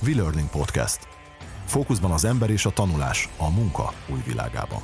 V-Learning 0.00 0.48
Podcast. 0.50 1.08
Fókuszban 1.64 2.10
az 2.10 2.24
ember 2.24 2.50
és 2.50 2.66
a 2.66 2.70
tanulás 2.70 3.28
a 3.36 3.50
munka 3.50 3.92
új 4.12 4.20
világában. 4.26 4.80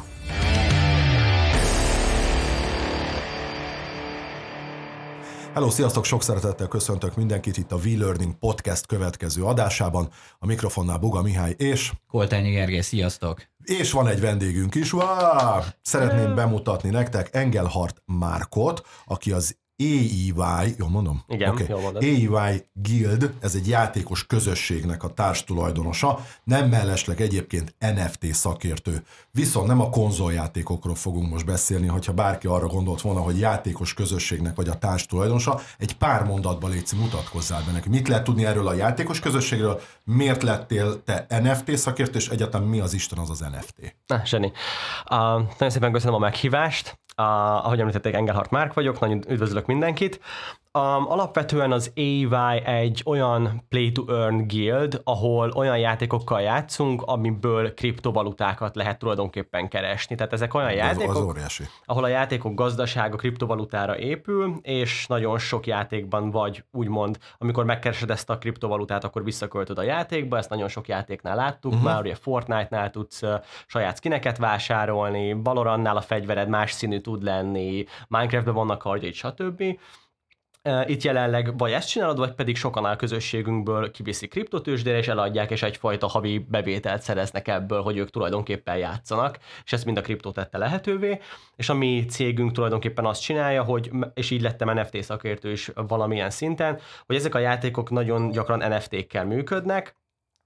Hello, 5.54 5.70
sziasztok! 5.70 6.04
Sok 6.04 6.22
szeretettel 6.22 6.68
köszöntök 6.68 7.16
mindenkit 7.16 7.56
itt 7.56 7.72
a 7.72 7.76
V-Learning 7.76 8.34
Podcast 8.38 8.86
következő 8.86 9.44
adásában. 9.44 10.08
A 10.38 10.46
mikrofonnál 10.46 10.98
Buga 10.98 11.22
Mihály 11.22 11.54
és... 11.58 11.92
Koltányi 12.08 12.50
Gergely, 12.50 12.80
sziasztok! 12.80 13.42
És 13.64 13.90
van 13.90 14.08
egy 14.08 14.20
vendégünk 14.20 14.74
is. 14.74 14.92
Wow! 14.92 15.60
Szeretném 15.82 16.34
bemutatni 16.34 16.90
nektek 16.90 17.28
Engelhart 17.32 18.02
Márkot, 18.04 18.86
aki 19.04 19.32
az 19.32 19.60
AEY, 19.82 20.74
jól 20.78 20.88
mondom? 20.88 21.24
Igen, 21.28 21.50
okay. 21.50 21.66
jól 21.68 21.80
mondod. 21.80 22.02
AEY 22.02 22.64
Guild, 22.72 23.34
ez 23.40 23.54
egy 23.54 23.68
játékos 23.68 24.26
közösségnek 24.26 25.02
a 25.04 25.08
társtulajdonosa, 25.08 26.18
nem 26.44 26.68
mellesleg 26.68 27.20
egyébként 27.20 27.74
NFT 27.78 28.34
szakértő. 28.34 29.02
Viszont 29.30 29.66
nem 29.66 29.80
a 29.80 29.90
konzoljátékokról 29.90 30.94
fogunk 30.94 31.30
most 31.30 31.46
beszélni, 31.46 31.86
hogyha 31.86 32.12
bárki 32.12 32.46
arra 32.46 32.66
gondolt 32.66 33.00
volna, 33.00 33.20
hogy 33.20 33.38
játékos 33.38 33.94
közösségnek 33.94 34.56
vagy 34.56 34.68
a 34.68 34.78
társtulajdonosa, 34.78 35.60
egy 35.78 35.96
pár 35.96 36.24
mondatban 36.24 36.70
létszik, 36.70 36.98
mutatkozzál 36.98 37.62
be 37.66 37.72
neki. 37.72 37.88
Mit 37.88 38.08
lehet 38.08 38.24
tudni 38.24 38.44
erről 38.44 38.66
a 38.66 38.74
játékos 38.74 39.20
közösségről, 39.20 39.80
miért 40.04 40.42
lettél 40.42 41.02
te 41.04 41.26
NFT 41.42 41.76
szakértő, 41.76 42.18
és 42.18 42.28
egyáltalán 42.28 42.66
mi 42.66 42.80
az 42.80 42.94
Isten 42.94 43.18
az 43.18 43.30
az 43.30 43.40
NFT? 43.40 43.96
Na, 44.06 44.22
Zseni. 44.24 44.52
Uh, 45.10 45.18
nagyon 45.34 45.70
szépen 45.70 45.92
köszönöm 45.92 46.14
a 46.14 46.18
meghívást. 46.18 47.00
Uh, 47.16 47.26
ahogy 47.66 47.80
említették, 47.80 48.14
Engelhardt 48.14 48.50
Márk 48.50 48.74
vagyok, 48.74 49.00
nagyon 49.00 49.24
üdvözlök 49.28 49.66
mindenkit. 49.72 50.20
Um, 50.78 51.10
alapvetően 51.10 51.72
az 51.72 51.92
AY 51.96 52.62
egy 52.64 53.02
olyan 53.06 53.64
play-to-earn 53.68 54.46
guild, 54.46 55.00
ahol 55.04 55.50
olyan 55.54 55.78
játékokkal 55.78 56.40
játszunk, 56.40 57.02
amiből 57.02 57.74
kriptovalutákat 57.74 58.76
lehet 58.76 58.98
tulajdonképpen 58.98 59.68
keresni. 59.68 60.16
Tehát 60.16 60.32
ezek 60.32 60.54
olyan 60.54 60.72
játékok, 60.72 61.14
az 61.14 61.20
óriási. 61.20 61.64
ahol 61.84 62.04
a 62.04 62.08
játékok 62.08 62.54
gazdasága 62.54 63.16
kriptovalutára 63.16 63.98
épül, 63.98 64.58
és 64.62 65.06
nagyon 65.06 65.38
sok 65.38 65.66
játékban 65.66 66.30
vagy 66.30 66.64
úgymond, 66.70 67.18
amikor 67.38 67.64
megkeresed 67.64 68.10
ezt 68.10 68.30
a 68.30 68.38
kriptovalutát, 68.38 69.04
akkor 69.04 69.24
visszaköltöd 69.24 69.78
a 69.78 69.82
játékba, 69.82 70.36
ezt 70.36 70.50
nagyon 70.50 70.68
sok 70.68 70.88
játéknál 70.88 71.36
láttuk 71.36 71.72
uh-huh. 71.72 71.88
már, 71.88 72.00
ugye 72.00 72.14
Fortnite-nál 72.14 72.90
tudsz 72.90 73.22
uh, 73.22 73.34
saját 73.66 73.96
skineket 73.96 74.38
vásárolni, 74.38 75.32
Valorantnál 75.32 75.96
a 75.96 76.00
fegyvered 76.00 76.48
más 76.48 76.72
színű 76.72 77.00
tud 77.00 77.22
lenni, 77.22 77.84
Minecraftben 78.08 78.54
vannak 78.54 78.78
kardjai, 78.78 79.12
stb 79.12 79.62
itt 80.86 81.02
jelenleg 81.02 81.58
vagy 81.58 81.72
ezt 81.72 81.88
csinálod, 81.88 82.18
vagy 82.18 82.32
pedig 82.32 82.56
sokan 82.56 82.84
a 82.84 82.96
közösségünkből 82.96 83.90
kiviszik 83.90 84.30
kriptotősdére, 84.30 84.98
és 84.98 85.08
eladják, 85.08 85.50
és 85.50 85.62
egyfajta 85.62 86.06
havi 86.06 86.38
bevételt 86.38 87.02
szereznek 87.02 87.48
ebből, 87.48 87.82
hogy 87.82 87.96
ők 87.96 88.10
tulajdonképpen 88.10 88.76
játszanak, 88.76 89.38
és 89.64 89.72
ezt 89.72 89.84
mind 89.84 89.96
a 89.96 90.00
kriptó 90.00 90.30
tette 90.30 90.58
lehetővé, 90.58 91.20
és 91.56 91.68
a 91.68 91.74
mi 91.74 92.04
cégünk 92.04 92.52
tulajdonképpen 92.52 93.04
azt 93.04 93.22
csinálja, 93.22 93.62
hogy, 93.62 93.90
és 94.14 94.30
így 94.30 94.42
lettem 94.42 94.78
NFT 94.78 95.02
szakértő 95.02 95.50
is 95.50 95.70
valamilyen 95.74 96.30
szinten, 96.30 96.80
hogy 97.06 97.16
ezek 97.16 97.34
a 97.34 97.38
játékok 97.38 97.90
nagyon 97.90 98.30
gyakran 98.30 98.74
NFT-kkel 98.74 99.24
működnek, 99.24 99.96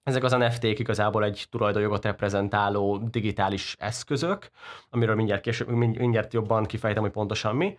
ezek 0.03 0.25
az 0.25 0.33
NFT-k 0.33 0.79
igazából 0.79 1.25
egy 1.25 1.47
tulajdonjogot 1.51 2.05
reprezentáló 2.05 2.99
digitális 2.99 3.77
eszközök, 3.79 4.51
amiről 4.91 5.15
mindjárt, 5.15 5.41
később, 5.41 5.69
mindjárt 5.69 6.33
jobban 6.33 6.65
kifejtem, 6.65 7.03
hogy 7.03 7.11
pontosan 7.11 7.57
mi, 7.57 7.79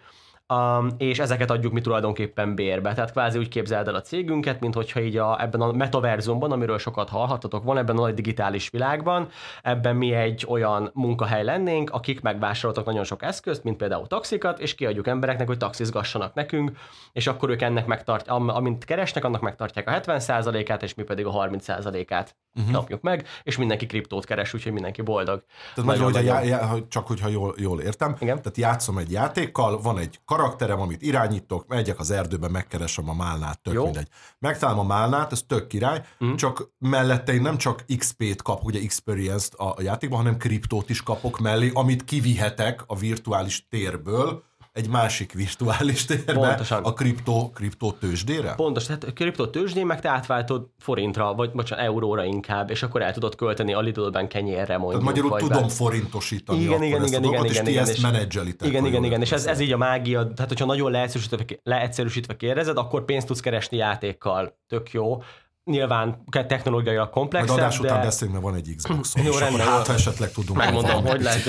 um, 0.53 0.87
és 0.97 1.19
ezeket 1.19 1.51
adjuk 1.51 1.73
mi 1.73 1.81
tulajdonképpen 1.81 2.55
bérbe. 2.55 2.93
Tehát 2.93 3.11
kvázi 3.11 3.37
úgy 3.37 3.47
képzeld 3.47 3.87
el 3.87 3.95
a 3.95 4.01
cégünket, 4.01 4.59
mint 4.59 4.73
hogyha 4.73 4.99
így 4.99 5.17
a, 5.17 5.41
ebben 5.41 5.61
a 5.61 5.71
metaverzumban, 5.71 6.51
amiről 6.51 6.77
sokat 6.77 7.09
hallhatatok, 7.09 7.63
van 7.63 7.77
ebben 7.77 7.97
a 7.97 8.01
nagy 8.01 8.13
digitális 8.13 8.69
világban, 8.69 9.27
ebben 9.63 9.95
mi 9.95 10.13
egy 10.13 10.45
olyan 10.49 10.89
munkahely 10.93 11.43
lennénk, 11.43 11.89
akik 11.89 12.21
megvásároltak 12.21 12.85
nagyon 12.85 13.03
sok 13.03 13.23
eszközt, 13.23 13.63
mint 13.63 13.77
például 13.77 14.07
taxikat, 14.07 14.59
és 14.59 14.75
kiadjuk 14.75 15.07
embereknek, 15.07 15.47
hogy 15.47 15.57
taxizgassanak 15.57 16.33
nekünk, 16.33 16.71
és 17.13 17.27
akkor 17.27 17.49
ők 17.49 17.61
ennek 17.61 17.85
megtartják, 17.85 18.35
amint 18.37 18.85
keresnek, 18.85 19.25
annak 19.25 19.41
megtartják 19.41 19.87
a 19.87 19.91
70%-át, 19.91 20.83
és 20.83 20.93
mi 20.93 21.03
pedig 21.03 21.25
a 21.25 21.31
30%-át 21.31 22.35
uh-huh. 22.57 22.73
kapjuk 22.73 23.01
meg, 23.01 23.27
és 23.43 23.57
mindenki 23.57 23.85
kriptót 23.85 24.25
keres, 24.25 24.53
úgyhogy 24.53 24.71
mindenki 24.71 25.01
boldog. 25.01 25.43
Tehát 25.75 25.89
nagyon, 25.89 26.13
hogy 26.13 26.25
já, 26.25 26.41
já, 26.43 26.75
csak 26.87 27.07
hogyha 27.07 27.27
jól, 27.27 27.55
jól 27.57 27.81
értem, 27.81 28.15
Igen? 28.19 28.37
tehát 28.37 28.57
játszom 28.57 28.97
egy 28.97 29.11
játékkal, 29.11 29.81
van 29.81 29.97
egy 29.97 30.19
karakterem, 30.25 30.79
amit 30.81 31.01
irányítok, 31.01 31.67
megyek 31.67 31.99
az 31.99 32.11
erdőbe, 32.11 32.49
megkeresem 32.49 33.09
a 33.09 33.13
málnát, 33.13 33.59
tök 33.61 33.73
Jó. 33.73 33.83
mindegy. 33.83 34.07
Megtalálom 34.39 34.79
a 34.79 34.87
málnát, 34.87 35.31
ez 35.31 35.41
tök 35.47 35.67
király, 35.67 36.01
uh-huh. 36.19 36.37
csak 36.37 36.71
mellette 36.79 37.33
én 37.33 37.41
nem 37.41 37.57
csak 37.57 37.83
XP-t 37.97 38.41
kapok, 38.41 38.65
ugye 38.65 38.79
experience-t 38.79 39.53
a, 39.53 39.73
a 39.77 39.81
játékban, 39.81 40.17
hanem 40.17 40.37
kriptót 40.37 40.89
is 40.89 41.03
kapok 41.03 41.39
mellé, 41.39 41.71
amit 41.73 42.03
kivihetek 42.03 42.83
a 42.87 42.95
virtuális 42.95 43.67
térből, 43.69 44.43
egy 44.77 44.89
másik 44.89 45.33
virtuális 45.33 46.05
térbe, 46.05 46.33
Pontosan. 46.33 46.83
a 46.83 46.93
kriptó, 46.93 47.51
kriptó 47.55 47.91
tőzsdére? 47.91 48.53
Pontos, 48.55 48.85
tehát 48.85 49.03
a 49.03 49.13
kriptó 49.13 49.47
tőzsdén 49.47 49.85
meg 49.85 50.01
te 50.01 50.09
átváltod 50.09 50.67
forintra, 50.79 51.33
vagy 51.33 51.51
bocsánat, 51.51 51.85
euróra 51.85 52.23
inkább, 52.23 52.69
és 52.69 52.83
akkor 52.83 53.01
el 53.01 53.13
tudod 53.13 53.35
költeni 53.35 53.73
a 53.73 53.79
Lidl-ben 53.79 54.27
kenyérre 54.27 54.77
mondjuk. 54.77 55.03
Tehát 55.03 55.15
magyarul 55.15 55.39
tudom 55.39 55.61
bár... 55.61 55.71
forintosítani 55.71 56.59
igen, 56.59 56.83
igen, 56.83 57.05
igen, 57.05 57.23
igen, 57.23 57.33
igen, 57.33 57.45
és 57.45 57.59
ti 57.59 57.77
ezt 57.77 58.01
menedzselitek. 58.01 58.67
Igen, 58.67 58.85
igen, 58.85 59.03
igen, 59.03 59.21
és 59.21 59.31
ez, 59.31 59.45
ez 59.45 59.59
így 59.59 59.71
a 59.71 59.77
mágia, 59.77 60.33
tehát 60.33 60.49
hogyha 60.49 60.65
nagyon 60.65 60.91
leegyszerűsítve, 60.91 61.45
leegyszerűsítve 61.63 62.35
kérdezed, 62.35 62.77
akkor 62.77 63.05
pénzt 63.05 63.27
tudsz 63.27 63.39
keresni 63.39 63.77
játékkal, 63.77 64.57
tök 64.67 64.91
jó, 64.91 65.21
nyilván 65.67 66.23
technológiailag 66.47 67.09
komplexebb, 67.09 67.49
Majd 67.49 67.63
adás 67.63 67.79
de... 67.79 67.87
után 67.87 68.01
beszélünk, 68.01 68.31
mert 68.31 68.51
van 68.51 68.55
egy 68.55 68.75
xbox 68.75 69.13
Jó, 69.15 69.31
és 69.31 69.39
rendben, 69.39 69.67
hát, 69.67 69.87
ha 69.87 69.93
esetleg 69.93 70.31
tudunk. 70.31 70.57
Megmondom, 70.57 71.05
hogy 71.05 71.21
lehet 71.21 71.45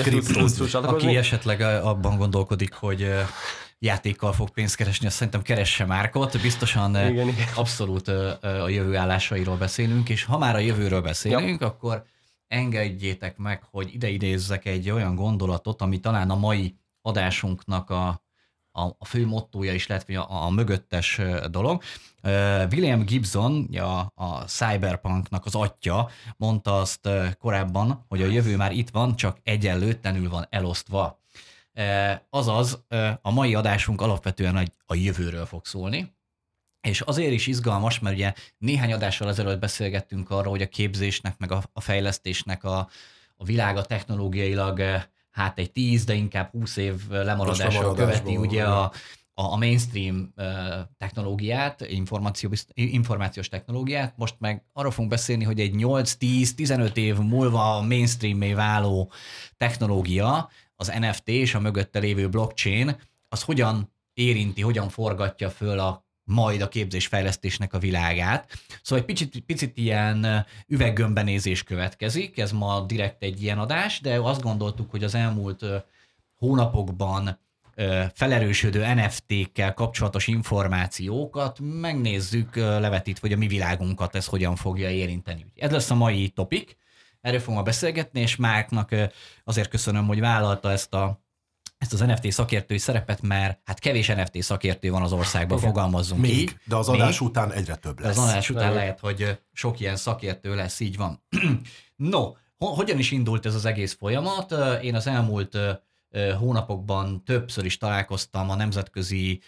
Aki 0.73 1.15
esetleg 1.15 1.61
abban 1.61 2.17
gondolkodik, 2.17 2.73
hogy 2.73 3.13
játékkal 3.79 4.33
fog 4.33 4.49
pénzt 4.49 4.75
keresni, 4.75 5.07
azt 5.07 5.15
szerintem 5.15 5.41
keresse 5.41 5.85
Márkot, 5.85 6.41
biztosan 6.41 6.89
igen, 6.89 7.27
igen. 7.27 7.47
abszolút 7.55 8.07
a 8.41 8.69
jövő 8.69 8.95
állásairól 8.95 9.57
beszélünk, 9.57 10.09
és 10.09 10.23
ha 10.23 10.37
már 10.37 10.55
a 10.55 10.59
jövőről 10.59 11.01
beszélünk, 11.01 11.61
ja. 11.61 11.67
akkor 11.67 12.03
engedjétek 12.47 13.37
meg, 13.37 13.63
hogy 13.71 13.93
ide 13.93 14.09
idézzek 14.09 14.65
egy 14.65 14.89
olyan 14.89 15.15
gondolatot, 15.15 15.81
ami 15.81 15.99
talán 15.99 16.29
a 16.29 16.35
mai 16.35 16.75
adásunknak 17.01 17.89
a, 17.89 18.21
a, 18.71 18.81
a 18.81 19.05
fő 19.05 19.25
mottója 19.25 19.73
is 19.73 19.87
lett, 19.87 20.05
vagy 20.05 20.15
a, 20.15 20.45
a 20.45 20.49
mögöttes 20.49 21.21
dolog. 21.51 21.81
William 22.71 23.05
Gibson, 23.05 23.69
a, 23.75 24.11
a 24.15 24.43
cyberpunknak 24.45 25.45
az 25.45 25.55
atya, 25.55 26.09
mondta 26.37 26.79
azt 26.79 27.09
korábban, 27.39 28.05
hogy 28.07 28.21
a 28.21 28.25
jövő 28.25 28.55
már 28.55 28.71
itt 28.71 28.89
van, 28.89 29.15
csak 29.15 29.39
egyenlőtlenül 29.43 30.29
van 30.29 30.47
elosztva. 30.49 31.19
Azaz, 32.29 32.85
a 33.21 33.31
mai 33.31 33.55
adásunk 33.55 34.01
alapvetően 34.01 34.71
a 34.85 34.95
jövőről 34.95 35.45
fog 35.45 35.65
szólni, 35.65 36.17
és 36.81 37.01
azért 37.01 37.31
is 37.31 37.47
izgalmas, 37.47 37.99
mert 37.99 38.15
ugye 38.15 38.33
néhány 38.57 38.93
adással 38.93 39.29
ezelőtt 39.29 39.59
beszélgettünk 39.59 40.29
arról, 40.29 40.51
hogy 40.51 40.61
a 40.61 40.67
képzésnek, 40.67 41.37
meg 41.37 41.51
a, 41.51 41.63
a 41.73 41.81
fejlesztésnek 41.81 42.63
a, 42.63 42.89
a 43.35 43.43
világa 43.43 43.83
technológiailag 43.83 44.81
hát 45.39 45.59
egy 45.59 45.71
10, 45.71 46.05
de 46.05 46.13
inkább 46.13 46.51
20 46.51 46.77
év 46.77 47.09
lemaradással 47.09 47.93
követi 47.93 48.37
ugye 48.37 48.63
a, 48.63 48.91
a 49.33 49.57
mainstream 49.57 50.33
technológiát, 50.97 51.85
információs 52.73 53.47
technológiát, 53.49 54.13
most 54.17 54.35
meg 54.39 54.63
arról 54.73 54.91
fogunk 54.91 55.09
beszélni, 55.09 55.43
hogy 55.43 55.59
egy 55.59 55.73
8-10-15 55.77 56.95
év 56.95 57.17
múlva 57.17 57.81
mainstream 57.81 58.55
váló 58.55 59.11
technológia, 59.57 60.49
az 60.75 60.91
NFT 60.99 61.27
és 61.27 61.55
a 61.55 61.59
mögötte 61.59 61.99
lévő 61.99 62.29
blockchain, 62.29 62.95
az 63.27 63.43
hogyan 63.43 63.93
érinti, 64.13 64.61
hogyan 64.61 64.89
forgatja 64.89 65.49
föl 65.49 65.79
a 65.79 66.07
majd 66.29 66.61
a 66.61 66.67
képzésfejlesztésnek 66.67 67.73
a 67.73 67.79
világát. 67.79 68.51
Szóval 68.81 68.99
egy 68.99 69.15
picit, 69.15 69.43
picit 69.45 69.77
ilyen 69.77 70.45
üveggömbenézés 70.67 71.63
következik, 71.63 72.37
ez 72.37 72.51
ma 72.51 72.85
direkt 72.87 73.23
egy 73.23 73.43
ilyen 73.43 73.59
adás, 73.59 73.99
de 73.99 74.19
azt 74.19 74.41
gondoltuk, 74.41 74.91
hogy 74.91 75.03
az 75.03 75.15
elmúlt 75.15 75.65
hónapokban 76.35 77.39
felerősödő 78.13 78.93
NFT-kkel 78.93 79.73
kapcsolatos 79.73 80.27
információkat 80.27 81.59
megnézzük 81.61 82.55
levetítve, 82.55 83.27
hogy 83.27 83.35
a 83.35 83.39
mi 83.39 83.47
világunkat 83.47 84.15
ez 84.15 84.25
hogyan 84.25 84.55
fogja 84.55 84.89
érinteni. 84.89 85.45
Ez 85.55 85.71
lesz 85.71 85.91
a 85.91 85.95
mai 85.95 86.29
topik, 86.29 86.77
erről 87.21 87.39
fogunk 87.39 87.65
beszélgetni, 87.65 88.19
és 88.19 88.35
Márknak 88.35 88.95
azért 89.43 89.69
köszönöm, 89.69 90.07
hogy 90.07 90.19
vállalta 90.19 90.71
ezt 90.71 90.93
a 90.93 91.21
ezt 91.79 91.93
az 91.93 91.99
NFT 91.99 92.31
szakértői 92.31 92.77
szerepet, 92.77 93.21
mert 93.21 93.59
hát 93.63 93.79
kevés 93.79 94.07
NFT 94.07 94.41
szakértő 94.41 94.89
van 94.89 95.01
az 95.01 95.11
országban, 95.11 95.57
Igen. 95.57 95.69
fogalmazzunk 95.69 96.21
Még, 96.21 96.31
így. 96.31 96.55
de 96.65 96.75
az 96.75 96.89
adás 96.89 97.19
Még, 97.19 97.29
után 97.29 97.51
egyre 97.51 97.75
több 97.75 97.99
lesz. 97.99 98.15
De 98.15 98.21
az 98.21 98.29
adás 98.29 98.49
után 98.49 98.73
lehet, 98.73 98.99
hogy 98.99 99.39
sok 99.53 99.79
ilyen 99.79 99.95
szakértő 99.95 100.55
lesz, 100.55 100.79
így 100.79 100.97
van. 100.97 101.23
no, 101.95 102.31
hogyan 102.57 102.99
is 102.99 103.11
indult 103.11 103.45
ez 103.45 103.55
az 103.55 103.65
egész 103.65 103.95
folyamat? 103.99 104.55
Én 104.81 104.95
az 104.95 105.07
elmúlt 105.07 105.57
hónapokban 106.39 107.23
többször 107.23 107.65
is 107.65 107.77
találkoztam 107.77 108.49
a 108.49 108.55
nemzetközi 108.55 109.41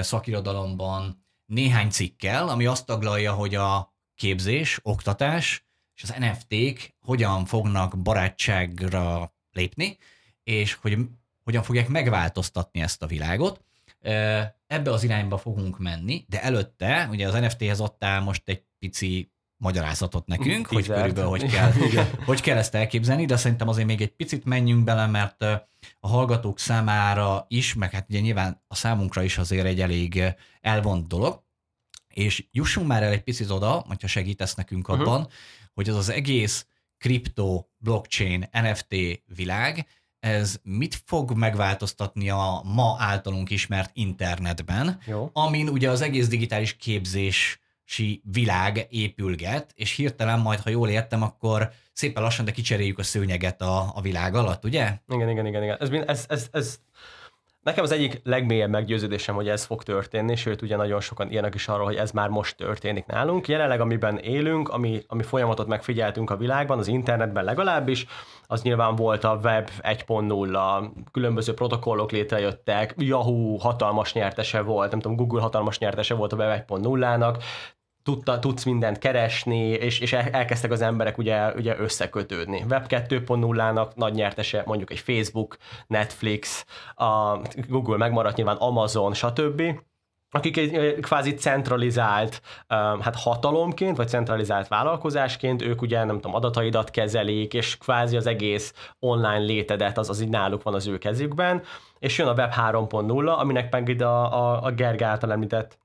szakirodalomban 0.00 1.24
néhány 1.46 1.90
cikkel, 1.90 2.48
ami 2.48 2.66
azt 2.66 2.86
taglalja, 2.86 3.32
hogy 3.32 3.54
a 3.54 3.94
képzés, 4.14 4.80
oktatás 4.82 5.66
és 5.94 6.02
az 6.02 6.14
NFT-k 6.18 6.94
hogyan 7.00 7.44
fognak 7.44 7.98
barátságra 7.98 9.34
lépni, 9.50 9.98
és 10.42 10.74
hogy 10.74 10.98
hogyan 11.50 11.64
fogják 11.64 11.88
megváltoztatni 11.88 12.80
ezt 12.80 13.02
a 13.02 13.06
világot. 13.06 13.64
Ebbe 14.66 14.90
az 14.90 15.02
irányba 15.02 15.38
fogunk 15.38 15.78
menni, 15.78 16.24
de 16.28 16.42
előtte, 16.42 17.08
ugye 17.10 17.28
az 17.28 17.34
NFT-hez 17.34 17.80
adtál 17.80 18.20
most 18.20 18.42
egy 18.44 18.62
pici 18.78 19.32
magyarázatot 19.56 20.26
nekünk, 20.26 20.68
Tízert. 20.68 20.86
hogy 20.86 20.86
körülbelül 20.86 21.30
hogy 21.30 21.50
kell, 21.50 21.72
hogy 22.24 22.40
kell 22.40 22.56
ezt 22.56 22.74
elképzelni, 22.74 23.24
de 23.24 23.36
szerintem 23.36 23.68
azért 23.68 23.86
még 23.86 24.00
egy 24.00 24.14
picit 24.14 24.44
menjünk 24.44 24.84
bele, 24.84 25.06
mert 25.06 25.42
a 26.00 26.08
hallgatók 26.08 26.58
számára 26.58 27.44
is, 27.48 27.74
meg 27.74 27.90
hát 27.90 28.06
ugye 28.08 28.20
nyilván 28.20 28.62
a 28.68 28.74
számunkra 28.74 29.22
is 29.22 29.38
azért 29.38 29.66
egy 29.66 29.80
elég 29.80 30.22
elvont 30.60 31.08
dolog, 31.08 31.42
és 32.08 32.46
jussunk 32.50 32.86
már 32.86 33.02
el 33.02 33.12
egy 33.12 33.22
picit 33.22 33.50
oda, 33.50 33.84
hogyha 33.86 34.06
segítesz 34.06 34.54
nekünk 34.54 34.88
mhm. 34.88 35.00
abban, 35.00 35.20
uh-huh. 35.20 35.32
hogy 35.74 35.88
az 35.88 35.96
az 35.96 36.08
egész 36.08 36.66
kripto, 36.98 37.64
blockchain, 37.76 38.48
NFT 38.52 38.94
világ, 39.26 39.86
ez 40.20 40.56
mit 40.62 41.02
fog 41.04 41.32
megváltoztatni 41.32 42.30
a 42.30 42.62
ma 42.64 42.96
általunk 42.98 43.50
ismert 43.50 43.90
internetben, 43.92 44.98
Jó. 45.06 45.30
amin 45.32 45.68
ugye 45.68 45.90
az 45.90 46.00
egész 46.00 46.28
digitális 46.28 46.76
képzési 46.76 48.22
világ 48.22 48.86
épülget, 48.90 49.72
és 49.74 49.96
hirtelen 49.96 50.40
majd, 50.40 50.60
ha 50.60 50.70
jól 50.70 50.88
értem, 50.88 51.22
akkor 51.22 51.70
szépen 51.92 52.22
lassan, 52.22 52.44
de 52.44 52.50
kicseréljük 52.50 52.98
a 52.98 53.02
szőnyeget 53.02 53.62
a, 53.62 53.92
a 53.94 54.00
világ 54.00 54.34
alatt, 54.34 54.64
ugye? 54.64 54.92
Igen, 55.08 55.28
igen, 55.28 55.46
igen. 55.46 55.62
igen. 55.62 55.76
Ez, 55.80 55.90
ez, 56.06 56.24
ez, 56.28 56.48
ez 56.52 56.78
Nekem 57.62 57.84
az 57.84 57.92
egyik 57.92 58.20
legmélyebb 58.24 58.70
meggyőződésem, 58.70 59.34
hogy 59.34 59.48
ez 59.48 59.64
fog 59.64 59.82
történni, 59.82 60.36
sőt, 60.36 60.62
ugye 60.62 60.76
nagyon 60.76 61.00
sokan 61.00 61.32
írnak 61.32 61.54
is 61.54 61.68
arról, 61.68 61.84
hogy 61.84 61.96
ez 61.96 62.10
már 62.10 62.28
most 62.28 62.56
történik 62.56 63.06
nálunk. 63.06 63.48
Jelenleg, 63.48 63.80
amiben 63.80 64.18
élünk, 64.18 64.68
ami, 64.68 65.02
ami 65.06 65.22
folyamatot 65.22 65.66
megfigyeltünk 65.66 66.30
a 66.30 66.36
világban, 66.36 66.78
az 66.78 66.86
internetben 66.86 67.44
legalábbis, 67.44 68.06
az 68.46 68.62
nyilván 68.62 68.94
volt 68.94 69.24
a 69.24 69.40
web 69.42 69.68
1.0, 69.82 70.90
különböző 71.12 71.54
protokollok 71.54 72.10
létrejöttek, 72.10 72.94
Yahoo 72.96 73.56
hatalmas 73.56 74.12
nyertese 74.12 74.60
volt, 74.60 74.90
nem 74.90 75.00
tudom, 75.00 75.16
Google 75.16 75.40
hatalmas 75.40 75.78
nyertese 75.78 76.14
volt 76.14 76.32
a 76.32 76.36
web 76.36 76.64
1.0-nak, 76.68 77.42
tudta, 78.02 78.38
tudsz 78.38 78.64
mindent 78.64 78.98
keresni, 78.98 79.68
és, 79.68 80.00
és 80.00 80.12
elkezdtek 80.12 80.70
az 80.70 80.80
emberek 80.80 81.18
ugye, 81.18 81.52
ugye 81.52 81.78
összekötődni. 81.78 82.64
Web 82.68 82.84
2.0-nak 82.88 83.94
nagy 83.94 84.14
nyertese 84.14 84.62
mondjuk 84.66 84.90
egy 84.90 84.98
Facebook, 84.98 85.56
Netflix, 85.86 86.64
a 86.94 87.38
Google 87.68 87.96
megmaradt 87.96 88.36
nyilván 88.36 88.56
Amazon, 88.56 89.14
stb., 89.14 89.62
akik 90.32 90.56
egy 90.56 91.00
kvázi 91.00 91.34
centralizált 91.34 92.42
hát 93.00 93.16
hatalomként, 93.16 93.96
vagy 93.96 94.08
centralizált 94.08 94.68
vállalkozásként, 94.68 95.62
ők 95.62 95.82
ugye 95.82 96.04
nem 96.04 96.14
tudom, 96.14 96.34
adataidat 96.34 96.90
kezelik, 96.90 97.54
és 97.54 97.78
kvázi 97.78 98.16
az 98.16 98.26
egész 98.26 98.92
online 98.98 99.38
létedet, 99.38 99.98
az, 99.98 100.08
az 100.08 100.20
így 100.20 100.28
náluk 100.28 100.62
van 100.62 100.74
az 100.74 100.86
ő 100.86 100.98
kezükben, 100.98 101.62
és 101.98 102.18
jön 102.18 102.28
a 102.28 102.32
Web 102.32 102.52
3.0, 102.52 103.38
aminek 103.38 103.68
pedig 103.68 104.02
a, 104.02 104.32
a, 104.32 104.62
a 104.62 104.70
Gerg 104.70 105.02
által 105.02 105.32
említett 105.32 105.79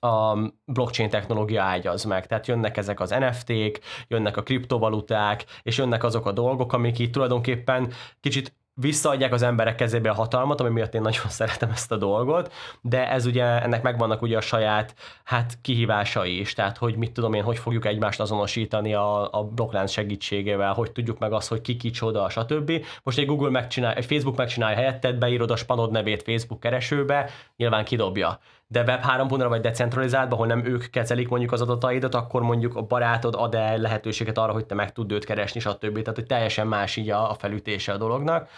a 0.00 0.38
blockchain 0.64 1.10
technológia 1.10 1.62
ágyaz 1.62 2.04
meg. 2.04 2.26
Tehát 2.26 2.46
jönnek 2.46 2.76
ezek 2.76 3.00
az 3.00 3.10
NFT-k, 3.10 3.80
jönnek 4.08 4.36
a 4.36 4.42
kriptovaluták, 4.42 5.44
és 5.62 5.78
jönnek 5.78 6.04
azok 6.04 6.26
a 6.26 6.32
dolgok, 6.32 6.72
amik 6.72 6.98
itt 6.98 7.12
tulajdonképpen 7.12 7.92
kicsit 8.20 8.54
visszaadják 8.74 9.32
az 9.32 9.42
emberek 9.42 9.74
kezébe 9.74 10.10
a 10.10 10.14
hatalmat, 10.14 10.60
ami 10.60 10.70
miatt 10.70 10.94
én 10.94 11.00
nagyon 11.00 11.28
szeretem 11.40 11.70
ezt 11.70 11.92
a 11.92 11.96
dolgot, 11.96 12.52
de 12.80 13.10
ez 13.10 13.26
ugye, 13.26 13.62
ennek 13.62 13.82
megvannak 13.82 14.22
ugye 14.22 14.36
a 14.36 14.40
saját 14.40 14.94
hát 15.24 15.58
kihívásai 15.62 16.38
is, 16.38 16.52
tehát 16.52 16.78
hogy 16.78 16.96
mit 16.96 17.12
tudom 17.12 17.34
én, 17.34 17.42
hogy 17.42 17.58
fogjuk 17.58 17.86
egymást 17.86 18.20
azonosítani 18.20 18.94
a, 18.94 19.32
a 19.32 19.44
blokklánc 19.44 19.90
segítségével, 19.90 20.72
hogy 20.72 20.92
tudjuk 20.92 21.18
meg 21.18 21.32
azt, 21.32 21.48
hogy 21.48 21.60
ki 21.60 21.76
kicsoda, 21.76 22.28
stb. 22.28 22.72
Most 23.02 23.18
egy 23.18 23.26
Google 23.26 23.50
megcsinál, 23.50 23.94
egy 23.94 24.04
Facebook 24.04 24.36
megcsinálja 24.36 24.76
helyetted, 24.76 25.16
beírod 25.16 25.50
a 25.50 25.56
spanod 25.56 25.90
nevét 25.90 26.22
Facebook 26.22 26.60
keresőbe, 26.60 27.30
nyilván 27.56 27.84
kidobja 27.84 28.38
de 28.66 28.82
web 28.82 29.02
3.0 29.02 29.46
vagy 29.48 29.60
decentralizáltban, 29.60 30.32
ahol 30.32 30.46
nem 30.46 30.64
ők 30.64 30.90
kezelik 30.90 31.28
mondjuk 31.28 31.52
az 31.52 31.60
adataidat, 31.60 32.14
akkor 32.14 32.42
mondjuk 32.42 32.76
a 32.76 32.82
barátod 32.82 33.34
ad 33.34 33.54
el 33.54 33.78
lehetőséget 33.78 34.38
arra, 34.38 34.52
hogy 34.52 34.66
te 34.66 34.74
meg 34.74 34.92
tudd 34.92 35.12
őt 35.12 35.24
keresni, 35.24 35.60
stb. 35.60 35.98
Tehát, 35.98 36.14
hogy 36.14 36.26
teljesen 36.26 36.66
más 36.66 36.96
így 36.96 37.10
a, 37.10 37.30
a 37.30 37.34
felütése 37.34 37.92
a 37.92 37.96
dolognak. 37.96 38.48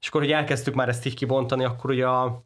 És 0.00 0.08
akkor, 0.08 0.20
hogy 0.20 0.30
elkezdtük 0.30 0.74
már 0.74 0.88
ezt 0.88 1.06
így 1.06 1.14
kibontani, 1.14 1.64
akkor 1.64 1.90
ugye 1.90 2.06
a, 2.06 2.44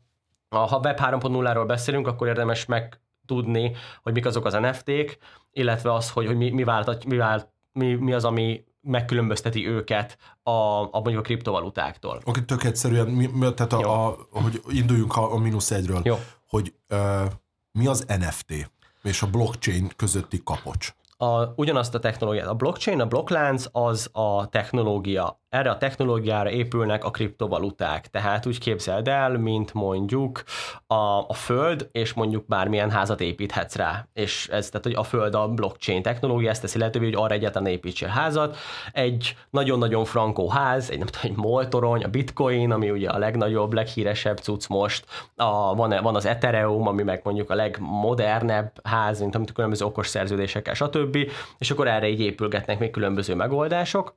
a, 0.48 0.56
ha 0.56 0.80
web 0.84 0.98
3.0-ról 1.00 1.64
beszélünk, 1.66 2.06
akkor 2.06 2.26
érdemes 2.28 2.66
meg 2.66 3.00
tudni, 3.26 3.72
hogy 4.02 4.12
mik 4.12 4.26
azok 4.26 4.44
az 4.44 4.52
NFT-k, 4.52 5.18
illetve 5.52 5.92
az, 5.92 6.10
hogy, 6.10 6.26
hogy 6.26 6.36
mi, 6.36 6.50
mi, 6.50 6.64
vált, 6.64 7.04
mi, 7.04 7.16
vált, 7.16 7.48
mi, 7.72 7.94
mi 7.94 8.12
az, 8.12 8.24
ami 8.24 8.64
megkülönbözteti 8.80 9.68
őket 9.68 10.18
a, 10.42 10.50
a 10.50 10.90
mondjuk 10.92 11.18
a 11.18 11.22
kriptovalutáktól. 11.22 12.16
Oké, 12.16 12.28
okay, 12.30 12.44
tök 12.44 12.64
egyszerűen, 12.64 13.06
mi, 13.06 13.28
tehát 13.54 13.72
a, 13.72 14.06
a, 14.06 14.16
hogy 14.30 14.60
induljunk 14.68 15.16
a, 15.16 15.32
a 15.32 15.38
mínusz 15.38 15.70
egyről. 15.70 16.00
Jó 16.04 16.18
hogy 16.56 16.74
uh, 16.90 17.32
mi 17.72 17.86
az 17.86 18.04
NFT 18.06 18.70
és 19.02 19.22
a 19.22 19.30
blockchain 19.30 19.90
közötti 19.96 20.40
kapocs? 20.44 20.94
A, 21.16 21.44
ugyanazt 21.56 21.94
a 21.94 21.98
technológiát. 21.98 22.46
A 22.46 22.54
blockchain, 22.54 23.00
a 23.00 23.06
blokklánc 23.06 23.64
az 23.72 24.08
a 24.12 24.48
technológia 24.48 25.40
erre 25.52 25.70
a 25.70 25.78
technológiára 25.78 26.50
épülnek 26.50 27.04
a 27.04 27.10
kriptovaluták. 27.10 28.06
Tehát 28.06 28.46
úgy 28.46 28.58
képzeld 28.58 29.08
el, 29.08 29.38
mint 29.38 29.72
mondjuk 29.74 30.42
a, 30.86 30.94
a 31.28 31.34
Föld, 31.34 31.88
és 31.92 32.12
mondjuk 32.12 32.46
bármilyen 32.46 32.90
házat 32.90 33.20
építhetsz 33.20 33.76
rá. 33.76 34.06
És 34.12 34.48
ez, 34.48 34.68
tehát 34.68 34.86
hogy 34.86 34.94
a 34.94 35.02
Föld 35.02 35.34
a 35.34 35.48
blockchain 35.48 36.02
technológia, 36.02 36.50
ezt 36.50 36.60
teszi 36.60 36.78
lehetővé, 36.78 37.04
hogy 37.04 37.14
arra 37.14 37.34
egyáltalán 37.34 37.72
építsél 37.72 38.08
házat. 38.08 38.56
Egy 38.92 39.36
nagyon-nagyon 39.50 40.04
frankó 40.04 40.48
ház, 40.48 40.90
egy, 40.90 40.98
nem 40.98 41.06
tudom, 41.06 41.30
egy 41.30 41.44
moltorony, 41.44 42.04
a 42.04 42.08
bitcoin, 42.08 42.70
ami 42.70 42.90
ugye 42.90 43.08
a 43.08 43.18
legnagyobb, 43.18 43.72
leghíresebb 43.72 44.38
cucc 44.38 44.68
most, 44.68 45.04
a, 45.36 45.74
van, 45.74 46.02
van 46.02 46.16
az 46.16 46.26
Ethereum, 46.26 46.86
ami 46.86 47.02
meg 47.02 47.20
mondjuk 47.24 47.50
a 47.50 47.54
legmodernebb 47.54 48.72
ház, 48.82 49.20
mint 49.20 49.34
amit 49.34 49.52
különböző 49.52 49.84
okos 49.84 50.08
szerződésekkel, 50.08 50.74
stb. 50.74 51.18
És 51.58 51.70
akkor 51.70 51.88
erre 51.88 52.08
így 52.08 52.20
épülgetnek 52.20 52.78
még 52.78 52.90
különböző 52.90 53.34
megoldások 53.34 54.14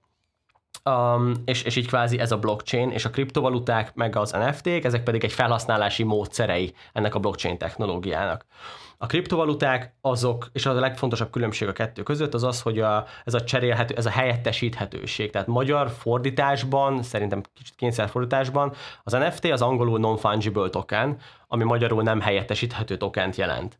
Um, 0.89 1.33
és, 1.45 1.63
és 1.63 1.75
így 1.75 1.87
kvázi 1.87 2.19
ez 2.19 2.31
a 2.31 2.37
blockchain, 2.37 2.91
és 2.91 3.05
a 3.05 3.09
kriptovaluták, 3.09 3.93
meg 3.95 4.15
az 4.15 4.31
NFT-k, 4.31 4.83
ezek 4.83 5.03
pedig 5.03 5.23
egy 5.23 5.31
felhasználási 5.31 6.03
módszerei 6.03 6.73
ennek 6.93 7.15
a 7.15 7.19
blockchain 7.19 7.57
technológiának. 7.57 8.45
A 8.97 9.05
kriptovaluták 9.05 9.95
azok, 10.01 10.49
és 10.53 10.65
az 10.65 10.75
a 10.75 10.79
legfontosabb 10.79 11.29
különbség 11.29 11.67
a 11.67 11.73
kettő 11.73 12.03
között, 12.03 12.33
az 12.33 12.43
az, 12.43 12.61
hogy 12.61 12.79
a, 12.79 13.05
ez 13.23 13.33
a 13.33 13.43
cserélhető, 13.43 13.95
ez 13.95 14.05
a 14.05 14.09
helyettesíthetőség. 14.09 15.31
Tehát 15.31 15.47
magyar 15.47 15.89
fordításban, 15.89 17.03
szerintem 17.03 17.41
kicsit 17.53 17.75
kényszerfordításban, 17.75 18.73
az 19.03 19.13
NFT 19.13 19.45
az 19.45 19.61
angolul 19.61 19.99
non-fungible 19.99 20.69
token, 20.69 21.17
ami 21.47 21.63
magyarul 21.63 22.03
nem 22.03 22.21
helyettesíthető 22.21 22.97
tokent 22.97 23.35
jelent. 23.35 23.79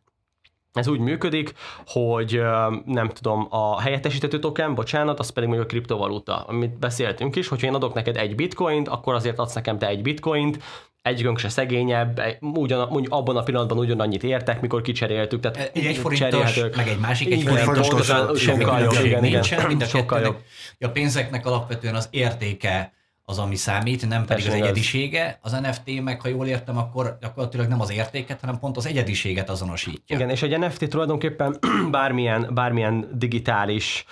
Ez 0.76 0.88
úgy 0.88 0.98
működik, 0.98 1.54
hogy 1.86 2.40
nem 2.84 3.08
tudom, 3.08 3.46
a 3.50 3.80
helyettesíthető 3.80 4.38
token, 4.38 4.74
bocsánat, 4.74 5.18
az 5.18 5.30
pedig 5.30 5.48
mondjuk 5.48 5.68
a 5.68 5.72
kriptovaluta, 5.72 6.36
amit 6.36 6.78
beszéltünk 6.78 7.36
is, 7.36 7.48
hogyha 7.48 7.66
én 7.66 7.74
adok 7.74 7.94
neked 7.94 8.16
egy 8.16 8.34
bitcoint, 8.34 8.88
akkor 8.88 9.14
azért 9.14 9.38
adsz 9.38 9.54
nekem 9.54 9.78
te 9.78 9.86
egy 9.86 10.02
bitcoint, 10.02 10.58
egyikünk 11.02 11.38
se 11.38 11.48
szegényebb, 11.48 12.20
ugyan, 12.40 12.88
úgy, 12.88 13.06
abban 13.08 13.36
a 13.36 13.42
pillanatban 13.42 13.78
ugyanannyit 13.78 14.22
értek, 14.22 14.60
mikor 14.60 14.82
kicseréltük. 14.82 15.40
Tehát 15.40 15.70
egy, 15.74 15.84
egy 15.84 15.96
forintos, 15.96 16.60
meg 16.76 16.88
egy 16.88 16.98
másik 16.98 17.32
egy 17.32 17.42
forintos, 17.42 18.06
sokkal 18.40 18.80
jobb, 18.80 19.04
igen, 19.04 19.20
nincsen, 19.20 19.66
mind 19.66 19.82
a 19.82 19.86
sokkal 19.86 20.20
jobb. 20.20 20.36
A 20.80 20.88
pénzeknek 20.88 21.46
alapvetően 21.46 21.94
az 21.94 22.08
értéke 22.10 22.92
az, 23.28 23.38
ami 23.38 23.56
számít, 23.56 24.08
nem 24.08 24.24
pedig 24.24 24.44
Persze, 24.44 24.58
az 24.58 24.64
egyedisége. 24.64 25.38
Az 25.42 25.52
NFT 25.52 26.02
meg, 26.02 26.20
ha 26.20 26.28
jól 26.28 26.46
értem, 26.46 26.76
akkor 26.76 27.18
gyakorlatilag 27.20 27.66
nem 27.66 27.80
az 27.80 27.90
értéket, 27.90 28.40
hanem 28.40 28.58
pont 28.58 28.76
az 28.76 28.86
egyediséget 28.86 29.50
azonosítja. 29.50 30.16
Igen, 30.16 30.30
és 30.30 30.42
egy 30.42 30.58
NFT 30.58 30.88
tulajdonképpen 30.88 31.58
bármilyen, 31.90 32.50
bármilyen 32.54 33.08
digitális 33.12 34.04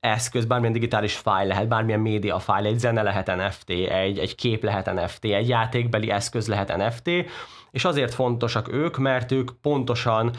eszköz, 0.00 0.44
bármilyen 0.44 0.72
digitális 0.72 1.14
fájl 1.14 1.46
lehet, 1.46 1.68
bármilyen 1.68 2.00
média 2.00 2.38
fájl, 2.38 2.66
egy 2.66 2.78
zene 2.78 3.02
lehet 3.02 3.26
NFT, 3.26 3.70
egy, 3.70 4.18
egy 4.18 4.34
kép 4.34 4.62
lehet 4.62 4.92
NFT, 4.92 5.24
egy 5.24 5.48
játékbeli 5.48 6.10
eszköz 6.10 6.48
lehet 6.48 6.76
NFT, 6.76 7.10
és 7.70 7.84
azért 7.84 8.14
fontosak 8.14 8.72
ők, 8.72 8.96
mert 8.96 9.32
ők 9.32 9.50
pontosan 9.60 10.32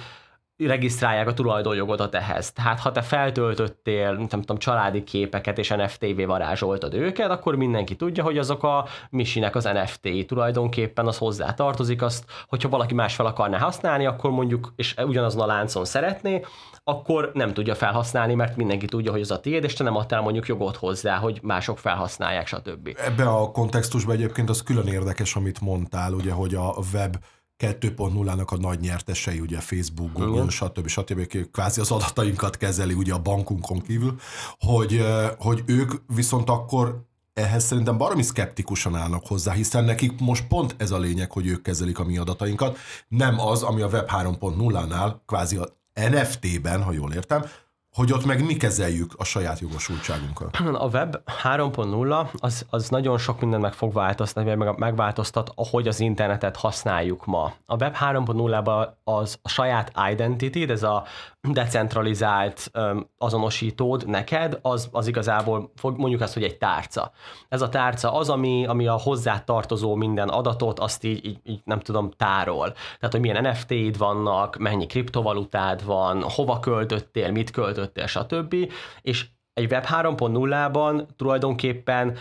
regisztrálják 0.68 1.28
a 1.28 1.34
tulajdonjogodat 1.34 2.16
ehhez. 2.16 2.52
Tehát 2.52 2.80
ha 2.80 2.92
te 2.92 3.02
feltöltöttél, 3.02 4.12
nem 4.14 4.28
tudom, 4.28 4.58
családi 4.58 5.04
képeket 5.04 5.58
és 5.58 5.70
NFT-vé 5.70 6.26
varázsoltad 6.26 6.94
őket, 6.94 7.30
akkor 7.30 7.56
mindenki 7.56 7.96
tudja, 7.96 8.24
hogy 8.24 8.38
azok 8.38 8.64
a 8.64 8.86
Misinek 9.10 9.56
az 9.56 9.64
NFT-i 9.64 10.26
tulajdonképpen 10.26 11.08
az 11.08 11.18
hozzá 11.18 11.54
tartozik, 11.54 12.02
azt, 12.02 12.26
hogyha 12.48 12.70
valaki 12.70 12.94
más 12.94 13.16
fel 13.16 13.26
akarná 13.26 13.58
használni, 13.58 14.06
akkor 14.06 14.32
mondjuk, 14.32 14.74
és 14.76 14.96
ugyanazon 14.98 15.42
a 15.42 15.46
láncon 15.46 15.86
szeretné, 15.86 16.42
akkor 16.84 17.32
nem 17.34 17.54
tudja 17.54 17.76
felhasználni, 17.76 18.34
mert 18.34 18.56
mindenki 18.56 18.86
tudja, 18.86 19.12
hogy 19.12 19.22
az 19.22 19.32
a 19.32 19.40
tiéd, 19.40 19.64
és 19.64 19.74
te 19.74 19.84
nem 19.84 19.96
adtál 19.96 20.22
mondjuk 20.22 20.48
jogot 20.48 20.76
hozzá, 20.76 21.18
hogy 21.18 21.40
mások 21.42 21.78
felhasználják, 21.78 22.48
stb. 22.48 22.98
Ebbe 22.98 23.30
a 23.30 23.52
kontextusban 23.52 24.16
egyébként 24.16 24.50
az 24.50 24.64
külön 24.64 24.88
érdekes, 24.88 25.36
amit 25.36 25.62
mondtál, 25.62 26.14
ugye, 26.14 26.32
hogy 26.32 26.56
a 26.56 26.76
web 26.94 27.16
2.0-nak 27.64 28.48
a 28.48 28.58
nagy 28.58 28.80
nyertesei, 28.80 29.40
ugye 29.40 29.60
Facebook, 29.60 30.14
Google, 30.14 30.34
Igen. 30.34 30.50
stb. 30.50 30.88
stb. 30.88 31.52
kvázi 31.52 31.82
az 31.82 31.92
adatainkat 31.92 32.58
kezeli 32.58 32.94
ugye 32.94 33.14
a 33.14 33.20
bankunkon 33.20 33.82
kívül, 33.82 34.20
hogy, 34.60 35.06
hogy 35.38 35.64
ők 35.66 35.92
viszont 36.16 36.50
akkor 36.50 37.06
ehhez 37.34 37.64
szerintem 37.64 37.98
baromi 37.98 38.24
szkeptikusan 38.24 38.96
állnak 38.96 39.28
hozzá, 39.28 39.52
hiszen 39.52 39.84
nekik 39.84 40.20
most 40.20 40.48
pont 40.48 40.76
ez 40.78 40.92
a 40.92 40.98
lényeg, 40.98 41.32
hogy 41.32 41.48
ők 41.48 41.62
kezelik 41.62 42.00
a 42.00 42.04
mi 42.04 42.18
adatainkat, 42.18 42.78
nem 43.08 43.40
az, 43.40 43.64
ami 43.64 43.82
a 43.82 43.88
Web 43.88 44.10
3.0-nál 44.10 45.16
kvázi 45.26 45.58
a 45.58 45.68
NFT-ben, 45.94 46.84
ha 46.84 46.92
jól 46.92 47.14
értem, 47.14 47.46
hogy 47.94 48.12
ott 48.12 48.26
meg 48.26 48.46
mi 48.46 48.58
kezeljük 48.58 49.14
a 49.18 49.24
saját 49.24 49.60
jogosultságunkat. 49.60 50.56
A 50.74 50.88
web 50.88 51.16
3.0 51.44 52.28
az, 52.38 52.66
az 52.70 52.90
nagyon 52.90 53.18
sok 53.18 53.40
mindent 53.40 53.62
meg 53.62 53.74
fog 53.74 53.94
változtatni, 53.94 54.56
meg 54.56 54.78
megváltoztat, 54.78 55.52
ahogy 55.56 55.88
az 55.88 56.00
internetet 56.00 56.58
használjuk 56.58 57.26
ma. 57.26 57.54
A 57.66 57.76
web 57.76 57.96
3.0-ban 58.00 58.88
az 59.04 59.40
a 59.42 59.50
saját 59.50 59.92
identity, 60.12 60.70
ez 60.70 60.84
a 60.84 61.04
decentralizált 61.52 62.72
um, 62.74 63.10
azonosítód 63.18 64.08
neked, 64.08 64.60
az, 64.62 64.90
az 64.92 65.08
igazából 65.08 65.72
mondjuk 65.82 66.22
azt, 66.22 66.34
hogy 66.34 66.44
egy 66.44 66.58
tárca. 66.58 67.12
Ez 67.50 67.62
a 67.62 67.70
tárca 67.70 68.14
az, 68.14 68.30
ami, 68.30 68.66
ami 68.66 68.88
a 68.88 69.00
hozzá 69.00 69.40
tartozó 69.40 69.96
minden 69.96 70.30
adatot, 70.30 70.80
azt 70.80 71.04
így, 71.04 71.26
így, 71.26 71.40
így 71.44 71.62
nem 71.64 71.80
tudom, 71.80 72.12
tárol. 72.18 72.72
Tehát, 72.72 73.12
hogy 73.12 73.20
milyen 73.20 73.48
NFT-id 73.48 73.98
vannak, 73.98 74.58
mennyi 74.58 74.86
kriptovalutád 74.86 75.86
van, 75.86 76.22
hova 76.22 76.60
költöttél, 76.60 77.32
mit 77.32 77.52
költöttél, 77.52 77.83
stb. 78.06 78.56
És 79.02 79.26
egy 79.54 79.72
Web 79.72 79.86
3.0-ban 79.86 81.06
tulajdonképpen 81.16 82.18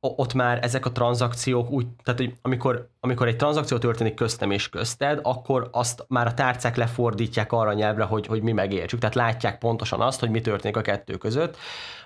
ott 0.00 0.34
már 0.34 0.58
ezek 0.62 0.86
a 0.86 0.92
tranzakciók 0.92 1.70
úgy, 1.70 1.86
tehát 2.02 2.20
hogy 2.20 2.34
amikor, 2.42 2.88
amikor 3.06 3.28
egy 3.28 3.36
tranzakció 3.36 3.78
történik 3.78 4.14
köztem 4.14 4.50
és 4.50 4.68
közted, 4.68 5.20
akkor 5.22 5.68
azt 5.72 6.04
már 6.08 6.26
a 6.26 6.34
tárcák 6.34 6.76
lefordítják 6.76 7.52
arra 7.52 7.68
a 7.68 7.72
nyelvre, 7.72 8.04
hogy, 8.04 8.26
hogy 8.26 8.42
mi 8.42 8.52
megértsük, 8.52 8.98
tehát 8.98 9.14
látják 9.14 9.58
pontosan 9.58 10.00
azt, 10.00 10.20
hogy 10.20 10.30
mi 10.30 10.40
történik 10.40 10.76
a 10.76 10.80
kettő 10.80 11.16
között. 11.16 11.56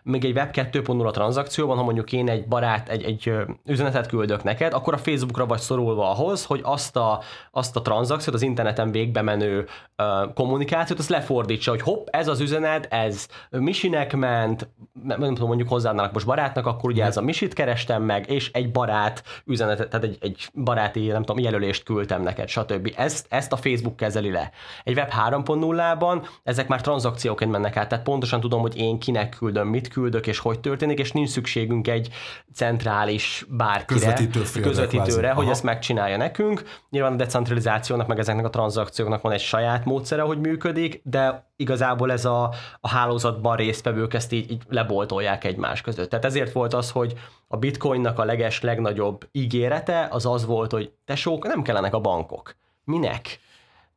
Még 0.03 0.25
egy 0.25 0.37
Web 0.37 0.51
2.0 0.53 1.13
tranzakcióban, 1.13 1.77
ha 1.77 1.83
mondjuk 1.83 2.13
én 2.13 2.29
egy 2.29 2.49
barát, 2.49 2.89
egy, 2.89 3.03
egy 3.03 3.33
üzenetet 3.67 4.07
küldök 4.07 4.43
neked, 4.43 4.73
akkor 4.73 4.95
a 4.95 4.99
Facebookra 4.99 5.47
vagy 5.47 5.59
szorulva 5.59 6.11
ahhoz, 6.11 6.45
hogy 6.45 6.61
azt 6.63 6.97
a, 6.97 7.21
azt 7.51 7.77
a 7.77 7.83
tranzakciót, 7.83 8.35
az 8.35 8.43
interneten 8.43 8.91
végbe 8.91 9.23
menő 9.23 9.67
uh, 9.99 10.33
kommunikációt, 10.35 10.99
azt 10.99 11.09
lefordítsa, 11.09 11.71
hogy 11.71 11.83
hopp, 11.83 12.07
ez 12.11 12.29
az 12.29 12.41
üzenet, 12.41 12.87
ez 12.91 13.27
Misinek 13.51 14.17
ment, 14.17 14.69
nem 15.03 15.35
tudom, 15.35 15.49
mondjuk 15.49 15.69
hozzáadnának 15.69 16.13
most 16.13 16.27
barátnak, 16.27 16.67
akkor 16.67 16.91
ugye 16.91 17.05
ez 17.05 17.17
a 17.17 17.23
Misit 17.23 17.53
kerestem 17.53 18.03
meg, 18.03 18.31
és 18.31 18.51
egy 18.53 18.71
barát 18.71 19.23
üzenetet, 19.45 19.89
tehát 19.89 20.07
egy, 20.07 20.19
egy 20.21 20.49
baráti, 20.93 21.13
nem 21.13 21.23
tudom, 21.23 21.43
jelölést 21.43 21.83
küldtem 21.83 22.23
neked, 22.23 22.49
stb. 22.49 22.93
Ezt, 22.97 23.27
ezt 23.29 23.53
a 23.53 23.57
Facebook 23.57 23.97
kezeli 23.97 24.31
le. 24.31 24.51
Egy 24.85 24.97
Web 24.97 25.11
3.0-ban 25.29 26.27
ezek 26.43 26.69
már 26.69 26.81
tranzakcióként 26.81 27.51
mennek 27.51 27.77
át, 27.77 27.89
tehát 27.89 28.05
pontosan 28.05 28.41
tudom, 28.41 28.61
hogy 28.61 28.77
én 28.77 28.99
kinek 28.99 29.37
küldöm, 29.39 29.69
mit 29.69 29.89
küldök, 29.89 30.27
és 30.27 30.39
hogy 30.39 30.61
történik, 30.61 30.99
és 30.99 31.13
nincs 31.13 31.29
szükségünk 31.29 31.89
egy 31.89 32.09
centrális 32.55 33.47
bárkire, 33.49 34.01
Közvetítő 34.01 34.61
közvetítőre, 34.61 35.31
hogy 35.31 35.49
ezt 35.49 35.63
megcsinálja 35.63 36.17
nekünk. 36.17 36.63
Nyilván 36.91 37.13
a 37.13 37.17
decentralizációnak, 37.17 38.07
meg 38.07 38.19
ezeknek 38.19 38.45
a 38.45 38.51
tranzakcióknak 38.51 39.23
van 39.23 39.33
egy 39.33 39.41
saját 39.41 39.85
módszere, 39.85 40.23
hogy 40.23 40.39
működik, 40.39 41.01
de 41.05 41.49
igazából 41.57 42.13
ez 42.13 42.25
a, 42.25 42.53
a 42.81 42.89
hálózatban 42.89 43.57
résztvevők 43.57 44.15
ezt 44.15 44.33
így, 44.33 44.51
így 44.51 44.63
leboltolják 44.69 45.45
egymás 45.45 45.81
között. 45.81 46.11
Tehát 46.11 46.25
ezért 46.25 46.53
volt 46.53 46.75
az, 46.75 46.91
hogy 46.91 47.15
a 47.49 47.57
bitcoinnak 47.57 48.19
a 48.19 48.25
leges, 48.25 48.61
legnagyobb 48.61 49.29
ígérete 49.33 50.09
az 50.11 50.27
az 50.27 50.47
volt, 50.47 50.71
hogy 50.73 50.80
tesók, 51.05 51.47
nem 51.47 51.63
kellenek 51.63 51.95
a 51.95 52.01
bankok. 52.01 52.57
Minek? 52.85 53.41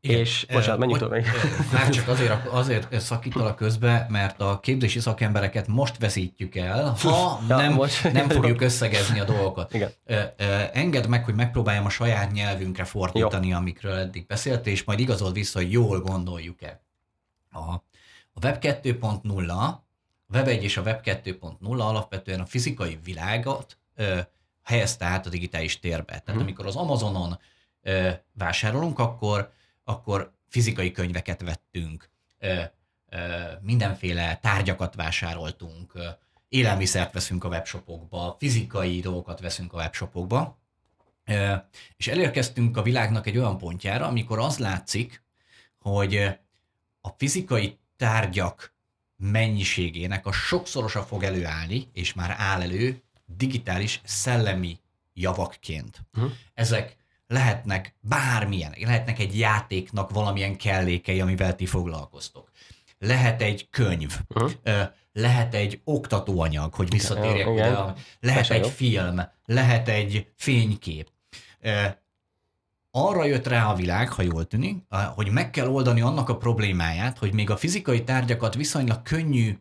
Igen. 0.05 0.19
És, 0.19 0.45
bocsánat, 0.51 0.79
menjünk 0.79 1.01
tovább. 1.01 1.23
Már 1.73 1.89
csak 1.89 2.07
azért, 2.07 2.47
azért 2.47 2.99
szakítalak 2.99 3.55
közbe, 3.55 4.05
mert 4.09 4.41
a 4.41 4.59
képzési 4.59 4.99
szakembereket 4.99 5.67
most 5.67 5.97
veszítjük 5.97 6.55
el, 6.55 6.95
ha 7.01 7.39
ja, 7.47 7.55
nem, 7.55 7.73
most. 7.73 8.11
nem 8.11 8.29
fogjuk 8.29 8.61
összegezni 8.61 9.19
a 9.19 9.23
dolgokat. 9.23 9.73
Igen. 9.73 9.91
Engedd 10.73 11.07
meg, 11.07 11.25
hogy 11.25 11.35
megpróbáljam 11.35 11.85
a 11.85 11.89
saját 11.89 12.31
nyelvünkre 12.31 12.83
fordítani, 12.83 13.47
Jó. 13.47 13.57
amikről 13.57 13.97
eddig 13.97 14.25
beszélt, 14.25 14.67
és 14.67 14.83
majd 14.83 14.99
igazol 14.99 15.31
vissza, 15.31 15.59
hogy 15.59 15.71
jól 15.71 15.99
gondoljuk-e. 15.99 16.81
A, 17.51 17.59
a 18.33 18.39
Web 18.41 18.57
2.0, 18.61 19.47
a 19.47 19.83
Web 20.33 20.47
1 20.47 20.63
és 20.63 20.77
a 20.77 20.81
Web 20.81 20.99
2.0 21.03 21.53
alapvetően 21.59 22.39
a 22.39 22.45
fizikai 22.45 22.99
világot 23.03 23.77
helyezte 24.63 25.05
át 25.05 25.25
a 25.25 25.29
digitális 25.29 25.79
térbe. 25.79 26.05
Tehát 26.05 26.32
hmm. 26.32 26.39
amikor 26.39 26.65
az 26.65 26.75
Amazonon 26.75 27.39
ö, 27.82 28.10
vásárolunk, 28.34 29.00
akkor 29.00 29.53
akkor 29.84 30.34
fizikai 30.48 30.91
könyveket 30.91 31.41
vettünk, 31.41 32.10
mindenféle 33.62 34.38
tárgyakat 34.41 34.96
vásároltunk, 34.96 35.93
élelmiszert 36.50 37.13
veszünk 37.13 37.43
a 37.43 37.48
webshopokba, 37.48 38.36
fizikai 38.39 39.00
dolgokat 39.00 39.39
veszünk 39.39 39.74
a 39.74 39.77
webshopokba, 39.77 40.60
és 41.98 42.08
elérkeztünk 42.08 42.77
a 42.77 42.82
világnak 42.82 43.27
egy 43.27 43.38
olyan 43.38 43.58
pontjára, 43.58 44.08
amikor 44.08 44.39
az 44.39 44.58
látszik, 44.58 45.24
hogy 45.79 46.15
a 47.01 47.10
fizikai 47.17 47.79
tárgyak 47.98 48.74
mennyiségének 49.15 50.25
a 50.25 50.32
sokszorosa 50.32 51.03
fog 51.03 51.24
előállni, 51.24 51.89
és 51.93 52.13
már 52.13 52.36
áll 52.38 52.62
elő 52.62 53.03
digitális 53.37 54.01
szellemi 54.03 54.79
javakként. 55.13 56.05
Uh-huh. 56.13 56.31
Ezek 56.53 56.97
lehetnek 57.27 57.95
bármilyen, 57.99 58.73
lehetnek 58.79 59.19
egy 59.19 59.37
játéknak 59.37 60.09
valamilyen 60.09 60.57
kellékei, 60.57 61.21
amivel 61.21 61.55
ti 61.55 61.65
foglalkoztok. 61.65 62.51
Lehet 62.99 63.41
egy 63.41 63.69
könyv, 63.69 64.19
uh-huh. 64.27 64.51
lehet 65.13 65.53
egy 65.53 65.81
oktatóanyag, 65.83 66.73
hogy 66.73 66.89
visszatérjek 66.89 67.47
ide, 67.47 67.93
lehet 68.19 68.49
egy 68.49 68.67
film, 68.67 69.21
lehet 69.45 69.87
egy 69.87 70.31
fénykép. 70.35 71.11
Arra 72.91 73.25
jött 73.25 73.47
rá 73.47 73.65
a 73.65 73.75
világ, 73.75 74.09
ha 74.09 74.21
jól 74.21 74.45
tűnik, 74.45 74.83
hogy 75.15 75.29
meg 75.29 75.49
kell 75.49 75.67
oldani 75.67 76.01
annak 76.01 76.29
a 76.29 76.37
problémáját, 76.37 77.17
hogy 77.17 77.33
még 77.33 77.49
a 77.49 77.57
fizikai 77.57 78.03
tárgyakat 78.03 78.55
viszonylag 78.55 79.01
könnyű 79.01 79.57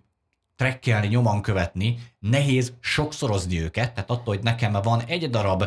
trekkelni, 0.57 1.07
nyomon 1.07 1.43
követni, 1.43 1.99
nehéz 2.19 2.73
sokszorozni 2.81 3.61
őket, 3.61 3.93
tehát 3.95 4.11
attól, 4.11 4.35
hogy 4.35 4.43
nekem 4.43 4.73
van 4.83 5.03
egy 5.07 5.31
darab 5.31 5.65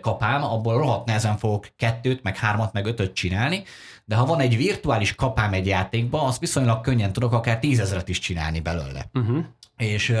kapám, 0.00 0.42
abból 0.42 0.78
rohadt 0.78 1.06
nehezen 1.06 1.36
fogok 1.36 1.68
kettőt, 1.76 2.22
meg 2.22 2.36
hármat, 2.36 2.72
meg 2.72 2.86
ötöt 2.86 3.12
csinálni, 3.12 3.62
de 4.04 4.14
ha 4.14 4.24
van 4.24 4.40
egy 4.40 4.56
virtuális 4.56 5.14
kapám 5.14 5.52
egy 5.52 5.66
játékban, 5.66 6.26
azt 6.26 6.40
viszonylag 6.40 6.80
könnyen 6.80 7.12
tudok 7.12 7.32
akár 7.32 7.58
tízezret 7.58 8.08
is 8.08 8.18
csinálni 8.18 8.60
belőle. 8.60 9.04
Uh-huh. 9.14 9.44
És 9.76 10.16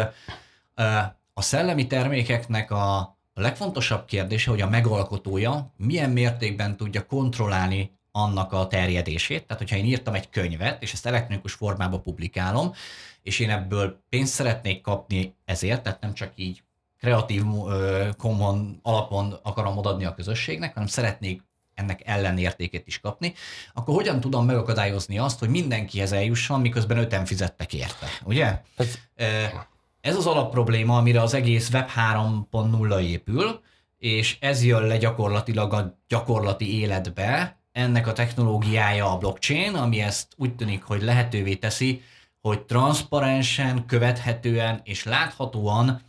a 1.34 1.42
szellemi 1.42 1.86
termékeknek 1.86 2.70
a 2.70 3.18
legfontosabb 3.34 4.04
kérdése, 4.04 4.50
hogy 4.50 4.60
a 4.60 4.68
megalkotója 4.68 5.72
milyen 5.76 6.10
mértékben 6.10 6.76
tudja 6.76 7.06
kontrollálni 7.06 7.95
annak 8.16 8.52
a 8.52 8.66
terjedését. 8.66 9.46
Tehát, 9.46 9.62
hogyha 9.62 9.76
én 9.76 9.84
írtam 9.84 10.14
egy 10.14 10.30
könyvet, 10.30 10.82
és 10.82 10.92
ezt 10.92 11.06
elektronikus 11.06 11.52
formában 11.52 12.02
publikálom, 12.02 12.72
és 13.22 13.38
én 13.38 13.50
ebből 13.50 14.02
pénzt 14.08 14.32
szeretnék 14.32 14.80
kapni 14.80 15.34
ezért, 15.44 15.82
tehát 15.82 16.00
nem 16.00 16.14
csak 16.14 16.32
így 16.34 16.62
kreatív 16.98 17.42
common 18.16 18.80
alapon 18.82 19.38
akarom 19.42 19.76
odaadni 19.76 20.04
a 20.04 20.14
közösségnek, 20.14 20.72
hanem 20.72 20.88
szeretnék 20.88 21.42
ennek 21.74 22.02
ellenértékét 22.04 22.86
is 22.86 23.00
kapni, 23.00 23.34
akkor 23.74 23.94
hogyan 23.94 24.20
tudom 24.20 24.44
megakadályozni 24.44 25.18
azt, 25.18 25.38
hogy 25.38 25.48
mindenkihez 25.48 26.12
eljusson, 26.12 26.60
miközben 26.60 26.98
öten 26.98 27.24
fizettek 27.24 27.74
érte, 27.74 28.06
ugye? 28.24 28.60
Ez, 28.76 28.98
ez 30.00 30.16
az 30.16 30.26
alapprobléma, 30.26 30.96
amire 30.96 31.20
az 31.20 31.34
egész 31.34 31.70
Web 31.72 31.88
3.0 31.96 33.00
épül, 33.00 33.60
és 33.98 34.36
ez 34.40 34.64
jön 34.64 34.82
le 34.82 34.96
gyakorlatilag 34.96 35.72
a 35.72 35.98
gyakorlati 36.08 36.80
életbe, 36.80 37.55
ennek 37.76 38.06
a 38.06 38.12
technológiája 38.12 39.12
a 39.12 39.18
blockchain, 39.18 39.74
ami 39.74 40.00
ezt 40.00 40.32
úgy 40.36 40.54
tűnik, 40.54 40.82
hogy 40.82 41.02
lehetővé 41.02 41.54
teszi, 41.54 42.02
hogy 42.40 42.62
transzparensen, 42.62 43.86
követhetően 43.86 44.80
és 44.84 45.04
láthatóan 45.04 46.00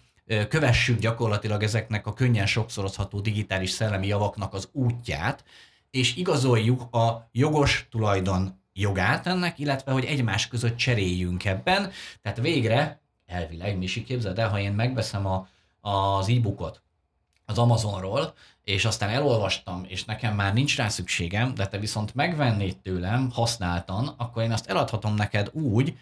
kövessük 0.50 1.00
gyakorlatilag 1.00 1.63
ezeknek 1.63 2.07
a 2.07 2.13
könnyen 2.13 2.45
sokszorozható 2.45 3.19
digitális 3.19 3.69
szellemi 3.69 4.07
javaknak 4.07 4.53
az 4.53 4.69
útját, 4.71 5.43
és 5.89 6.15
igazoljuk 6.15 6.95
a 6.95 7.29
jogos 7.31 7.88
tulajdon 7.91 8.62
jogát 8.74 9.27
ennek, 9.27 9.59
illetve 9.59 9.91
hogy 9.91 10.05
egymás 10.05 10.47
között 10.47 10.75
cseréljünk 10.75 11.45
ebben. 11.45 11.91
Tehát 12.21 12.38
végre, 12.39 13.01
elvileg, 13.25 13.77
Misi 13.77 14.03
képzeld 14.03 14.39
el, 14.39 14.50
ha 14.50 14.59
én 14.59 14.74
megveszem 14.74 15.25
a, 15.25 15.47
az 15.81 16.29
e-bookot 16.29 16.81
az 17.45 17.57
Amazonról, 17.57 18.33
és 18.67 18.86
aztán 18.86 19.09
elolvastam, 19.09 19.86
és 19.88 20.05
nekem 20.05 20.36
már 20.36 20.53
nincs 20.53 20.77
rá 20.77 20.88
szükségem, 20.88 21.53
de 21.53 21.67
te 21.67 21.77
viszont 21.77 22.15
megvennéd 22.15 22.77
tőlem 22.77 23.29
használtan, 23.33 24.13
akkor 24.17 24.43
én 24.43 24.51
azt 24.51 24.67
eladhatom 24.67 25.15
neked 25.15 25.50
úgy, 25.53 25.97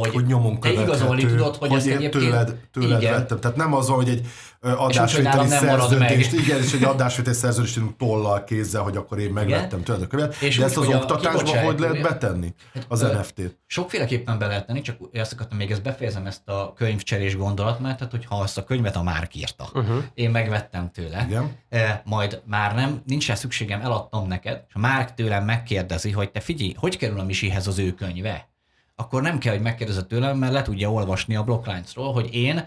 hogy, 0.00 0.12
hogy 0.12 0.26
nyomon 0.26 0.60
te 0.60 0.72
igazolni 0.72 1.24
tudod, 1.24 1.56
hogy, 1.56 1.68
hogy 1.68 1.78
ezt 1.78 1.86
egyébként... 1.86 2.24
Tőled, 2.24 2.56
tőled 2.72 3.02
igen. 3.02 3.12
vettem. 3.12 3.40
Tehát 3.40 3.56
nem 3.56 3.74
az, 3.74 3.88
hogy 3.88 4.08
egy 4.08 4.26
adásvételi 4.60 5.48
szerződést, 5.48 6.32
igen, 6.32 6.62
és 6.62 6.72
egy 6.72 6.84
adásvételi 6.84 7.36
szerződést 7.36 7.80
tollal 7.98 8.44
kézzel, 8.44 8.82
hogy 8.82 8.96
akkor 8.96 9.18
én 9.18 9.30
megvettem 9.30 9.82
tőled 9.82 10.02
a 10.02 10.06
követ. 10.06 10.42
És 10.42 10.58
De 10.58 10.64
ezt 10.64 10.76
az 10.76 10.86
oktatásban 10.86 11.58
hogy 11.58 11.78
lehet 11.78 12.02
betenni 12.02 12.54
hát, 12.74 12.84
az 12.88 13.00
NFT-t? 13.00 13.58
Sokféleképpen 13.66 14.38
be 14.38 14.46
lehet 14.46 14.66
tenni, 14.66 14.80
csak 14.80 14.96
ezt 15.12 15.32
akartam 15.32 15.56
még 15.56 15.70
ezt 15.70 15.82
befejezem 15.82 16.26
ezt 16.26 16.48
a 16.48 16.72
könyvcserés 16.76 17.36
gondolat, 17.36 17.80
mert 17.80 17.96
tehát, 17.96 18.12
hogyha 18.12 18.40
azt 18.40 18.58
a 18.58 18.64
könyvet 18.64 18.96
a 18.96 19.02
Márk 19.02 19.34
írta, 19.34 19.68
uh-huh. 19.74 20.02
én 20.14 20.30
megvettem 20.30 20.90
tőle, 20.90 21.26
igen. 21.28 21.56
majd 22.04 22.42
már 22.46 22.74
nem, 22.74 23.02
nincs 23.06 23.26
rá 23.26 23.34
szükségem, 23.34 23.80
eladtam 23.80 24.26
neked, 24.26 24.64
és 24.68 24.74
a 24.74 24.78
Márk 24.78 25.14
tőlem 25.14 25.44
megkérdezi, 25.44 26.10
hogy 26.10 26.30
te 26.30 26.40
figyelj, 26.40 26.74
hogy 26.76 26.96
kerül 26.96 27.20
a 27.20 27.24
Misihez 27.24 27.66
az 27.66 27.78
ő 27.78 27.92
könyve? 27.92 28.52
Akkor 28.96 29.22
nem 29.22 29.38
kell, 29.38 29.52
hogy 29.52 29.62
megkérdezze 29.62 30.02
tőlem, 30.02 30.38
mert 30.38 30.52
le 30.52 30.62
tudja 30.62 30.92
olvasni 30.92 31.36
a 31.36 31.42
Blocklines-ról, 31.42 32.12
hogy 32.12 32.34
én 32.34 32.66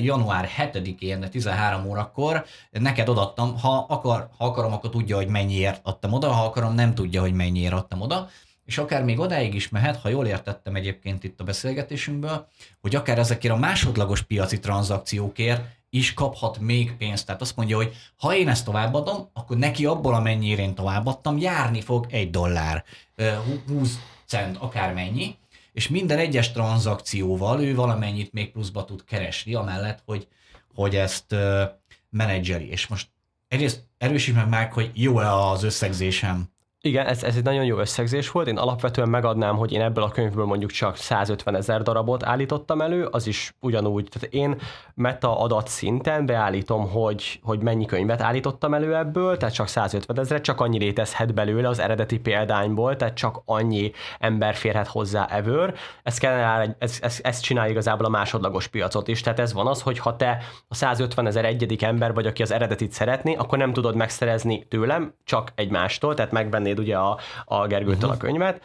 január 0.00 0.48
7-én 0.58 1.30
13 1.30 1.86
órakor 1.86 2.44
neked 2.70 3.08
odattam, 3.08 3.58
ha, 3.58 3.86
akar, 3.88 4.28
ha 4.38 4.44
akarom, 4.44 4.72
akkor 4.72 4.90
tudja, 4.90 5.16
hogy 5.16 5.28
mennyiért 5.28 5.80
adtam 5.82 6.12
oda, 6.12 6.32
ha 6.32 6.44
akarom, 6.44 6.74
nem 6.74 6.94
tudja, 6.94 7.20
hogy 7.20 7.32
mennyiért 7.32 7.72
adtam 7.72 8.00
oda, 8.00 8.28
és 8.64 8.78
akár 8.78 9.04
még 9.04 9.18
odáig 9.18 9.54
is 9.54 9.68
mehet, 9.68 10.00
ha 10.00 10.08
jól 10.08 10.26
értettem 10.26 10.74
egyébként 10.74 11.24
itt 11.24 11.40
a 11.40 11.44
beszélgetésünkből, 11.44 12.48
hogy 12.80 12.94
akár 12.94 13.18
ezekért 13.18 13.54
a 13.54 13.58
másodlagos 13.58 14.22
piaci 14.22 14.58
tranzakciókért 14.58 15.62
is 15.90 16.14
kaphat 16.14 16.58
még 16.58 16.96
pénzt. 16.96 17.26
Tehát 17.26 17.40
azt 17.40 17.56
mondja, 17.56 17.76
hogy 17.76 17.96
ha 18.16 18.34
én 18.34 18.48
ezt 18.48 18.64
továbbadom, 18.64 19.28
akkor 19.32 19.56
neki 19.56 19.86
abból, 19.86 20.14
amennyire 20.14 20.62
én 20.62 20.74
továbbadtam, 20.74 21.38
járni 21.38 21.80
fog 21.80 22.06
egy 22.10 22.30
dollár, 22.30 22.84
20 23.66 23.98
cent, 24.26 24.56
akármennyi, 24.56 25.36
és 25.72 25.88
minden 25.88 26.18
egyes 26.18 26.52
tranzakcióval 26.52 27.62
ő 27.62 27.74
valamennyit 27.74 28.32
még 28.32 28.52
pluszba 28.52 28.84
tud 28.84 29.04
keresni, 29.04 29.54
amellett, 29.54 30.02
hogy, 30.04 30.28
hogy 30.74 30.96
ezt 30.96 31.34
menedzseri. 32.10 32.70
És 32.70 32.86
most 32.86 33.08
egyrészt 33.48 33.88
erősíts 33.98 34.34
meg 34.34 34.48
már, 34.48 34.70
hogy 34.72 34.90
jó-e 34.94 35.32
az 35.32 35.62
összegzésem 35.62 36.51
igen, 36.84 37.06
ez, 37.06 37.22
ez 37.22 37.36
egy 37.36 37.44
nagyon 37.44 37.64
jó 37.64 37.78
összegzés 37.78 38.30
volt. 38.30 38.46
Én 38.46 38.58
alapvetően 38.58 39.08
megadnám, 39.08 39.56
hogy 39.56 39.72
én 39.72 39.80
ebből 39.80 40.04
a 40.04 40.10
könyvből 40.10 40.44
mondjuk 40.44 40.70
csak 40.70 40.96
150 40.96 41.54
ezer 41.56 41.82
darabot 41.82 42.24
állítottam 42.24 42.80
elő, 42.80 43.06
az 43.10 43.26
is 43.26 43.54
ugyanúgy. 43.60 44.08
Tehát 44.12 44.34
én 44.34 44.60
meta 44.94 45.38
adat 45.40 45.68
szinten 45.68 46.26
beállítom, 46.26 46.90
hogy, 46.90 47.40
hogy 47.42 47.60
mennyi 47.60 47.86
könyvet 47.86 48.20
állítottam 48.20 48.74
elő 48.74 48.96
ebből, 48.96 49.36
tehát 49.36 49.54
csak 49.54 49.68
150 49.68 50.18
ezer, 50.18 50.40
csak 50.40 50.60
annyi 50.60 50.78
létezhet 50.78 51.34
belőle 51.34 51.68
az 51.68 51.78
eredeti 51.78 52.18
példányból, 52.18 52.96
tehát 52.96 53.14
csak 53.14 53.42
annyi 53.44 53.92
ember 54.18 54.54
férhet 54.54 54.86
hozzá 54.86 55.26
ever. 55.26 55.74
Ez, 56.02 56.18
kellene, 56.18 56.76
ez, 56.78 56.98
ez, 57.02 57.18
ez 57.22 57.40
csinál 57.40 57.70
igazából 57.70 58.06
a 58.06 58.08
másodlagos 58.08 58.66
piacot 58.66 59.08
is. 59.08 59.20
Tehát 59.20 59.40
ez 59.40 59.52
van 59.52 59.66
az, 59.66 59.82
hogy 59.82 59.98
ha 59.98 60.16
te 60.16 60.38
a 60.68 60.74
150 60.74 61.26
ezer 61.26 61.44
egyedik 61.44 61.82
ember 61.82 62.14
vagy, 62.14 62.26
aki 62.26 62.42
az 62.42 62.50
eredetit 62.50 62.92
szeretni, 62.92 63.36
akkor 63.36 63.58
nem 63.58 63.72
tudod 63.72 63.94
megszerezni 63.96 64.66
tőlem, 64.68 65.14
csak 65.24 65.52
egymástól, 65.54 66.14
tehát 66.14 66.32
megvenni 66.32 66.70
vennéd 66.72 66.78
ugye 66.78 66.96
a, 66.96 67.18
a 67.44 67.66
Gergőtől 67.66 67.94
uh-huh. 67.94 68.10
a 68.10 68.14
mhm. 68.14 68.24
könyvet, 68.24 68.62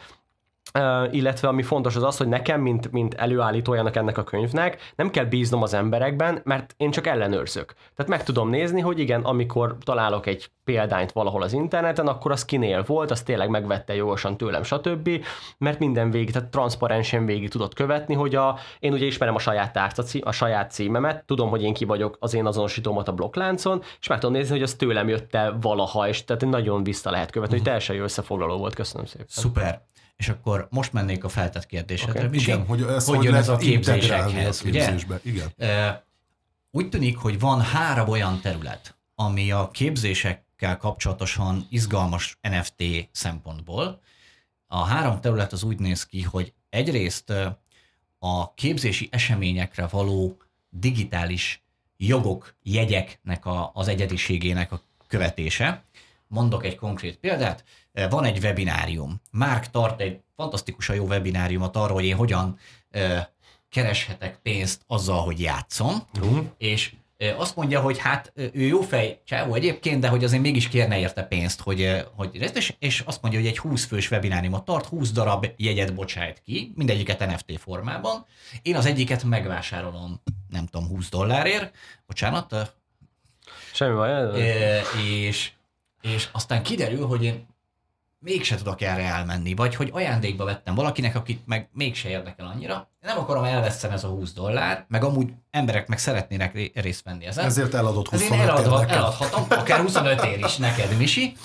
Illetve 1.10 1.48
ami 1.48 1.62
fontos 1.62 1.96
az 1.96 2.02
az, 2.02 2.16
hogy 2.16 2.28
nekem, 2.28 2.60
mint, 2.60 2.92
mint 2.92 3.14
előállítójának 3.14 3.96
ennek 3.96 4.18
a 4.18 4.24
könyvnek, 4.24 4.92
nem 4.96 5.10
kell 5.10 5.24
bíznom 5.24 5.62
az 5.62 5.74
emberekben, 5.74 6.40
mert 6.44 6.74
én 6.76 6.90
csak 6.90 7.06
ellenőrzök. 7.06 7.72
Tehát 7.96 8.10
meg 8.10 8.22
tudom 8.22 8.48
nézni, 8.48 8.80
hogy 8.80 8.98
igen, 8.98 9.22
amikor 9.22 9.76
találok 9.84 10.26
egy 10.26 10.50
példányt 10.64 11.12
valahol 11.12 11.42
az 11.42 11.52
interneten, 11.52 12.06
akkor 12.06 12.30
az 12.30 12.44
kinél 12.44 12.82
volt, 12.82 13.10
az 13.10 13.22
tényleg 13.22 13.48
megvette 13.48 13.94
jogosan 13.94 14.36
tőlem, 14.36 14.62
stb. 14.62 15.24
Mert 15.58 15.78
minden 15.78 16.10
végig, 16.10 16.30
tehát 16.30 16.48
transzparensen 16.48 17.26
végig 17.26 17.50
tudott 17.50 17.74
követni, 17.74 18.14
hogy 18.14 18.34
a, 18.34 18.58
én 18.78 18.92
ugye 18.92 19.06
ismerem 19.06 19.34
a 19.34 19.38
saját 19.38 19.72
tárca, 19.72 20.02
a 20.20 20.32
saját 20.32 20.70
címemet, 20.70 21.24
tudom, 21.26 21.48
hogy 21.48 21.62
én 21.62 21.74
ki 21.74 21.84
vagyok 21.84 22.16
az 22.20 22.34
én 22.34 22.46
azonosítómat 22.46 23.08
a 23.08 23.12
blokkláncon, 23.12 23.82
és 24.00 24.06
meg 24.06 24.18
tudom 24.18 24.34
nézni, 24.34 24.52
hogy 24.52 24.62
az 24.62 24.74
tőlem 24.74 25.08
jött-e 25.08 25.50
valaha, 25.60 26.08
és 26.08 26.24
tehát 26.24 26.44
nagyon 26.44 26.82
vissza 26.82 27.10
lehet 27.10 27.30
követni, 27.30 27.54
hogy 27.54 27.64
teljesen 27.64 27.96
jó 27.96 28.02
összefoglaló 28.02 28.56
volt. 28.56 28.74
Köszönöm 28.74 29.06
szépen. 29.06 29.26
Szuper. 29.28 29.87
És 30.18 30.28
akkor 30.28 30.66
most 30.70 30.92
mennék 30.92 31.24
a 31.24 31.28
feltett 31.28 31.66
kérdésedre. 31.66 32.26
Okay. 32.26 32.38
Igen, 32.38 32.66
hogy, 32.66 32.82
ez 32.82 33.06
hogy, 33.06 33.16
hogy 33.16 33.24
jön 33.24 33.34
ez 33.34 33.48
a 33.48 33.56
képzésekhez, 33.56 34.62
ugye? 34.64 34.94
Igen. 35.22 35.52
Úgy 36.70 36.88
tűnik, 36.88 37.16
hogy 37.16 37.38
van 37.38 37.60
három 37.60 38.08
olyan 38.08 38.40
terület, 38.40 38.96
ami 39.14 39.50
a 39.50 39.68
képzésekkel 39.70 40.76
kapcsolatosan 40.76 41.66
izgalmas 41.70 42.38
NFT 42.42 43.08
szempontból. 43.12 44.00
A 44.66 44.84
három 44.84 45.20
terület 45.20 45.52
az 45.52 45.62
úgy 45.62 45.78
néz 45.78 46.06
ki, 46.06 46.22
hogy 46.22 46.52
egyrészt 46.70 47.32
a 48.18 48.54
képzési 48.54 49.08
eseményekre 49.10 49.86
való 49.86 50.36
digitális 50.70 51.62
jogok, 51.96 52.54
jegyeknek 52.62 53.46
a, 53.46 53.70
az 53.74 53.88
egyediségének 53.88 54.72
a 54.72 54.82
követése. 55.06 55.84
Mondok 56.28 56.64
egy 56.64 56.76
konkrét 56.76 57.16
példát 57.16 57.64
van 58.10 58.24
egy 58.24 58.38
webinárium. 58.38 59.20
Márk 59.30 59.70
tart 59.70 60.00
egy 60.00 60.20
fantasztikusan 60.36 60.96
jó 60.96 61.04
webináriumot 61.04 61.76
arról, 61.76 61.94
hogy 61.94 62.04
én 62.04 62.16
hogyan 62.16 62.58
kereshetek 63.68 64.38
pénzt 64.42 64.82
azzal, 64.86 65.22
hogy 65.22 65.40
játszom, 65.40 66.02
uh-huh. 66.20 66.44
és 66.58 66.92
azt 67.36 67.56
mondja, 67.56 67.80
hogy 67.80 67.98
hát 67.98 68.32
ő 68.34 68.60
jó 68.60 68.80
fej 68.80 69.20
csávó 69.24 69.54
egyébként, 69.54 70.00
de 70.00 70.08
hogy 70.08 70.24
azért 70.24 70.42
mégis 70.42 70.68
kérne 70.68 70.98
érte 70.98 71.22
pénzt, 71.22 71.60
hogy, 71.60 72.04
hogy 72.14 72.50
és, 72.54 72.74
és 72.78 73.00
azt 73.00 73.22
mondja, 73.22 73.40
hogy 73.40 73.48
egy 73.48 73.58
20 73.58 73.84
fős 73.84 74.10
webináriumot 74.10 74.64
tart, 74.64 74.86
20 74.86 75.12
darab 75.12 75.46
jegyet 75.56 75.94
bocsájt 75.94 76.42
ki, 76.44 76.72
mindegyiket 76.76 77.26
NFT 77.26 77.60
formában. 77.60 78.26
Én 78.62 78.76
az 78.76 78.86
egyiket 78.86 79.24
megvásárolom, 79.24 80.22
nem 80.48 80.66
tudom, 80.66 80.88
20 80.88 81.08
dollárért, 81.08 81.76
bocsánat. 82.06 82.74
Semmi 83.72 83.94
baj. 83.94 84.40
És, 85.02 85.52
és 86.08 86.28
aztán 86.32 86.62
kiderül, 86.62 87.06
hogy 87.06 87.24
én 87.24 87.46
mégse 88.20 88.56
tudok 88.56 88.80
erre 88.80 89.02
elmenni, 89.02 89.54
vagy 89.54 89.74
hogy 89.74 89.90
ajándékba 89.92 90.44
vettem 90.44 90.74
valakinek, 90.74 91.14
akit 91.16 91.46
meg 91.46 91.68
mégse 91.72 92.08
érdekel 92.08 92.46
annyira. 92.46 92.88
Nem 93.00 93.18
akarom 93.18 93.44
elveszem 93.44 93.90
ez 93.90 94.04
a 94.04 94.08
20 94.08 94.32
dollár, 94.32 94.84
meg 94.88 95.04
amúgy 95.04 95.32
emberek 95.50 95.88
meg 95.88 95.98
szeretnének 95.98 96.70
részt 96.74 97.04
venni 97.04 97.26
ezen. 97.26 97.44
Ezért 97.44 97.74
eladott 97.74 98.08
25 98.08 98.32
Ezért 98.32 98.48
eladva, 98.48 98.86
eladhatom, 98.86 99.44
akár 99.48 99.80
25 99.80 100.24
ér 100.24 100.38
is 100.38 100.56
neked, 100.56 100.96
Misi. 100.96 101.36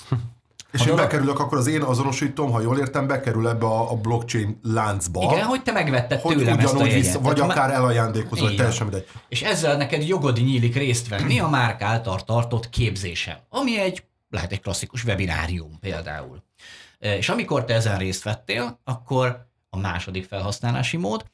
És 0.72 0.80
ha 0.80 0.86
én 0.86 0.94
dolog... 0.94 1.10
bekerülök, 1.10 1.38
akkor 1.38 1.58
az 1.58 1.66
én 1.66 1.82
azonosítom, 1.82 2.50
ha 2.50 2.60
jól 2.60 2.78
értem, 2.78 3.06
bekerül 3.06 3.48
ebbe 3.48 3.66
a, 3.66 3.90
a 3.90 3.96
blockchain 3.96 4.58
láncba. 4.62 5.22
Igen, 5.32 5.44
hogy 5.44 5.62
te 5.62 5.72
megvetted 5.72 6.20
hogy 6.20 6.36
tőlem 6.36 6.58
ezt 6.58 6.74
a 6.74 6.84
jegyet. 6.84 6.94
Vissza, 6.94 7.20
vagy 7.20 7.34
Tehát 7.34 7.50
akár 7.50 7.70
elajándékozol, 7.70 8.46
vagy 8.46 8.56
teljesen 8.56 8.86
mindegy. 8.86 9.06
És 9.28 9.42
ezzel 9.42 9.76
neked 9.76 10.08
jogod 10.08 10.36
nyílik 10.36 10.76
részt 10.76 11.08
venni 11.08 11.40
a 11.40 11.48
márk 11.48 11.82
által 11.82 12.24
tartott 12.24 12.70
képzésen, 12.70 13.36
ami 13.48 13.80
egy 13.80 14.02
lehet 14.34 14.52
egy 14.52 14.60
klasszikus 14.60 15.04
webinárium 15.04 15.78
például. 15.78 16.42
És 16.98 17.28
amikor 17.28 17.64
te 17.64 17.74
ezen 17.74 17.98
részt 17.98 18.22
vettél, 18.22 18.80
akkor 18.84 19.48
a 19.70 19.76
második 19.76 20.24
felhasználási 20.24 20.96
mód, 20.96 21.24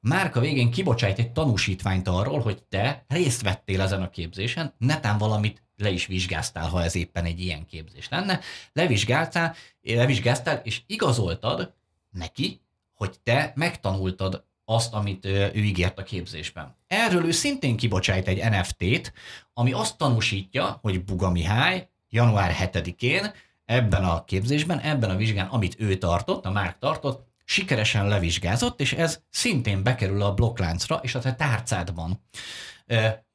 márka 0.00 0.40
végén 0.40 0.70
kibocsájt 0.70 1.18
egy 1.18 1.32
tanúsítványt 1.32 2.08
arról, 2.08 2.40
hogy 2.40 2.62
te 2.62 3.04
részt 3.08 3.42
vettél 3.42 3.80
ezen 3.80 4.02
a 4.02 4.10
képzésen, 4.10 4.74
netán 4.78 5.18
valamit 5.18 5.62
le 5.76 5.90
is 5.90 6.06
vizsgáztál, 6.06 6.68
ha 6.68 6.82
ez 6.82 6.94
éppen 6.94 7.24
egy 7.24 7.40
ilyen 7.40 7.66
képzés 7.66 8.08
lenne, 8.08 8.40
levizsgáltál, 8.72 9.54
levizsgáztál, 9.82 10.60
és 10.64 10.82
igazoltad 10.86 11.74
neki, 12.10 12.60
hogy 12.94 13.20
te 13.22 13.52
megtanultad 13.54 14.44
azt, 14.64 14.92
amit 14.92 15.24
ő 15.24 15.52
ígért 15.54 15.98
a 15.98 16.02
képzésben. 16.02 16.76
Erről 16.86 17.26
ő 17.26 17.30
szintén 17.30 17.76
kibocsájt 17.76 18.28
egy 18.28 18.50
NFT-t, 18.50 19.12
ami 19.52 19.72
azt 19.72 19.96
tanúsítja, 19.96 20.78
hogy 20.82 21.04
Buga 21.04 21.30
Mihály 21.30 21.90
január 22.12 22.56
7-én 22.60 23.32
ebben 23.64 24.04
a 24.04 24.24
képzésben, 24.24 24.78
ebben 24.78 25.10
a 25.10 25.16
vizsgán, 25.16 25.46
amit 25.46 25.76
ő 25.78 25.96
tartott, 25.96 26.46
a 26.46 26.50
Márk 26.50 26.78
tartott, 26.78 27.26
sikeresen 27.44 28.08
levizsgázott, 28.08 28.80
és 28.80 28.92
ez 28.92 29.20
szintén 29.30 29.82
bekerül 29.82 30.22
a 30.22 30.34
blokkláncra 30.34 31.00
és 31.02 31.14
a 31.14 31.18
te 31.18 31.34
tárcádban. 31.34 32.22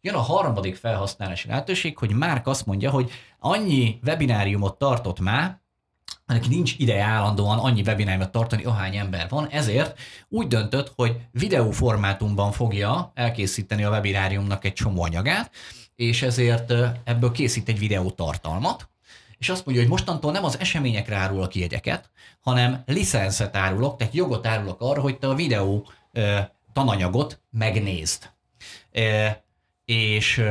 Jön 0.02 0.16
a 0.16 0.20
harmadik 0.20 0.76
felhasználási 0.76 1.48
lehetőség, 1.48 1.98
hogy 1.98 2.12
Márk 2.12 2.48
azt 2.48 2.66
mondja, 2.66 2.90
hogy 2.90 3.12
annyi 3.40 4.00
webináriumot 4.06 4.78
tartott 4.78 5.20
már, 5.20 5.60
neki 6.26 6.48
nincs 6.48 6.76
ideje 6.78 7.04
állandóan 7.04 7.60
annyi 7.60 7.82
webináriumot 7.82 8.32
tartani, 8.32 8.64
ahány 8.64 8.96
ember 8.96 9.30
van, 9.30 9.48
ezért 9.48 10.00
úgy 10.30 10.48
döntött, 10.48 10.94
hogy 10.96 11.18
videóformátumban 11.32 12.52
fogja 12.52 13.12
elkészíteni 13.14 13.84
a 13.84 13.90
webináriumnak 13.90 14.66
egy 14.66 14.74
csomó 14.74 15.04
anyagát, 15.04 15.52
és 15.98 16.22
ezért 16.22 16.74
ebből 17.04 17.32
készít 17.32 17.70
egy 17.70 17.80
videótartalmat, 17.80 18.90
és 19.38 19.50
azt 19.50 19.66
mondja, 19.66 19.84
hogy 19.84 19.92
mostantól 19.92 20.32
nem 20.32 20.44
az 20.44 20.60
eseményekre 20.60 21.16
árulok 21.16 21.56
jegyeket, 21.56 22.10
hanem 22.42 22.84
licenszet 22.86 23.56
árulok, 23.56 23.98
tehát 23.98 24.14
jogot 24.14 24.48
árulok 24.48 24.82
arra, 24.82 25.02
hogy 25.02 25.20
te 25.20 25.28
a 25.28 25.34
videó 25.34 25.88
tananyagot 26.74 27.42
megnézd. 27.50 28.30
És 29.86 30.44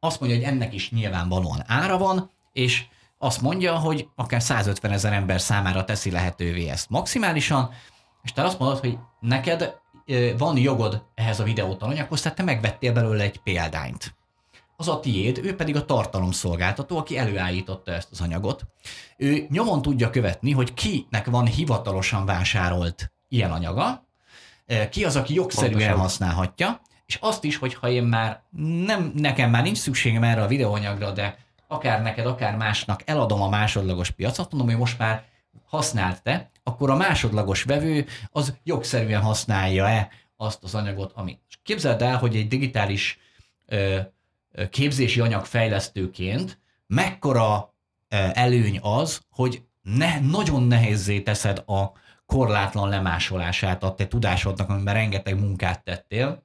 azt 0.00 0.20
mondja, 0.20 0.38
hogy 0.38 0.46
ennek 0.46 0.74
is 0.74 0.90
nyilvánvalóan 0.90 1.64
ára 1.66 1.98
van, 1.98 2.30
és 2.52 2.84
azt 3.18 3.40
mondja, 3.40 3.78
hogy 3.78 4.08
akár 4.14 4.42
150 4.42 4.92
ezer 4.92 5.12
ember 5.12 5.40
számára 5.40 5.84
teszi 5.84 6.10
lehetővé 6.10 6.68
ezt 6.68 6.90
maximálisan, 6.90 7.70
és 8.22 8.32
te 8.32 8.42
azt 8.42 8.58
mondod, 8.58 8.78
hogy 8.78 8.98
neked 9.20 9.80
van 10.38 10.56
jogod 10.58 11.02
ehhez 11.14 11.40
a 11.40 11.44
videótananyaghoz, 11.44 12.22
tehát 12.22 12.36
te 12.36 12.44
megvettél 12.44 12.92
belőle 12.92 13.22
egy 13.22 13.38
példányt. 13.38 14.14
Az 14.76 14.88
a 14.88 15.00
tiéd, 15.00 15.40
ő 15.42 15.56
pedig 15.56 15.76
a 15.76 15.84
tartalomszolgáltató, 15.84 16.98
aki 16.98 17.18
előállította 17.18 17.92
ezt 17.92 18.08
az 18.10 18.20
anyagot. 18.20 18.62
Ő 19.16 19.46
nyomon 19.48 19.82
tudja 19.82 20.10
követni, 20.10 20.52
hogy 20.52 20.74
kinek 20.74 21.26
van 21.26 21.46
hivatalosan 21.46 22.26
vásárolt 22.26 23.12
ilyen 23.28 23.52
anyaga, 23.52 24.06
ki 24.90 25.04
az, 25.04 25.16
aki 25.16 25.34
jogszerűen 25.34 25.72
Pontosan. 25.72 26.00
használhatja, 26.00 26.80
és 27.06 27.18
azt 27.20 27.44
is, 27.44 27.56
hogy 27.56 27.74
ha 27.74 27.88
én 27.88 28.02
már 28.02 28.42
nem, 28.86 29.12
nekem 29.14 29.50
már 29.50 29.62
nincs 29.62 29.78
szükségem 29.78 30.22
erre 30.22 30.42
a 30.42 30.46
videóanyagra, 30.46 31.10
de 31.10 31.38
akár 31.68 32.02
neked, 32.02 32.26
akár 32.26 32.56
másnak 32.56 33.02
eladom 33.04 33.42
a 33.42 33.48
másodlagos 33.48 34.10
piacot, 34.10 34.50
mondom, 34.50 34.68
hogy 34.68 34.78
most 34.78 34.98
már 34.98 35.24
használt 35.66 36.22
te, 36.22 36.50
akkor 36.62 36.90
a 36.90 36.96
másodlagos 36.96 37.62
vevő 37.62 38.06
az 38.30 38.58
jogszerűen 38.62 39.20
használja-e 39.20 40.10
azt 40.36 40.62
az 40.62 40.74
anyagot, 40.74 41.12
amit. 41.14 41.40
Képzeld 41.62 42.02
el, 42.02 42.16
hogy 42.16 42.36
egy 42.36 42.48
digitális 42.48 43.18
ö, 43.66 44.00
képzési 44.70 45.20
anyag 45.20 45.44
fejlesztőként 45.44 46.60
mekkora 46.86 47.74
ö, 48.08 48.16
előny 48.32 48.78
az, 48.82 49.22
hogy 49.30 49.62
ne, 49.82 50.20
nagyon 50.20 50.62
nehézé 50.62 51.20
teszed 51.20 51.62
a 51.66 51.92
korlátlan 52.26 52.88
lemásolását 52.88 53.82
a 53.82 53.94
te 53.94 54.06
tudásodnak, 54.06 54.68
amiben 54.68 54.94
rengeteg 54.94 55.40
munkát 55.40 55.84
tettél, 55.84 56.42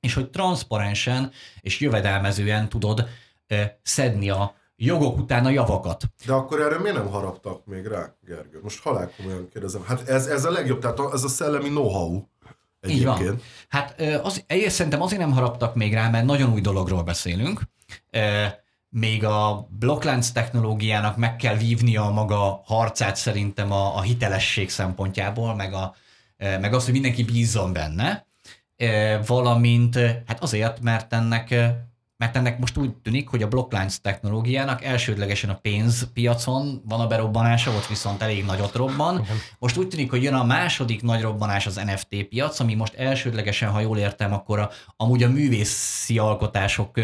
és 0.00 0.14
hogy 0.14 0.30
transzparensen 0.30 1.30
és 1.60 1.80
jövedelmezően 1.80 2.68
tudod 2.68 3.08
ö, 3.46 3.62
szedni 3.82 4.30
a 4.30 4.54
jogok 4.80 5.18
után 5.18 5.44
a 5.44 5.50
javakat. 5.50 6.04
De 6.26 6.32
akkor 6.32 6.60
erre 6.60 6.78
miért 6.78 6.96
nem 6.96 7.08
haraptak 7.08 7.66
még 7.66 7.86
rá, 7.86 8.14
Gergő? 8.26 8.60
Most 8.62 8.82
halál 8.82 9.10
komolyan 9.16 9.48
kérdezem. 9.52 9.84
Hát 9.86 10.08
ez, 10.08 10.26
ez 10.26 10.44
a 10.44 10.50
legjobb, 10.50 10.80
tehát 10.80 10.98
ez 11.12 11.24
a 11.24 11.28
szellemi 11.28 11.68
know-how. 11.68 12.22
Egyébként. 12.80 13.18
Így 13.20 13.26
van. 13.26 13.40
Hát 13.68 14.00
az, 14.22 14.44
egész 14.46 14.74
szerintem 14.74 15.02
azért 15.02 15.20
nem 15.20 15.32
haraptak 15.32 15.74
még 15.74 15.92
rá, 15.92 16.10
mert 16.10 16.24
nagyon 16.24 16.52
új 16.52 16.60
dologról 16.60 17.02
beszélünk. 17.02 17.60
Még 18.88 19.24
a 19.24 19.68
blokklánc 19.70 20.30
technológiának 20.30 21.16
meg 21.16 21.36
kell 21.36 21.56
vívnia 21.56 22.04
a 22.04 22.10
maga 22.10 22.60
harcát 22.64 23.16
szerintem 23.16 23.72
a, 23.72 23.96
a 23.96 24.00
hitelesség 24.00 24.70
szempontjából, 24.70 25.54
meg, 25.54 25.72
a, 25.72 25.94
meg 26.36 26.74
azt, 26.74 26.84
hogy 26.84 26.94
mindenki 26.94 27.24
bízzon 27.24 27.72
benne. 27.72 28.26
Valamint 29.26 29.96
hát 30.26 30.42
azért, 30.42 30.80
mert 30.80 31.12
ennek 31.12 31.54
mert 32.18 32.36
ennek 32.36 32.58
most 32.58 32.76
úgy 32.76 32.94
tűnik, 32.94 33.28
hogy 33.28 33.42
a 33.42 33.48
blokklánc 33.48 33.96
technológiának 33.96 34.84
elsődlegesen 34.84 35.50
a 35.50 35.58
pénzpiacon 35.62 36.82
van 36.88 37.00
a 37.00 37.06
berobbanása, 37.06 37.70
ott 37.70 37.86
viszont 37.86 38.22
elég 38.22 38.44
nagyot 38.44 38.74
robban. 38.74 39.26
Most 39.58 39.76
úgy 39.76 39.88
tűnik, 39.88 40.10
hogy 40.10 40.22
jön 40.22 40.34
a 40.34 40.44
második 40.44 41.02
nagy 41.02 41.22
robbanás 41.22 41.66
az 41.66 41.74
NFT 41.76 42.28
piac, 42.28 42.60
ami 42.60 42.74
most 42.74 42.94
elsődlegesen, 42.94 43.70
ha 43.70 43.80
jól 43.80 43.98
értem, 43.98 44.32
akkor 44.32 44.58
a, 44.58 44.70
amúgy 44.96 45.22
a 45.22 45.28
művészi 45.28 46.18
alkotások 46.18 47.00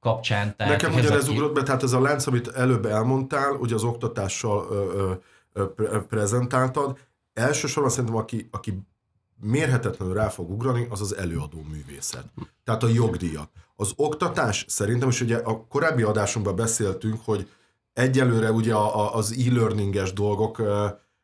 kapcsán. 0.00 0.56
Tehát 0.56 0.72
Nekem 0.72 0.98
ugyanez 0.98 1.28
ugrott 1.28 1.54
be, 1.54 1.62
tehát 1.62 1.82
ez 1.82 1.92
a 1.92 2.00
lánc, 2.00 2.26
amit 2.26 2.48
előbb 2.48 2.86
elmondtál, 2.86 3.52
ugye 3.52 3.74
az 3.74 3.82
oktatással 3.82 4.66
ö, 4.70 5.12
ö, 5.52 5.64
ö, 5.76 6.00
prezentáltad, 6.08 6.98
elsősorban 7.32 7.90
szerintem 7.90 8.16
aki, 8.16 8.48
aki 8.50 8.82
mérhetetlenül 9.40 10.14
rá 10.14 10.28
fog 10.28 10.50
ugrani, 10.50 10.86
az 10.90 11.00
az 11.00 11.16
előadó 11.16 11.62
művészet. 11.70 12.24
Tehát 12.64 12.82
a 12.82 12.88
jogdíjak. 12.88 13.50
Az 13.76 13.92
oktatás 13.96 14.64
szerintem, 14.68 15.08
és 15.08 15.20
ugye 15.20 15.36
a 15.36 15.66
korábbi 15.66 16.02
adásunkban 16.02 16.56
beszéltünk, 16.56 17.20
hogy 17.24 17.48
egyelőre 17.92 18.52
ugye 18.52 18.74
az 19.12 19.32
e-learninges 19.32 20.12
dolgok, 20.12 20.62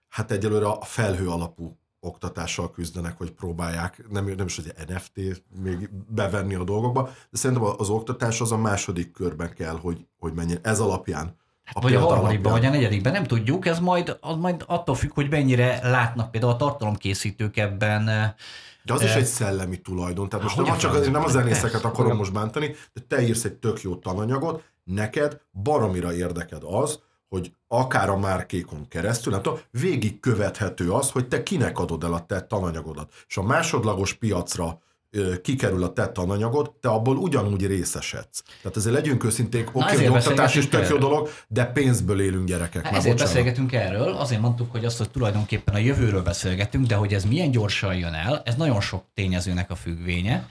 hát 0.08 0.30
egyelőre 0.30 0.66
a 0.66 0.84
felhő 0.84 1.28
alapú 1.28 1.78
oktatással 2.00 2.70
küzdenek, 2.70 3.18
hogy 3.18 3.30
próbálják, 3.30 4.04
nem, 4.10 4.24
nem 4.24 4.46
is, 4.46 4.56
hogy 4.56 4.72
NFT 4.86 5.42
még 5.62 5.90
bevenni 6.08 6.54
a 6.54 6.64
dolgokba, 6.64 7.02
de 7.30 7.38
szerintem 7.38 7.66
az 7.78 7.88
oktatás 7.88 8.40
az 8.40 8.52
a 8.52 8.56
második 8.56 9.12
körben 9.12 9.54
kell, 9.54 9.78
hogy, 9.78 10.06
hogy 10.18 10.32
menjen. 10.32 10.58
Ez 10.62 10.80
alapján 10.80 11.36
Hát, 11.64 11.82
vagy 11.82 11.94
a 11.94 12.00
harmadikban, 12.00 12.52
vagy 12.52 12.64
a 12.64 12.70
negyedikben, 12.70 13.12
nem 13.12 13.24
tudjuk, 13.24 13.66
ez 13.66 13.78
majd, 13.78 14.18
az 14.20 14.36
majd 14.36 14.64
attól 14.66 14.94
függ, 14.94 15.12
hogy 15.14 15.30
mennyire 15.30 15.88
látnak 15.88 16.30
például 16.30 16.52
a 16.52 16.56
tartalomkészítők 16.56 17.56
ebben. 17.56 18.04
De 18.82 18.92
az 18.92 19.00
e... 19.00 19.04
is 19.04 19.14
egy 19.14 19.24
szellemi 19.24 19.80
tulajdon, 19.80 20.28
tehát 20.28 20.44
most 20.44 20.56
nem, 20.56 20.76
csak, 20.76 21.10
nem 21.10 21.24
a 21.24 21.28
zenészeket 21.28 21.84
akarom 21.84 22.16
most 22.16 22.32
bántani, 22.32 22.74
de 22.92 23.00
te 23.08 23.22
írsz 23.22 23.44
egy 23.44 23.54
tök 23.54 23.82
jó 23.82 23.94
tananyagot, 23.94 24.62
neked 24.84 25.40
baromira 25.62 26.14
érdeked 26.14 26.62
az, 26.64 27.02
hogy 27.28 27.52
akár 27.68 28.08
a 28.08 28.16
márkékon 28.16 28.88
keresztül, 28.88 29.32
nem 29.32 29.42
tudom, 29.42 29.58
végig 29.70 30.20
követhető 30.20 30.92
az, 30.92 31.10
hogy 31.10 31.28
te 31.28 31.42
kinek 31.42 31.78
adod 31.78 32.04
el 32.04 32.12
a 32.12 32.26
te 32.26 32.40
tananyagodat. 32.40 33.12
És 33.28 33.36
a 33.36 33.42
másodlagos 33.42 34.14
piacra 34.14 34.78
kikerül 35.42 35.82
a 35.82 35.92
te 35.92 36.08
tananyagod, 36.08 36.72
te 36.80 36.88
abból 36.88 37.16
ugyanúgy 37.16 37.66
részesedsz. 37.66 38.42
Tehát 38.62 38.76
ezért 38.76 38.94
legyünk 38.94 39.24
őszinték, 39.24 39.68
oké, 39.72 39.94
okay, 39.94 40.08
oktatás 40.08 40.54
is 40.54 40.68
tök 40.68 40.88
jó 40.88 40.96
dolog, 40.96 41.28
de 41.48 41.64
pénzből 41.64 42.20
élünk 42.20 42.48
gyerekek. 42.48 42.84
Hát 42.84 42.94
ezért 42.94 43.12
bocsánat. 43.14 43.34
beszélgetünk 43.34 43.72
erről, 43.72 44.12
azért 44.12 44.40
mondtuk, 44.40 44.70
hogy 44.70 44.84
azt, 44.84 44.98
hogy 44.98 45.10
tulajdonképpen 45.10 45.74
a 45.74 45.78
jövőről 45.78 46.22
beszélgetünk, 46.22 46.86
de 46.86 46.94
hogy 46.94 47.14
ez 47.14 47.24
milyen 47.24 47.50
gyorsan 47.50 47.96
jön 47.96 48.14
el, 48.14 48.42
ez 48.44 48.54
nagyon 48.54 48.80
sok 48.80 49.04
tényezőnek 49.14 49.70
a 49.70 49.74
függvénye. 49.74 50.48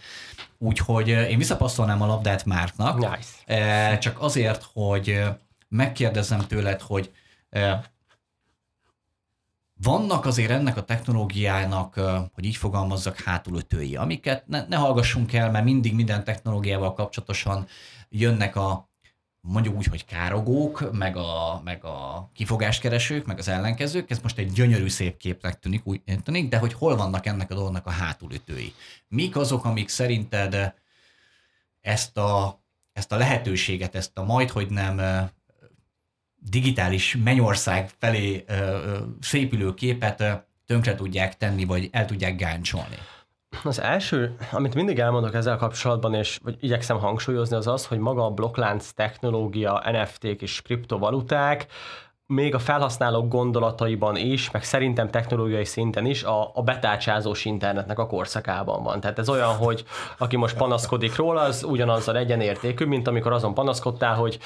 Úgyhogy 0.57 1.07
én 1.07 1.37
visszapasztolnám 1.37 2.01
a 2.01 2.05
labdát 2.05 2.45
Márknak, 2.45 2.97
nice. 2.97 3.97
csak 3.97 4.21
azért, 4.21 4.65
hogy 4.73 5.23
megkérdezem 5.69 6.39
tőled, 6.39 6.81
hogy 6.81 7.11
vannak 9.83 10.25
azért 10.25 10.51
ennek 10.51 10.77
a 10.77 10.83
technológiának, 10.83 11.99
hogy 12.33 12.45
így 12.45 12.55
fogalmazzak, 12.55 13.19
hátulütői, 13.19 13.95
amiket 13.95 14.47
ne, 14.47 14.65
ne 14.67 14.75
hallgassunk 14.75 15.33
el, 15.33 15.51
mert 15.51 15.65
mindig 15.65 15.93
minden 15.93 16.23
technológiával 16.23 16.93
kapcsolatosan 16.93 17.67
jönnek 18.09 18.55
a 18.55 18.91
mondjuk 19.47 19.75
úgy, 19.75 19.85
hogy 19.85 20.05
károgók, 20.05 20.91
meg 20.91 21.17
a, 21.17 21.61
meg 21.63 21.83
a 21.85 22.29
kifogáskeresők, 22.33 23.25
meg 23.25 23.37
az 23.37 23.47
ellenkezők, 23.47 24.09
ez 24.09 24.19
most 24.19 24.37
egy 24.37 24.51
gyönyörű 24.51 24.87
szép 24.87 25.17
képnek 25.17 25.59
tűnik, 25.59 25.87
úgy 25.87 26.01
tűnik, 26.23 26.49
de 26.49 26.57
hogy 26.57 26.73
hol 26.73 26.95
vannak 26.95 27.25
ennek 27.25 27.51
a 27.51 27.55
dolognak 27.55 27.85
a 27.85 27.91
hátulütői? 27.91 28.73
Mik 29.07 29.35
azok, 29.35 29.65
amik 29.65 29.89
szerinted 29.89 30.73
ezt 31.81 32.17
a, 32.17 32.63
ezt 32.93 33.11
a 33.11 33.17
lehetőséget, 33.17 33.95
ezt 33.95 34.17
a 34.17 34.23
majd, 34.23 34.49
hogy 34.49 34.69
nem 34.69 35.01
digitális 36.49 37.17
mennyország 37.23 37.89
felé 37.99 38.45
szépülő 39.21 39.73
képet 39.73 40.45
tönkre 40.65 40.95
tudják 40.95 41.37
tenni, 41.37 41.65
vagy 41.65 41.89
el 41.91 42.05
tudják 42.05 42.35
gáncsolni? 42.35 42.95
Az 43.63 43.81
első, 43.81 44.35
amit 44.51 44.75
mindig 44.75 44.99
elmondok 44.99 45.33
ezzel 45.33 45.57
kapcsolatban, 45.57 46.13
és 46.13 46.39
vagy 46.43 46.57
igyekszem 46.59 46.97
hangsúlyozni, 46.97 47.55
az 47.55 47.67
az, 47.67 47.85
hogy 47.85 47.97
maga 47.97 48.25
a 48.25 48.31
blokklánc 48.31 48.91
technológia, 48.91 49.83
NFT-k 49.91 50.41
és 50.41 50.61
kriptovaluták, 50.61 51.65
még 52.25 52.55
a 52.55 52.59
felhasználók 52.59 53.27
gondolataiban 53.27 54.15
is, 54.15 54.51
meg 54.51 54.63
szerintem 54.63 55.09
technológiai 55.09 55.65
szinten 55.65 56.05
is 56.05 56.23
a, 56.23 56.51
a 56.53 56.61
betárcsázós 56.61 57.45
internetnek 57.45 57.99
a 57.99 58.07
korszakában 58.07 58.83
van. 58.83 58.99
Tehát 58.99 59.19
ez 59.19 59.29
olyan, 59.29 59.55
hogy 59.55 59.85
aki 60.17 60.35
most 60.35 60.57
panaszkodik 60.57 61.15
róla, 61.15 61.41
az 61.41 61.63
ugyanazzal 61.63 62.17
egyenértékű, 62.17 62.85
mint 62.85 63.07
amikor 63.07 63.31
azon 63.31 63.53
panaszkodtál, 63.53 64.15
hogy 64.15 64.39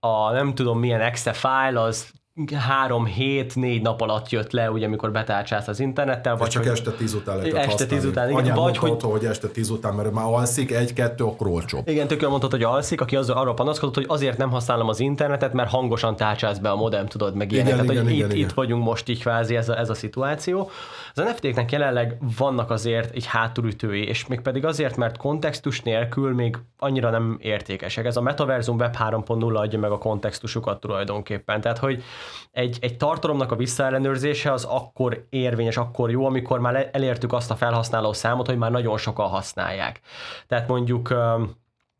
a 0.00 0.30
nem 0.32 0.54
tudom 0.54 0.78
milyen 0.78 1.00
exe 1.00 1.32
file 1.32 1.80
az 1.80 2.12
három 2.56 3.04
hét, 3.06 3.56
négy 3.56 3.82
nap 3.82 4.00
alatt 4.00 4.28
jött 4.28 4.52
le, 4.52 4.70
ugye, 4.70 4.86
amikor 4.86 5.10
betárcsász 5.10 5.68
az 5.68 5.80
internettel. 5.80 6.36
Vagy 6.36 6.48
csak 6.48 6.62
hogy, 6.62 6.72
este 6.72 6.90
tíz 6.90 7.14
után 7.14 7.36
lehetett 7.36 7.64
Este 7.64 7.86
tíz 7.86 8.04
után, 8.04 8.28
igen. 8.28 8.40
Anyám 8.40 8.54
vagy 8.54 8.76
hogy, 8.76 8.90
otthon, 8.90 9.10
hogy 9.10 9.24
este 9.24 9.48
tíz 9.48 9.70
után, 9.70 9.94
mert 9.94 10.12
már 10.12 10.24
alszik, 10.24 10.70
egy-kettő, 10.70 11.24
akkor 11.24 11.46
olcsóbb. 11.46 11.88
Igen, 11.88 12.06
tök 12.06 12.28
mondtad, 12.28 12.50
hogy 12.50 12.62
alszik, 12.62 13.00
aki 13.00 13.16
az, 13.16 13.30
arra 13.30 13.54
panaszkodott, 13.54 13.94
hogy 13.94 14.04
azért 14.08 14.38
nem 14.38 14.50
használom 14.50 14.88
az 14.88 15.00
internetet, 15.00 15.52
mert 15.52 15.70
hangosan 15.70 16.16
tárcsász 16.16 16.58
be 16.58 16.70
a 16.70 16.76
modem, 16.76 17.06
tudod, 17.06 17.34
meg 17.34 17.52
ilyenek. 17.52 17.72
Igen, 17.72 17.86
Tehát, 17.86 18.00
igen, 18.00 18.14
igen, 18.14 18.28
itt, 18.28 18.34
igen. 18.34 18.48
itt, 18.48 18.52
vagyunk 18.52 18.84
most 18.84 19.08
így 19.08 19.20
kvázi 19.20 19.56
ez 19.56 19.68
a, 19.68 19.78
ez 19.78 19.90
a 19.90 19.94
szituáció. 19.94 20.70
Az 21.14 21.22
NFT-knek 21.24 21.72
jelenleg 21.72 22.16
vannak 22.36 22.70
azért 22.70 23.14
egy 23.14 23.26
hátulütői, 23.26 24.06
és 24.06 24.26
még 24.26 24.40
pedig 24.40 24.64
azért, 24.64 24.96
mert 24.96 25.16
kontextus 25.16 25.80
nélkül 25.82 26.34
még 26.34 26.58
annyira 26.78 27.10
nem 27.10 27.38
értékesek. 27.40 28.04
Ez 28.04 28.16
a 28.16 28.20
Metaversum 28.20 28.76
Web 28.76 28.96
3.0 28.96 29.54
adja 29.54 29.78
meg 29.78 29.90
a 29.90 29.98
kontextusukat 29.98 30.80
tulajdonképpen. 30.80 31.60
Tehát, 31.60 31.78
hogy 31.78 32.02
egy, 32.50 32.78
egy 32.80 32.96
tartalomnak 32.96 33.52
a 33.52 33.56
visszaellenőrzése 33.56 34.52
az 34.52 34.64
akkor 34.64 35.26
érvényes, 35.30 35.76
akkor 35.76 36.10
jó, 36.10 36.26
amikor 36.26 36.60
már 36.60 36.90
elértük 36.92 37.32
azt 37.32 37.50
a 37.50 37.56
felhasználó 37.56 38.12
számot, 38.12 38.46
hogy 38.46 38.58
már 38.58 38.70
nagyon 38.70 38.98
sokan 38.98 39.28
használják. 39.28 40.00
Tehát 40.46 40.68
mondjuk 40.68 41.14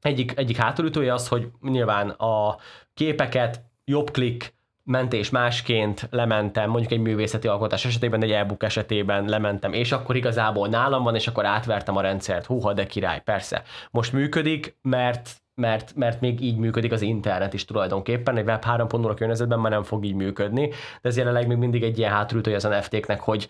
egyik, 0.00 0.32
egyik 0.36 0.56
hátulütője 0.56 1.12
az, 1.12 1.28
hogy 1.28 1.50
nyilván 1.62 2.08
a 2.08 2.56
képeket 2.94 3.62
jobb 3.84 4.10
klik 4.10 4.54
mentés 4.84 5.30
másként 5.30 6.08
lementem, 6.10 6.70
mondjuk 6.70 6.92
egy 6.92 7.00
művészeti 7.00 7.48
alkotás 7.48 7.84
esetében, 7.84 8.22
egy 8.22 8.30
e-book 8.30 8.62
esetében 8.62 9.24
lementem, 9.24 9.72
és 9.72 9.92
akkor 9.92 10.16
igazából 10.16 10.68
nálam 10.68 11.02
van, 11.02 11.14
és 11.14 11.26
akkor 11.26 11.44
átvertem 11.44 11.96
a 11.96 12.00
rendszert. 12.00 12.46
Húha, 12.46 12.72
de 12.72 12.86
király, 12.86 13.20
persze. 13.20 13.62
Most 13.90 14.12
működik, 14.12 14.76
mert 14.82 15.30
mert, 15.60 15.92
mert 15.96 16.20
még 16.20 16.40
így 16.40 16.56
működik 16.56 16.92
az 16.92 17.02
internet 17.02 17.54
is 17.54 17.64
tulajdonképpen, 17.64 18.36
egy 18.36 18.46
web 18.46 18.64
3.0 18.64 19.12
környezetben 19.16 19.60
már 19.60 19.70
nem 19.70 19.82
fog 19.82 20.04
így 20.04 20.14
működni, 20.14 20.68
de 20.68 21.08
ez 21.08 21.16
jelenleg 21.16 21.46
még 21.46 21.56
mindig 21.56 21.82
egy 21.82 21.98
ilyen 21.98 22.12
hátulütője 22.12 22.56
az 22.56 22.64
NFT-knek, 22.64 23.20
hogy 23.20 23.48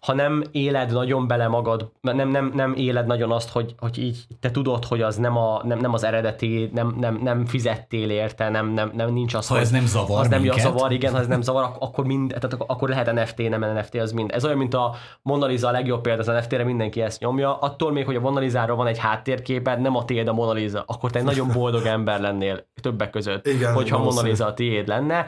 ha 0.00 0.14
nem 0.14 0.42
éled 0.50 0.92
nagyon 0.92 1.26
bele 1.26 1.48
magad, 1.48 1.90
nem, 2.00 2.28
nem, 2.28 2.52
nem 2.54 2.74
éled 2.74 3.06
nagyon 3.06 3.30
azt, 3.30 3.50
hogy, 3.50 3.74
hogy 3.78 3.98
így 3.98 4.26
te 4.40 4.50
tudod, 4.50 4.84
hogy 4.84 5.02
az 5.02 5.16
nem, 5.16 5.36
a, 5.36 5.60
nem, 5.64 5.78
nem 5.78 5.92
az 5.92 6.04
eredeti, 6.04 6.70
nem, 6.74 6.96
nem, 7.00 7.20
nem 7.22 7.46
fizettél 7.46 8.10
érte, 8.10 8.48
nem, 8.48 8.68
nem, 8.68 8.90
nem 8.94 9.12
nincs 9.12 9.34
az, 9.34 9.46
ha 9.46 9.54
hogy, 9.54 9.62
ez 9.62 9.70
nem 9.70 9.86
zavar 9.86 10.20
az 10.20 10.28
nem 10.28 10.40
minket. 10.40 10.60
zavar, 10.60 10.92
igen, 10.92 11.12
ha 11.12 11.18
ez 11.18 11.26
nem 11.26 11.42
zavar, 11.42 11.76
akkor, 11.78 12.06
mind, 12.06 12.28
tehát 12.28 12.64
akkor 12.66 12.88
lehet 12.88 13.12
NFT, 13.12 13.48
nem 13.48 13.60
NFT, 13.74 13.94
az 13.94 14.12
mind. 14.12 14.30
Ez 14.34 14.44
olyan, 14.44 14.58
mint 14.58 14.74
a 14.74 14.94
Mona 15.22 15.46
Lisa 15.46 15.68
a 15.68 15.70
legjobb 15.70 16.00
példa 16.00 16.20
az 16.20 16.26
NFT-re, 16.42 16.64
mindenki 16.64 17.00
ezt 17.00 17.20
nyomja. 17.20 17.58
Attól 17.58 17.92
még, 17.92 18.04
hogy 18.04 18.16
a 18.16 18.20
Mona 18.20 18.40
Lisa-ról 18.40 18.76
van 18.76 18.86
egy 18.86 18.98
háttérképed, 18.98 19.80
nem 19.80 19.96
a 19.96 20.04
tiéd 20.04 20.28
a 20.28 20.32
Mona 20.32 20.52
Lisa, 20.52 20.84
akkor 20.86 21.10
te 21.10 21.18
egy 21.18 21.24
nagyon 21.24 21.48
boldog 21.52 21.86
ember 21.86 22.20
lennél 22.20 22.66
többek 22.80 23.10
között, 23.10 23.46
igen, 23.46 23.74
hogyha 23.74 23.98
Mona 23.98 24.22
Lisa 24.22 24.46
a 24.46 24.54
tiéd 24.54 24.88
lenne 24.88 25.26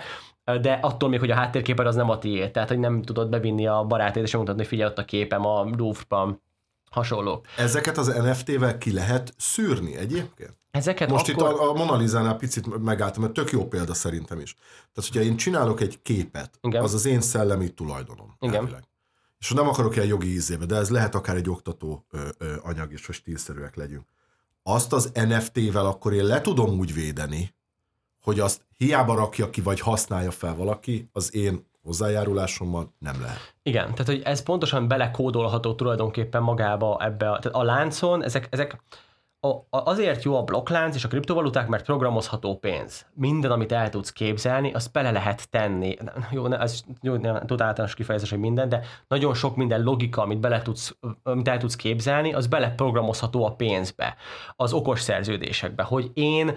de 0.59 0.73
attól 0.73 1.09
még, 1.09 1.21
hogy 1.21 1.31
a 1.31 1.35
háttérképed 1.35 1.87
az 1.87 1.95
nem 1.95 2.11
a 2.11 2.19
tiéd, 2.19 2.51
tehát 2.51 2.69
hogy 2.69 2.79
nem 2.79 3.03
tudod 3.03 3.29
bevinni 3.29 3.67
a 3.67 3.85
barátét 3.85 4.23
és 4.23 4.33
mutatni, 4.33 4.61
hogy 4.61 4.69
figyelj 4.69 4.91
ott 4.91 4.99
a 4.99 5.05
képem 5.05 5.47
a 5.47 5.65
Louvre-ban, 5.65 6.43
hasonló. 6.91 7.45
Ezeket 7.57 7.99
az 7.99 8.07
NFT-vel 8.07 8.79
ki 8.79 8.93
lehet 8.93 9.35
szűrni 9.37 9.97
egyébként? 9.97 10.59
Ezeket 10.71 11.11
Most 11.11 11.29
akkor... 11.29 11.51
itt 11.51 11.59
a, 11.59 11.71
a 11.71 11.73
Mona 11.73 11.97
Lisa-nál 11.97 12.37
picit 12.37 12.83
megálltam, 12.83 13.23
mert 13.23 13.35
tök 13.35 13.51
jó 13.51 13.67
példa 13.69 13.95
szerintem 13.95 14.41
is. 14.41 14.55
Tehát, 14.93 15.11
hogyha 15.11 15.21
én 15.21 15.37
csinálok 15.37 15.81
egy 15.81 16.03
képet, 16.03 16.59
Igen. 16.61 16.83
az 16.83 16.95
az 16.95 17.07
én 17.07 17.21
szellemi 17.21 17.69
tulajdonom. 17.69 18.37
Igen. 18.41 18.55
Elvileg. 18.55 18.85
És 19.39 19.51
nem 19.51 19.69
akarok 19.69 19.97
ilyen 19.97 20.07
jogi 20.07 20.33
ízébe, 20.33 20.65
de 20.65 20.77
ez 20.77 20.91
lehet 20.91 21.15
akár 21.15 21.37
egy 21.37 21.51
oktató 21.51 22.07
ö, 22.11 22.29
ö, 22.39 22.55
anyag 22.63 22.93
is, 22.93 23.07
hogy 23.07 23.15
stílszerűek 23.15 23.77
legyünk. 23.77 24.07
Azt 24.63 24.93
az 24.93 25.13
NFT-vel 25.15 25.87
akkor 25.87 26.13
én 26.13 26.25
le 26.25 26.41
tudom 26.41 26.79
úgy 26.79 26.95
védeni, 26.95 27.55
hogy 28.23 28.41
azt 28.41 28.63
hiába 28.77 29.15
rakja 29.15 29.51
ki, 29.51 29.61
vagy 29.61 29.81
használja 29.81 30.31
fel 30.31 30.55
valaki, 30.55 31.09
az 31.13 31.35
én 31.35 31.69
hozzájárulásommal 31.83 32.93
nem 32.99 33.21
lehet. 33.21 33.55
Igen, 33.63 33.85
tehát 33.85 34.07
hogy 34.07 34.23
ez 34.25 34.43
pontosan 34.43 34.89
belekódolható 34.89 35.75
tulajdonképpen 35.75 36.43
magába 36.43 36.97
ebbe 37.01 37.31
a, 37.31 37.39
tehát 37.39 37.59
a 37.59 37.63
láncon, 37.63 38.25
ezek, 38.25 38.47
ezek 38.51 38.77
a, 39.41 39.49
a, 39.49 39.67
azért 39.71 40.23
jó 40.23 40.37
a 40.37 40.43
blokklánc 40.43 40.95
és 40.95 41.05
a 41.05 41.09
kriptovaluták, 41.09 41.69
mert 41.69 41.85
programozható 41.85 42.59
pénz. 42.59 43.07
Minden, 43.15 43.51
amit 43.51 43.73
el 43.73 43.89
tudsz 43.89 44.13
képzelni, 44.13 44.73
azt 44.73 44.93
bele 44.93 45.11
lehet 45.11 45.51
tenni. 45.51 45.97
Jó, 46.31 46.47
ne, 46.47 46.59
ez 46.59 46.83
jó, 47.03 47.17
nem 47.17 47.47
tud 47.47 47.61
általános 47.61 47.95
kifejezés, 47.95 48.31
hogy 48.31 48.39
minden, 48.39 48.69
de 48.69 48.81
nagyon 49.09 49.35
sok 49.35 49.57
minden 49.57 49.83
logika, 49.83 50.23
amit, 50.23 50.41
bele 50.41 50.63
tudsz, 50.63 50.97
amit 51.23 51.49
el 51.49 51.59
tudsz 51.59 51.77
képzelni, 51.77 52.33
az 52.33 52.47
beleprogramozható 52.47 53.45
a 53.45 53.55
pénzbe, 53.55 54.17
az 54.57 54.73
okos 54.73 55.01
szerződésekbe, 55.01 55.83
hogy 55.83 56.11
én 56.15 56.57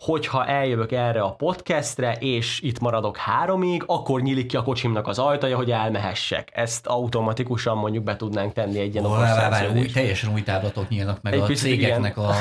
hogyha 0.00 0.46
eljövök 0.46 0.92
erre 0.92 1.20
a 1.20 1.30
podcastre, 1.30 2.16
és 2.18 2.60
itt 2.60 2.78
maradok 2.78 3.16
háromig, 3.16 3.82
akkor 3.86 4.20
nyílik 4.20 4.46
ki 4.46 4.56
a 4.56 4.62
kocsimnak 4.62 5.06
az 5.06 5.18
ajtaja, 5.18 5.56
hogy 5.56 5.70
elmehessek. 5.70 6.48
Ezt 6.52 6.86
automatikusan 6.86 7.76
mondjuk 7.76 8.04
be 8.04 8.16
tudnánk 8.16 8.52
tenni 8.52 8.78
egy 8.78 8.92
ilyen 8.92 9.04
oh, 9.04 9.76
új, 9.76 9.86
Teljesen 9.86 10.32
új 10.32 10.42
táblatok 10.42 10.88
nyílnak 10.88 11.22
meg 11.22 11.32
egy 11.32 11.40
a 11.40 11.46
cégeknek 11.46 12.16
igen. 12.16 12.28
a, 12.28 12.34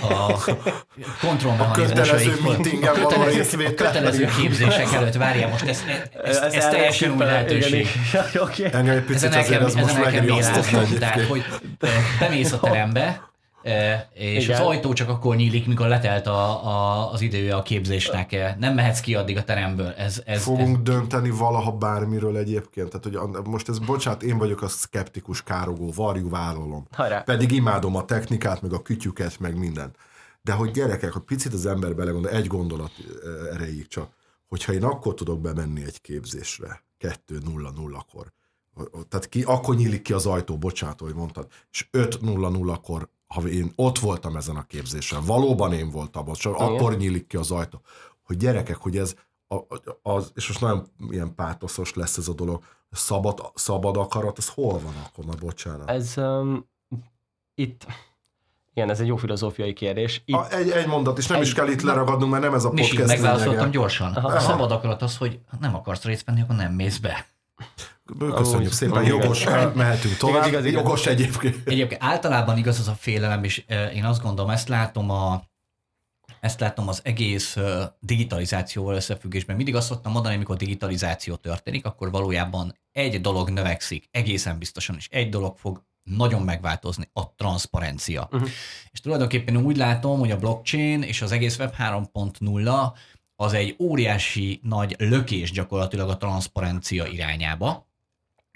a 0.00 0.38
kontrollmechanizmusai. 1.20 2.26
A 2.82 2.90
kötelező 2.92 3.66
a 3.66 3.74
kötelező 3.74 4.28
képzések 4.40 4.92
előtt. 4.92 5.14
Várjál, 5.14 5.48
most 5.48 5.64
ez, 5.64 5.84
ez, 6.24 6.36
ez, 6.36 6.52
ez 6.52 6.68
teljesen 6.68 7.10
új 7.10 7.24
lehetőség. 7.24 7.86
Engem 8.72 8.96
egy 8.96 9.04
picit 9.04 9.34
azért 9.34 9.62
ez 9.62 9.74
most 9.74 10.04
megriasztott 10.04 10.98
Tehát, 10.98 11.22
hogy 11.22 11.44
bemész 12.20 12.52
a 12.52 12.60
terembe, 12.60 13.27
és 14.12 14.44
Igen. 14.44 14.60
az 14.60 14.66
ajtó 14.66 14.92
csak 14.92 15.08
akkor 15.08 15.36
nyílik, 15.36 15.66
mikor 15.66 15.88
letelt 15.88 16.26
a, 16.26 16.66
a, 16.66 17.12
az 17.12 17.20
idője 17.20 17.54
a 17.54 17.62
képzésnek. 17.62 18.56
Nem 18.58 18.74
mehetsz 18.74 19.00
ki 19.00 19.14
addig 19.14 19.36
a 19.36 19.44
teremből. 19.44 19.92
Ez, 19.96 20.22
ez, 20.24 20.42
Fogunk 20.42 20.76
ez... 20.76 20.82
dönteni 20.82 21.30
valaha 21.30 21.72
bármiről 21.72 22.36
egyébként. 22.36 22.88
Tehát, 22.88 23.04
hogy 23.04 23.44
most 23.44 23.68
ez, 23.68 23.78
bocsánat, 23.78 24.22
én 24.22 24.38
vagyok 24.38 24.62
a 24.62 24.68
szkeptikus 24.68 25.42
károgó, 25.42 25.92
varjú 25.94 26.30
vállalom. 26.30 26.86
Hajrá. 26.92 27.20
Pedig 27.20 27.52
imádom 27.52 27.96
a 27.96 28.04
technikát, 28.04 28.62
meg 28.62 28.72
a 28.72 28.82
kütyüket, 28.82 29.38
meg 29.38 29.58
mindent. 29.58 29.96
De 30.42 30.52
hogy 30.52 30.70
gyerekek, 30.70 31.12
hogy 31.12 31.22
picit 31.22 31.52
az 31.52 31.66
ember 31.66 31.94
belegondol, 31.94 32.30
egy 32.30 32.46
gondolat 32.46 32.92
erejéig 33.52 33.86
csak, 33.86 34.10
hogyha 34.48 34.72
én 34.72 34.84
akkor 34.84 35.14
tudok 35.14 35.40
bemenni 35.40 35.84
egy 35.84 36.00
képzésre, 36.00 36.82
2-0-0-kor, 37.00 38.32
tehát 39.08 39.28
ki, 39.28 39.42
akkor 39.42 39.74
nyílik 39.76 40.02
ki 40.02 40.12
az 40.12 40.26
ajtó, 40.26 40.58
bocsánat, 40.58 41.00
hogy 41.00 41.14
mondtad, 41.14 41.46
és 41.70 41.88
5-0-0-kor 41.92 43.08
ha 43.28 43.40
én 43.40 43.72
ott 43.76 43.98
voltam 43.98 44.36
ezen 44.36 44.56
a 44.56 44.62
képzésen, 44.62 45.24
valóban 45.24 45.72
én 45.72 45.90
voltam 45.90 46.28
ott, 46.28 46.36
csak 46.36 46.56
akkor 46.56 46.96
nyílik 46.96 47.26
ki 47.26 47.36
az 47.36 47.50
ajtó, 47.50 47.80
hogy 48.22 48.36
gyerekek, 48.36 48.76
hogy 48.76 48.96
ez, 48.96 49.14
az, 50.02 50.32
és 50.34 50.48
most 50.48 50.60
nagyon 50.60 50.86
ilyen 51.10 51.34
pátoszos 51.34 51.94
lesz 51.94 52.16
ez 52.16 52.28
a 52.28 52.32
dolog, 52.32 52.62
szabad, 52.90 53.52
szabad 53.54 53.96
akarat, 53.96 54.38
ez 54.38 54.48
hol 54.48 54.78
van 54.78 54.94
akkor, 55.06 55.24
na 55.24 55.34
bocsánat. 55.40 55.90
Ez 55.90 56.14
um, 56.16 56.68
itt, 57.54 57.86
igen, 58.74 58.90
ez 58.90 59.00
egy 59.00 59.06
jó 59.06 59.16
filozófiai 59.16 59.72
kérdés. 59.72 60.22
Itt, 60.24 60.34
a, 60.34 60.50
egy, 60.50 60.70
egy 60.70 60.86
mondat, 60.86 61.18
és 61.18 61.26
nem 61.26 61.40
egy, 61.40 61.46
is 61.46 61.54
kell 61.54 61.68
itt 61.68 61.82
leragadnunk, 61.82 62.30
mert 62.30 62.42
nem 62.42 62.54
ez 62.54 62.64
a 62.64 62.68
podcast. 62.68 63.06
Megválaszoltam 63.06 63.70
gyorsan. 63.70 64.14
Aha. 64.14 64.28
A 64.28 64.40
szabad 64.40 64.72
akarat 64.72 65.02
az, 65.02 65.16
hogy 65.16 65.38
nem 65.60 65.74
akarsz 65.74 66.04
részt 66.04 66.24
venni, 66.24 66.40
akkor 66.40 66.56
nem 66.56 66.72
mész 66.72 66.98
be. 66.98 67.26
Köszönjük 68.34 68.72
szépen, 68.72 69.04
jogos, 69.04 69.44
mehetünk 69.74 70.16
tovább. 70.16 70.46
Igaz, 70.46 70.64
igaz, 70.64 70.82
jogos 70.82 71.06
egyébként. 71.06 71.68
Egyébként 71.68 72.02
általában 72.02 72.58
igaz 72.58 72.78
az 72.78 72.88
a 72.88 72.94
félelem, 72.98 73.44
és 73.44 73.64
én 73.94 74.04
azt 74.04 74.22
gondolom, 74.22 74.50
ezt 74.50 74.68
látom 74.68 75.10
a, 75.10 75.42
ezt 76.40 76.60
látom 76.60 76.88
az 76.88 77.00
egész 77.04 77.56
digitalizációval 78.00 78.94
összefüggésben. 78.94 79.56
Mindig 79.56 79.74
azt 79.74 79.86
szoktam 79.86 80.12
mondani, 80.12 80.34
amikor 80.34 80.56
digitalizáció 80.56 81.34
történik, 81.34 81.86
akkor 81.86 82.10
valójában 82.10 82.78
egy 82.92 83.20
dolog 83.20 83.50
növekszik, 83.50 84.08
egészen 84.10 84.58
biztosan, 84.58 84.96
és 84.96 85.08
egy 85.10 85.28
dolog 85.28 85.56
fog 85.56 85.82
nagyon 86.02 86.42
megváltozni, 86.42 87.08
a 87.12 87.34
transzparencia. 87.34 88.28
Uh-huh. 88.32 88.48
És 88.90 89.00
tulajdonképpen 89.00 89.56
úgy 89.56 89.76
látom, 89.76 90.18
hogy 90.18 90.30
a 90.30 90.38
blockchain 90.38 91.02
és 91.02 91.22
az 91.22 91.32
egész 91.32 91.58
Web 91.58 91.74
3.0 91.78 92.92
az 93.36 93.52
egy 93.52 93.76
óriási 93.78 94.60
nagy 94.62 94.96
lökés 94.98 95.50
gyakorlatilag 95.50 96.08
a 96.08 96.16
transzparencia 96.16 97.06
irányába, 97.06 97.87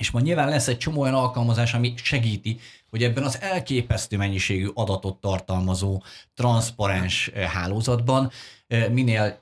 és 0.03 0.11
majd 0.11 0.25
nyilván 0.25 0.49
lesz 0.49 0.69
egy 0.69 0.79
csomó 0.79 1.01
olyan 1.01 1.15
alkalmazás, 1.15 1.75
ami 1.75 1.95
segíti, 1.97 2.61
hogy 2.91 3.03
ebben 3.03 3.25
az 3.25 3.41
elképesztő 3.41 4.17
mennyiségű 4.17 4.67
adatot 4.75 5.21
tartalmazó 5.21 6.03
transzparens 6.35 7.31
eh, 7.35 7.49
hálózatban 7.49 8.31
eh, 8.67 8.89
minél 8.89 9.41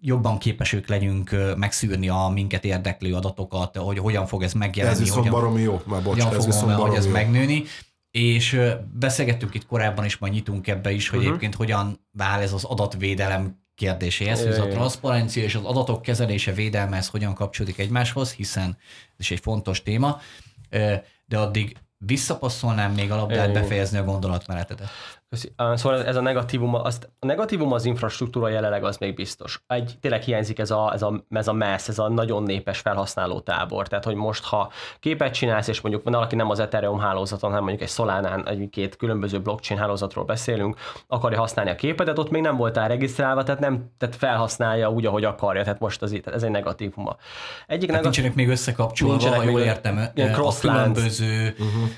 jobban 0.00 0.38
képesek 0.38 0.88
legyünk 0.88 1.32
eh, 1.32 1.54
megszűrni 1.56 2.08
a 2.08 2.30
minket 2.34 2.64
érdeklő 2.64 3.14
adatokat, 3.14 3.76
hogy 3.76 3.98
hogyan 3.98 4.26
fog 4.26 4.42
ez 4.42 4.52
megjelenni. 4.52 4.94
Ez 4.94 5.00
viszont 5.00 5.26
hogyan, 5.26 5.40
baromi 5.40 5.60
jó, 5.60 5.80
már 5.84 6.02
bocs, 6.02 6.18
ez 6.18 6.46
viszont 6.46 6.66
baromi 6.66 6.88
hogy 6.88 6.96
ez 6.96 7.06
jó. 7.06 7.12
megnőni. 7.12 7.62
És 8.10 8.60
beszélgettünk 8.92 9.54
itt 9.54 9.66
korábban 9.66 10.04
is, 10.04 10.18
majd 10.18 10.32
nyitunk 10.32 10.66
ebbe 10.66 10.92
is, 10.92 11.08
hogy 11.08 11.18
uh-huh. 11.18 11.34
egyébként 11.34 11.54
hogyan 11.54 12.00
vált 12.12 12.42
ez 12.42 12.52
az 12.52 12.64
adatvédelem 12.64 13.66
kérdéséhez, 13.78 14.44
hogy 14.44 14.54
a 14.54 14.68
transzparencia 14.68 15.42
és 15.42 15.54
az 15.54 15.64
adatok 15.64 16.02
kezelése, 16.02 16.52
védelme, 16.52 16.96
ez 16.96 17.08
hogyan 17.08 17.34
kapcsolódik 17.34 17.78
egymáshoz, 17.78 18.32
hiszen 18.32 18.76
ez 18.88 19.18
is 19.18 19.30
egy 19.30 19.40
fontos 19.40 19.82
téma, 19.82 20.20
de 21.26 21.38
addig 21.38 21.76
visszapasszolnám 21.98 22.92
még 22.92 23.10
a 23.10 23.16
labdát 23.16 23.52
befejezni 23.52 23.98
a 23.98 24.04
gondolatmenetedet. 24.04 24.88
Szóval 25.74 26.04
ez 26.04 26.16
a 26.16 26.20
negatívum, 26.20 26.74
azt, 26.74 27.10
a 27.18 27.26
negatívum 27.26 27.72
az 27.72 27.84
infrastruktúra 27.84 28.48
jelenleg 28.48 28.84
az 28.84 28.96
még 28.96 29.14
biztos. 29.14 29.62
Egy, 29.66 29.94
tényleg 30.00 30.22
hiányzik 30.22 30.58
ez 30.58 30.70
a, 30.70 30.92
ez 30.92 31.02
a, 31.02 31.24
ez 31.30 31.48
a 31.48 31.52
messz, 31.52 31.88
ez 31.88 31.98
a 31.98 32.08
nagyon 32.08 32.42
népes 32.42 32.78
felhasználó 32.78 33.40
tábor. 33.40 33.88
Tehát, 33.88 34.04
hogy 34.04 34.14
most, 34.14 34.44
ha 34.44 34.70
képet 35.00 35.34
csinálsz, 35.34 35.68
és 35.68 35.80
mondjuk 35.80 36.04
valaki 36.04 36.34
nem 36.34 36.50
az 36.50 36.58
Ethereum 36.58 36.98
hálózaton, 36.98 37.50
hanem 37.50 37.64
mondjuk 37.64 37.88
egy 37.88 37.94
Solánán, 37.94 38.48
egy-két 38.48 38.96
különböző 38.96 39.40
blockchain 39.40 39.80
hálózatról 39.80 40.24
beszélünk, 40.24 40.76
akarja 41.06 41.38
használni 41.38 41.70
a 41.70 41.74
képedet, 41.74 42.18
ott 42.18 42.30
még 42.30 42.42
nem 42.42 42.56
voltál 42.56 42.88
regisztrálva, 42.88 43.42
tehát 43.42 43.60
nem 43.60 43.90
tehát 43.98 44.16
felhasználja 44.16 44.90
úgy, 44.90 45.06
ahogy 45.06 45.24
akarja. 45.24 45.62
Tehát 45.62 45.80
most 45.80 46.02
az, 46.02 46.20
ez 46.24 46.42
egy 46.42 46.50
negatívuma. 46.50 47.16
Egyik 47.66 47.90
hát 47.90 48.02
negatívum, 48.02 48.02
nincsenek 48.02 48.34
még 48.34 48.48
összekapcsolva, 48.48 49.14
nincsenek 49.14 49.38
ha 49.38 49.44
jól 49.50 49.60
értem, 49.60 50.10
a 50.14 50.58
különböző 50.60 51.54
uh-huh 51.58 51.88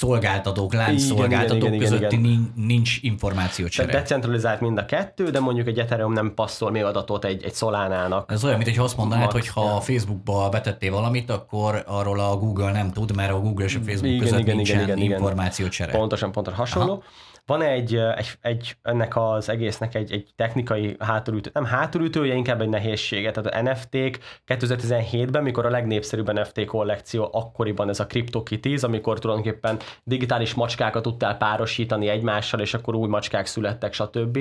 szolgáltatók, 0.00 0.74
lánc 0.74 1.02
szolgáltatók 1.02 1.76
közötti 1.76 2.18
igen. 2.18 2.52
nincs 2.56 2.98
információcsere. 3.02 3.92
Decentralizált 3.92 4.60
mind 4.60 4.78
a 4.78 4.84
kettő, 4.84 5.30
de 5.30 5.40
mondjuk 5.40 5.66
egy 5.66 5.78
Ethereum 5.78 6.12
nem 6.12 6.34
passzol 6.34 6.70
még 6.70 6.84
adatot 6.84 7.24
egy, 7.24 7.44
egy 7.44 7.54
Solánának. 7.54 8.32
Ez 8.32 8.44
olyan, 8.44 8.58
mint 8.58 8.76
hogy 8.76 8.84
azt 8.84 8.96
mondanád, 8.96 9.32
hogy 9.32 9.48
ha 9.48 9.60
a 9.60 9.80
Facebookba 9.80 10.48
betettél 10.48 10.90
valamit, 10.90 11.30
akkor 11.30 11.84
arról 11.86 12.20
a 12.20 12.36
Google 12.36 12.72
nem 12.72 12.92
tud, 12.92 13.16
mert 13.16 13.32
a 13.32 13.40
Google 13.40 13.64
és 13.64 13.74
a 13.74 13.80
Facebook 13.86 14.12
igen, 14.12 14.18
között 14.18 14.38
igen, 14.38 14.56
nincsen 14.56 14.82
igen, 14.82 14.98
igen, 14.98 15.10
információcsere. 15.10 15.92
Pontosan, 15.92 16.32
pontosan 16.32 16.58
hasonló. 16.58 16.92
Aha. 16.92 17.02
Van 17.50 17.62
egy, 17.62 17.96
egy, 17.96 18.28
egy 18.40 18.76
ennek 18.82 19.16
az 19.16 19.48
egésznek 19.48 19.94
egy, 19.94 20.12
egy 20.12 20.28
technikai 20.36 20.96
hátulütő, 20.98 21.50
nem 21.54 21.64
hátulütője, 21.64 22.34
inkább 22.34 22.60
egy 22.60 22.68
nehézsége. 22.68 23.30
Tehát 23.30 23.54
a 23.54 23.70
NFT-k 23.70 24.18
2017-ben, 24.46 25.42
mikor 25.42 25.66
a 25.66 25.70
legnépszerűbb 25.70 26.32
NFT 26.32 26.64
kollekció, 26.64 27.28
akkoriban 27.32 27.88
ez 27.88 28.00
a 28.00 28.06
CryptoKitties, 28.06 28.82
amikor 28.82 29.18
tulajdonképpen 29.18 29.78
digitális 30.04 30.54
macskákat 30.54 31.02
tudtál 31.02 31.36
párosítani 31.36 32.08
egymással, 32.08 32.60
és 32.60 32.74
akkor 32.74 32.94
új 32.94 33.08
macskák 33.08 33.46
születtek, 33.46 33.92
stb. 33.92 34.38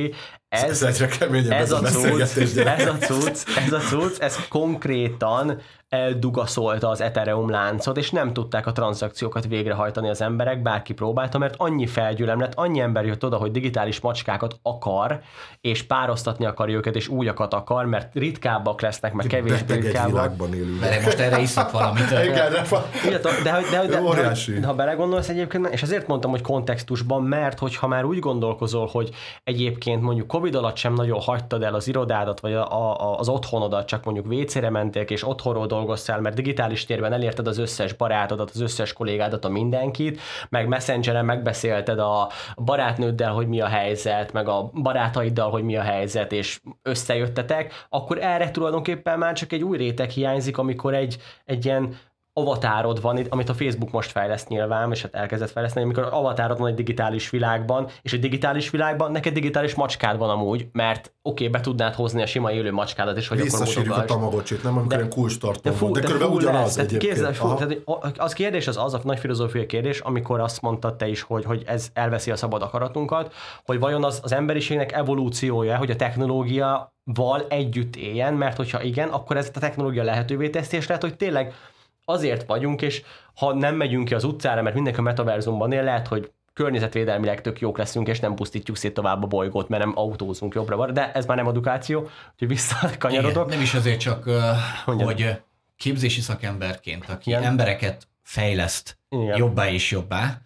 Ez, 0.50 0.64
ez 0.64 1.02
ez 2.68 2.88
a 2.88 2.98
cucc, 2.98 3.48
ez 3.58 3.74
a 3.74 3.78
cucc, 3.78 4.22
ez 4.22 4.48
konkrétan 4.48 5.62
eldugaszolta 5.90 6.90
az 6.90 7.02
Ethereum 7.02 7.50
láncot, 7.50 7.98
és 7.98 8.12
nem 8.12 8.34
tudták 8.34 8.68
a 8.68 8.72
tranzakciókat 8.72 9.48
végrehajtani 9.48 10.10
az 10.10 10.22
emberek, 10.22 10.62
bárki 10.62 10.94
próbálta, 10.94 11.38
mert 11.38 11.54
annyi 11.58 11.88
felgyűlem 11.88 12.40
lett, 12.40 12.54
annyi 12.56 12.80
ember 12.80 13.06
jött 13.06 13.26
oda, 13.26 13.38
hogy 13.38 13.52
digitális 13.52 14.00
macskákat 14.00 14.60
akar, 14.62 15.22
és 15.62 15.84
pároztatni 15.84 16.46
akarja 16.46 16.78
őket, 16.78 16.96
és 16.96 17.08
újakat 17.08 17.54
akar, 17.54 17.86
mert 17.86 18.14
ritkábbak 18.14 18.82
lesznek, 18.82 19.14
meg 19.14 19.26
kevésbé 19.26 19.74
ritkábbak. 19.74 20.34
Mert 20.80 21.04
most 21.06 21.20
erre 21.20 21.40
iszok 21.40 21.72
valamit. 21.72 22.12
Igen, 22.12 22.52
de, 22.52 22.62
de, 23.10 23.18
de, 23.18 23.32
de, 23.44 23.88
de, 23.88 23.88
de, 23.88 24.32
de, 24.60 24.68
ha 24.68 24.74
belegondolsz 24.74 25.30
egyébként, 25.30 25.68
és 25.68 25.82
azért 25.82 26.08
mondtam, 26.08 26.32
hogy 26.32 26.42
kontextusban, 26.42 27.24
mert 27.24 27.60
hogyha 27.60 27.88
már 27.88 28.06
úgy 28.06 28.20
gondolkozol, 28.20 28.88
hogy 28.92 29.10
egyébként 29.44 30.02
mondjuk 30.02 30.28
Covid 30.28 30.56
alatt 30.56 30.76
sem 30.76 30.94
nagyon 30.94 31.20
hagytad 31.20 31.64
el 31.64 31.74
az 31.74 31.88
irodádat, 31.88 32.40
vagy 32.40 32.54
a, 32.54 32.96
a, 33.00 33.20
az 33.20 33.30
otthonodat, 33.30 33.88
csak 33.88 34.04
mondjuk 34.04 34.32
WC-re 34.32 34.70
mentél, 34.70 35.02
és 35.02 35.28
otthonról 35.28 35.68
dolgoztál, 35.80 36.22
mert 36.22 36.36
digitális 36.36 36.86
térben 36.86 37.14
elérted 37.14 37.48
az 37.48 37.58
összes 37.58 37.94
barátodat, 37.94 38.50
az 38.50 38.62
összes 38.62 38.94
kollégádat, 38.94 39.46
a 39.46 39.50
mindenkit, 39.50 40.20
meg 40.50 40.68
Messengeren 40.68 41.26
megbeszélted 41.26 42.00
a 42.00 42.30
barátnőddel, 42.56 43.34
hogy 43.34 43.48
mi 43.48 43.62
a 43.62 43.68
helyzet, 43.68 44.32
meg 44.32 44.48
a 44.48 44.72
barátaiddal, 44.74 45.50
hogy 45.50 45.64
mi 45.64 45.76
a 45.78 45.82
helyzet, 45.82 46.32
és 46.32 46.60
összejöttetek, 46.82 47.86
akkor 47.90 48.18
erre 48.22 48.52
tulajdonképpen 48.52 49.18
már 49.18 49.34
csak 49.34 49.52
egy 49.52 49.64
új 49.64 49.78
réteg 49.78 50.10
hiányzik, 50.10 50.58
amikor 50.58 50.94
egy, 50.94 51.18
egy 51.46 51.66
ilyen 51.66 51.98
avatárod 52.40 53.02
van, 53.02 53.26
amit 53.30 53.50
a 53.50 53.54
Facebook 53.54 53.92
most 53.92 54.12
fejleszt 54.12 54.48
nyilván, 54.48 54.92
és 54.92 55.02
hát 55.02 55.16
elkezdett 55.16 55.52
fejleszteni, 55.52 55.86
amikor 55.86 56.08
avatárod 56.12 56.60
van 56.60 56.68
egy 56.68 56.74
digitális 56.74 57.30
világban, 57.30 57.88
és 58.02 58.14
egy 58.14 58.20
digitális 58.20 58.70
világban 58.70 59.12
neked 59.12 59.34
digitális 59.34 59.76
macskád 59.76 60.18
van 60.18 60.30
amúgy, 60.30 60.68
mert 60.72 61.14
oké, 61.22 61.48
okay, 61.48 61.48
be 61.48 61.60
tudnád 61.60 61.94
hozni 61.94 62.22
a 62.22 62.26
sima 62.26 62.52
élő 62.52 62.72
macskádat, 62.72 63.18
és 63.18 63.28
hogy 63.28 63.40
akkor 63.40 63.68
mutogass. 63.76 63.98
a 63.98 64.06
tamagocsit, 64.06 64.64
nem? 64.64 64.78
Amikor 64.78 64.98
ilyen 64.98 65.10
kulcs 65.10 65.40
tartom 65.40 65.74
de, 65.74 65.80
van, 65.80 65.92
de, 65.92 66.00
de 66.00 66.06
körülbelül 66.06 66.36
ugyanaz 66.36 66.74
tehát 66.74 67.36
fú, 67.36 67.54
tehát 67.54 67.78
az 68.18 68.34
kérdés 68.34 68.68
az 68.68 68.78
az, 68.78 68.94
a 68.94 69.00
nagy 69.04 69.20
filozófiai 69.20 69.66
kérdés, 69.66 70.00
amikor 70.00 70.40
azt 70.40 70.62
mondtad 70.62 70.96
te 70.96 71.08
is, 71.08 71.22
hogy, 71.22 71.46
hogy 71.46 71.64
ez 71.66 71.90
elveszi 71.94 72.32
a 72.32 72.36
szabad 72.36 72.62
akaratunkat, 72.62 73.34
hogy 73.66 73.80
vajon 73.80 74.04
az, 74.04 74.20
az 74.24 74.32
emberiségnek 74.32 74.92
evolúciója, 74.92 75.78
hogy 75.78 75.92
a 75.92 75.96
technológia 75.96 76.94
val 77.04 77.46
együtt 77.50 77.96
éljen, 77.96 78.34
mert 78.34 78.58
hogyha 78.58 78.82
igen, 78.82 79.10
akkor 79.10 79.38
ez 79.38 79.52
a 79.56 79.60
technológia 79.60 80.04
lehetővé 80.04 80.50
teszi, 80.50 80.76
és 80.76 80.88
lehet, 80.88 81.04
hogy 81.04 81.16
tényleg 81.16 81.54
azért 82.10 82.46
vagyunk, 82.46 82.82
és 82.82 83.04
ha 83.36 83.54
nem 83.54 83.76
megyünk 83.76 84.08
ki 84.08 84.14
az 84.14 84.24
utcára, 84.24 84.62
mert 84.62 84.76
mindenki 84.76 85.00
a 85.00 85.04
metaverzumban 85.04 85.72
él, 85.72 85.84
lehet, 85.84 86.08
hogy 86.08 86.32
környezetvédelmileg 86.54 87.42
tök 87.42 87.60
jók 87.60 87.78
leszünk, 87.78 88.08
és 88.08 88.20
nem 88.20 88.36
pusztítjuk 88.36 88.78
szét 88.78 88.94
tovább 88.94 89.24
a 89.24 89.28
bolygót, 89.28 89.70
mert 89.70 89.84
nem 89.84 89.94
autózunk 89.96 90.54
jobbra, 90.54 90.92
de 90.92 91.12
ez 91.12 91.26
már 91.26 91.38
nem 91.38 91.48
edukáció, 91.48 92.00
úgyhogy 92.32 92.48
visszakanyarodok. 92.48 93.46
Igen, 93.46 93.48
nem 93.48 93.62
is 93.62 93.74
azért 93.74 94.00
csak, 94.00 94.26
uh, 94.26 95.04
hogy 95.04 95.42
képzési 95.78 96.22
szakemberként, 96.22 97.10
aki 97.10 97.30
Igen. 97.30 97.44
embereket 97.44 98.08
fejleszt 98.22 98.98
Igen. 99.10 99.38
jobbá 99.38 99.70
és 99.70 99.92
jobbá, 99.92 100.42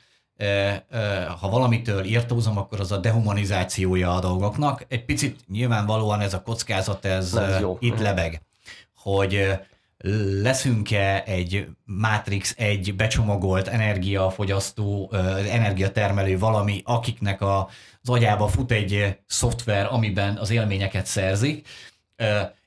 ha 1.39 1.49
valamitől 1.49 2.03
írtózom, 2.03 2.57
akkor 2.57 2.79
az 2.79 2.91
a 2.91 2.97
dehumanizációja 2.97 4.15
a 4.15 4.19
dolgoknak. 4.19 4.85
Egy 4.87 5.05
picit 5.05 5.39
nyilvánvalóan 5.47 6.19
ez 6.19 6.33
a 6.33 6.41
kockázat, 6.41 7.05
ez, 7.05 7.33
ez 7.33 7.59
jó. 7.59 7.77
itt 7.79 7.99
lebeg, 7.99 8.41
hogy 8.95 9.59
leszünk-e 10.41 11.23
egy 11.25 11.67
Matrix 11.85 12.53
egy 12.57 12.95
becsomagolt 12.95 13.67
energiafogyasztó, 13.67 15.11
energiatermelő 15.51 16.39
valami, 16.39 16.81
akiknek 16.85 17.41
a, 17.41 17.69
az 18.01 18.09
agyába 18.09 18.47
fut 18.47 18.71
egy 18.71 19.17
szoftver, 19.25 19.87
amiben 19.91 20.37
az 20.37 20.49
élményeket 20.49 21.05
szerzik. 21.05 21.67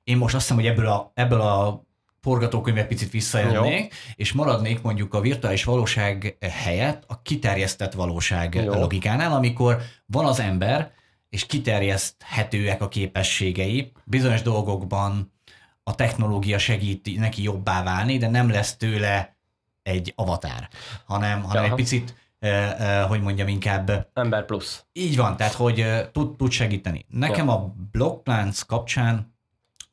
Én 0.04 0.16
most 0.16 0.34
azt 0.34 0.42
hiszem, 0.42 0.62
hogy 0.62 0.70
ebből 0.70 0.86
a, 0.86 1.10
ebből 1.14 1.40
a 1.40 1.84
forgatókönyvet 2.20 2.86
picit 2.86 3.10
visszajönnék, 3.10 3.80
Jó. 3.80 3.98
és 4.14 4.32
maradnék 4.32 4.82
mondjuk 4.82 5.14
a 5.14 5.20
virtuális 5.20 5.64
valóság 5.64 6.36
helyett 6.40 7.04
a 7.06 7.22
kiterjesztett 7.22 7.92
valóság 7.92 8.54
Jó. 8.54 8.72
logikánál, 8.72 9.32
amikor 9.32 9.82
van 10.06 10.24
az 10.24 10.40
ember, 10.40 10.92
és 11.28 11.46
kiterjeszthetőek 11.46 12.82
a 12.82 12.88
képességei, 12.88 13.92
bizonyos 14.04 14.42
dolgokban 14.42 15.34
a 15.88 15.94
technológia 15.94 16.58
segít 16.58 17.18
neki 17.18 17.42
jobbá 17.42 17.82
válni, 17.82 18.18
de 18.18 18.28
nem 18.28 18.50
lesz 18.50 18.76
tőle 18.76 19.36
egy 19.82 20.12
avatár, 20.16 20.68
hanem, 21.04 21.42
hanem 21.42 21.64
egy 21.64 21.74
picit 21.74 22.14
hogy 23.08 23.22
mondjam, 23.22 23.48
inkább... 23.48 24.08
Ember 24.12 24.44
plusz. 24.44 24.84
Így 24.92 25.16
van, 25.16 25.36
tehát 25.36 25.52
hogy 25.52 25.86
tud, 26.12 26.36
tud 26.36 26.50
segíteni. 26.50 27.06
Nekem 27.08 27.46
ja. 27.46 27.52
a 27.52 27.74
blockplants 27.92 28.64
kapcsán 28.64 29.34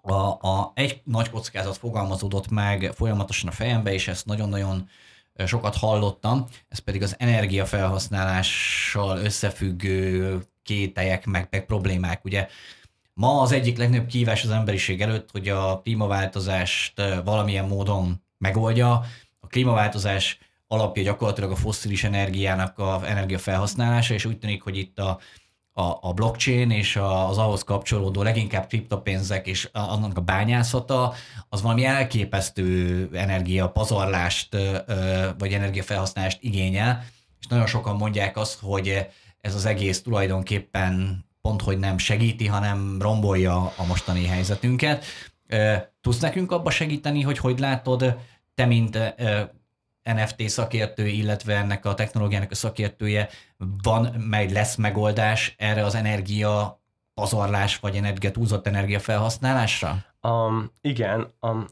a, 0.01 0.13
a, 0.13 0.71
egy 0.75 1.01
nagy 1.03 1.29
kockázat 1.29 1.77
fogalmazódott 1.77 2.49
meg 2.49 2.91
folyamatosan 2.95 3.49
a 3.49 3.53
fejembe, 3.53 3.93
és 3.93 4.07
ezt 4.07 4.25
nagyon-nagyon 4.25 4.89
sokat 5.45 5.75
hallottam, 5.75 6.45
ez 6.67 6.79
pedig 6.79 7.03
az 7.03 7.15
energiafelhasználással 7.17 9.17
összefüggő 9.17 10.41
kételyek, 10.63 11.25
meg, 11.25 11.47
meg 11.51 11.65
problémák. 11.65 12.25
Ugye 12.25 12.47
Ma 13.13 13.41
az 13.41 13.51
egyik 13.51 13.77
legnagyobb 13.77 14.07
kívás 14.07 14.43
az 14.43 14.49
emberiség 14.49 15.01
előtt, 15.01 15.31
hogy 15.31 15.49
a 15.49 15.79
klímaváltozást 15.79 17.01
valamilyen 17.23 17.67
módon 17.67 18.23
megoldja. 18.37 19.05
A 19.39 19.47
klímaváltozás 19.47 20.37
alapja 20.67 21.03
gyakorlatilag 21.03 21.51
a 21.51 21.55
fosszilis 21.55 22.03
energiának 22.03 22.79
a 22.79 23.01
energiafelhasználása, 23.05 24.13
és 24.13 24.25
úgy 24.25 24.39
tűnik, 24.39 24.61
hogy 24.61 24.77
itt 24.77 24.99
a, 24.99 25.19
a, 25.71 25.97
a 26.01 26.13
blockchain 26.13 26.71
és 26.71 26.95
az 26.95 27.37
ahhoz 27.37 27.63
kapcsolódó 27.63 28.23
leginkább 28.23 28.67
kriptopénzek 28.67 29.47
és 29.47 29.69
annak 29.71 30.17
a 30.17 30.21
bányászata, 30.21 31.13
az 31.49 31.61
valami 31.61 31.85
elképesztő 31.85 33.09
energiapazarlást 33.13 34.57
vagy 35.37 35.53
energiafelhasználást 35.53 36.37
igényel, 36.41 37.05
és 37.39 37.47
nagyon 37.47 37.67
sokan 37.67 37.95
mondják 37.95 38.37
azt, 38.37 38.59
hogy 38.61 39.07
ez 39.41 39.55
az 39.55 39.65
egész 39.65 40.01
tulajdonképpen 40.01 41.25
pont, 41.43 41.61
hogy 41.61 41.77
nem 41.77 41.97
segíti, 41.97 42.47
hanem 42.47 42.97
rombolja 43.01 43.55
a 43.55 43.85
mostani 43.87 44.25
helyzetünket. 44.25 45.05
Tudsz 46.01 46.19
nekünk 46.19 46.51
abba 46.51 46.69
segíteni, 46.69 47.21
hogy 47.21 47.37
hogy 47.37 47.59
látod, 47.59 48.17
te, 48.55 48.65
mint 48.65 48.97
NFT 50.03 50.49
szakértő, 50.49 51.07
illetve 51.07 51.55
ennek 51.55 51.85
a 51.85 51.93
technológiának 51.93 52.51
a 52.51 52.55
szakértője, 52.55 53.29
van, 53.81 54.15
meg 54.29 54.51
lesz 54.51 54.75
megoldás 54.75 55.55
erre 55.57 55.85
az 55.85 55.95
energia 55.95 56.81
pazarlás, 57.13 57.79
vagy 57.79 57.95
energia, 57.95 58.31
túlzott 58.31 58.67
energia 58.67 58.99
felhasználásra? 58.99 60.05
Um, 60.21 60.71
igen, 60.81 61.27
um, 61.41 61.65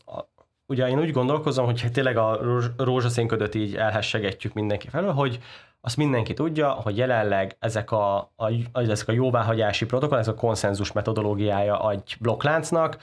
ugye 0.65 0.87
én 0.87 0.99
úgy 0.99 1.11
gondolkozom, 1.11 1.65
hogy 1.65 1.89
tényleg 1.93 2.17
a 2.17 2.39
rózsaszínködöt 2.77 3.55
így 3.55 3.75
elhessegetjük 3.75 4.53
mindenki 4.53 4.87
felől, 4.89 5.13
hogy 5.13 5.39
azt 5.81 5.97
mindenki 5.97 6.33
tudja, 6.33 6.69
hogy 6.69 6.97
jelenleg 6.97 7.55
ezek 7.59 7.91
a, 7.91 8.17
a, 8.17 8.51
ezek 8.73 9.07
a 9.07 9.11
jóváhagyási 9.11 9.85
protokoll, 9.85 10.17
ez 10.17 10.27
a 10.27 10.33
konszenzus 10.33 10.91
metodológiája 10.91 11.91
egy 11.91 12.15
blokkláncnak, 12.19 12.97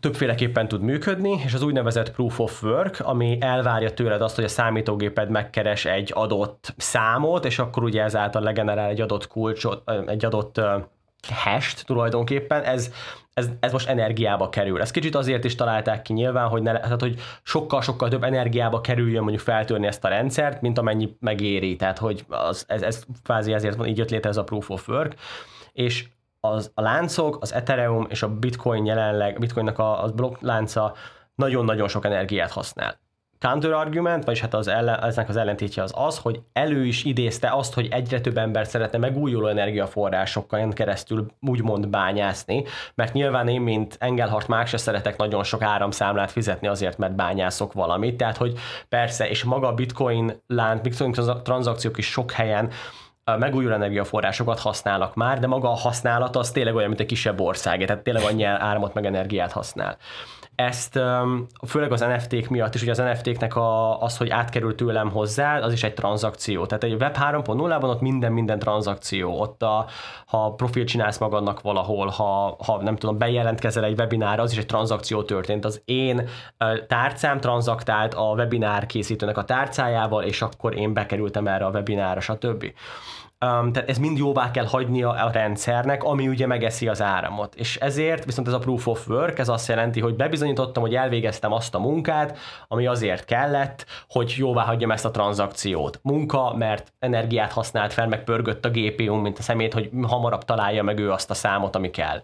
többféleképpen 0.00 0.68
tud 0.68 0.80
működni, 0.80 1.40
és 1.44 1.54
az 1.54 1.62
úgynevezett 1.62 2.10
proof 2.10 2.38
of 2.38 2.62
work, 2.62 3.00
ami 3.00 3.38
elvárja 3.40 3.94
tőled 3.94 4.22
azt, 4.22 4.34
hogy 4.34 4.44
a 4.44 4.48
számítógéped 4.48 5.30
megkeres 5.30 5.84
egy 5.84 6.10
adott 6.14 6.74
számot, 6.76 7.44
és 7.44 7.58
akkor 7.58 7.82
ugye 7.82 8.02
ezáltal 8.02 8.42
legenerál 8.42 8.88
egy 8.88 9.00
adott 9.00 9.26
kulcsot, 9.26 9.90
egy 10.06 10.24
adott 10.24 10.60
hash 11.28 11.84
tulajdonképpen, 11.84 12.62
ez, 12.62 12.92
ez, 13.40 13.50
ez 13.60 13.72
most 13.72 13.88
energiába 13.88 14.48
kerül. 14.48 14.80
Ez 14.80 14.90
kicsit 14.90 15.14
azért 15.14 15.44
is 15.44 15.54
találták 15.54 16.02
ki 16.02 16.12
nyilván, 16.12 16.48
hogy, 16.48 16.62
ne, 16.62 16.80
tehát, 16.80 17.00
hogy 17.00 17.20
sokkal-sokkal 17.42 18.08
több 18.08 18.22
energiába 18.22 18.80
kerüljön 18.80 19.22
mondjuk 19.22 19.42
feltörni 19.42 19.86
ezt 19.86 20.04
a 20.04 20.08
rendszert, 20.08 20.60
mint 20.60 20.78
amennyi 20.78 21.16
megéri. 21.20 21.76
Tehát, 21.76 21.98
hogy 21.98 22.24
az, 22.28 22.64
ez, 22.68 22.82
ez 22.82 23.04
kvázi 23.22 23.52
ezért 23.52 23.76
van, 23.76 23.86
így 23.86 23.98
jött 23.98 24.10
létre 24.10 24.28
ez 24.28 24.36
a 24.36 24.44
proof 24.44 24.70
of 24.70 24.88
work, 24.88 25.14
és 25.72 26.08
az, 26.40 26.70
a 26.74 26.80
láncok, 26.80 27.38
az 27.40 27.54
Ethereum 27.54 28.06
és 28.08 28.22
a 28.22 28.28
Bitcoin 28.28 28.84
jelenleg, 28.84 29.36
a 29.36 29.38
Bitcoinnak 29.38 29.78
a, 29.78 30.04
a 30.04 30.08
blokk 30.08 30.40
lánca 30.40 30.94
nagyon-nagyon 31.34 31.88
sok 31.88 32.04
energiát 32.04 32.50
használ 32.50 32.98
counter-argument, 33.40 34.24
vagyis 34.24 34.40
hát 34.40 34.54
az 34.54 34.68
ellen, 34.68 35.04
eznek 35.04 35.28
az 35.28 35.36
ellentétje 35.36 35.82
az 35.82 35.92
az, 35.94 36.18
hogy 36.18 36.40
elő 36.52 36.84
is 36.84 37.04
idézte 37.04 37.48
azt, 37.48 37.74
hogy 37.74 37.88
egyre 37.90 38.20
több 38.20 38.38
ember 38.38 38.66
szeretne 38.66 38.98
megújuló 38.98 39.46
energiaforrásokkal 39.46 40.68
keresztül 40.68 41.26
úgymond 41.40 41.88
bányászni, 41.88 42.64
mert 42.94 43.12
nyilván 43.12 43.48
én, 43.48 43.60
mint 43.60 43.96
Engelhardt 43.98 44.48
már 44.48 44.66
se 44.66 44.76
szeretek 44.76 45.16
nagyon 45.16 45.44
sok 45.44 45.62
áramszámlát 45.62 46.30
fizetni 46.30 46.68
azért, 46.68 46.98
mert 46.98 47.14
bányászok 47.14 47.72
valamit, 47.72 48.16
tehát 48.16 48.36
hogy 48.36 48.58
persze, 48.88 49.28
és 49.28 49.44
maga 49.44 49.66
a 49.66 49.74
bitcoin 49.74 50.42
lánt, 50.46 50.82
bitcoin 50.82 51.12
tranzakciók 51.42 51.98
is 51.98 52.06
sok 52.06 52.32
helyen 52.32 52.70
megújuló 53.38 53.74
energiaforrásokat 53.74 54.58
használnak 54.58 55.14
már, 55.14 55.38
de 55.38 55.46
maga 55.46 55.70
a 55.70 55.74
használat 55.74 56.36
az 56.36 56.50
tényleg 56.50 56.74
olyan, 56.74 56.88
mint 56.88 57.00
egy 57.00 57.06
kisebb 57.06 57.40
ország, 57.40 57.84
tehát 57.84 58.02
tényleg 58.02 58.22
annyi 58.22 58.44
áramot 58.44 58.94
meg 58.94 59.06
energiát 59.06 59.52
használ 59.52 59.96
ezt 60.60 61.00
főleg 61.66 61.92
az 61.92 62.00
NFT-k 62.00 62.48
miatt 62.48 62.74
is, 62.74 62.82
ugye 62.82 62.90
az 62.90 62.98
NFT-knek 62.98 63.56
a, 63.56 64.00
az, 64.02 64.16
hogy 64.16 64.28
átkerül 64.30 64.74
tőlem 64.74 65.10
hozzá, 65.10 65.58
az 65.58 65.72
is 65.72 65.82
egy 65.82 65.94
tranzakció. 65.94 66.66
Tehát 66.66 66.84
egy 66.84 66.92
Web 66.92 67.16
3.0-ban 67.16 67.88
ott 67.88 68.00
minden, 68.00 68.32
minden 68.32 68.58
tranzakció. 68.58 69.40
Ott 69.40 69.62
a, 69.62 69.86
ha 70.26 70.54
profil 70.54 70.84
csinálsz 70.84 71.18
magadnak 71.18 71.60
valahol, 71.60 72.06
ha, 72.06 72.56
ha 72.66 72.82
nem 72.82 72.96
tudom, 72.96 73.18
bejelentkezel 73.18 73.84
egy 73.84 73.98
webinárra, 73.98 74.42
az 74.42 74.52
is 74.52 74.58
egy 74.58 74.66
tranzakció 74.66 75.22
történt. 75.22 75.64
Az 75.64 75.82
én 75.84 76.28
tárcám 76.86 77.40
tranzaktált 77.40 78.14
a 78.14 78.32
webinár 78.32 78.86
készítőnek 78.86 79.38
a 79.38 79.44
tárcájával, 79.44 80.22
és 80.22 80.42
akkor 80.42 80.76
én 80.76 80.92
bekerültem 80.92 81.46
erre 81.46 81.64
a 81.64 81.70
webinárra, 81.70 82.20
stb. 82.20 82.72
Um, 83.46 83.72
tehát 83.72 83.88
ez 83.88 83.98
mind 83.98 84.18
jóvá 84.18 84.50
kell 84.50 84.66
hagynia 84.66 85.10
a 85.10 85.30
rendszernek, 85.30 86.04
ami 86.04 86.28
ugye 86.28 86.46
megeszi 86.46 86.88
az 86.88 87.02
áramot. 87.02 87.54
És 87.54 87.76
ezért 87.76 88.24
viszont 88.24 88.46
ez 88.46 88.52
a 88.52 88.58
proof 88.58 88.86
of 88.86 89.08
work, 89.08 89.38
ez 89.38 89.48
azt 89.48 89.68
jelenti, 89.68 90.00
hogy 90.00 90.16
bebizonyítottam, 90.16 90.82
hogy 90.82 90.94
elvégeztem 90.94 91.52
azt 91.52 91.74
a 91.74 91.78
munkát, 91.78 92.38
ami 92.68 92.86
azért 92.86 93.24
kellett, 93.24 93.86
hogy 94.08 94.34
jóvá 94.36 94.64
hagyjam 94.64 94.90
ezt 94.90 95.04
a 95.04 95.10
tranzakciót. 95.10 96.00
Munka, 96.02 96.54
mert 96.56 96.92
energiát 96.98 97.52
használt 97.52 97.92
fel, 97.92 98.08
meg 98.08 98.24
pörgött 98.24 98.64
a 98.64 98.70
GPU, 98.70 99.14
mint 99.14 99.38
a 99.38 99.42
szemét, 99.42 99.72
hogy 99.72 99.90
hamarabb 100.02 100.44
találja 100.44 100.82
meg 100.82 100.98
ő 100.98 101.10
azt 101.10 101.30
a 101.30 101.34
számot, 101.34 101.76
ami 101.76 101.90
kell. 101.90 102.22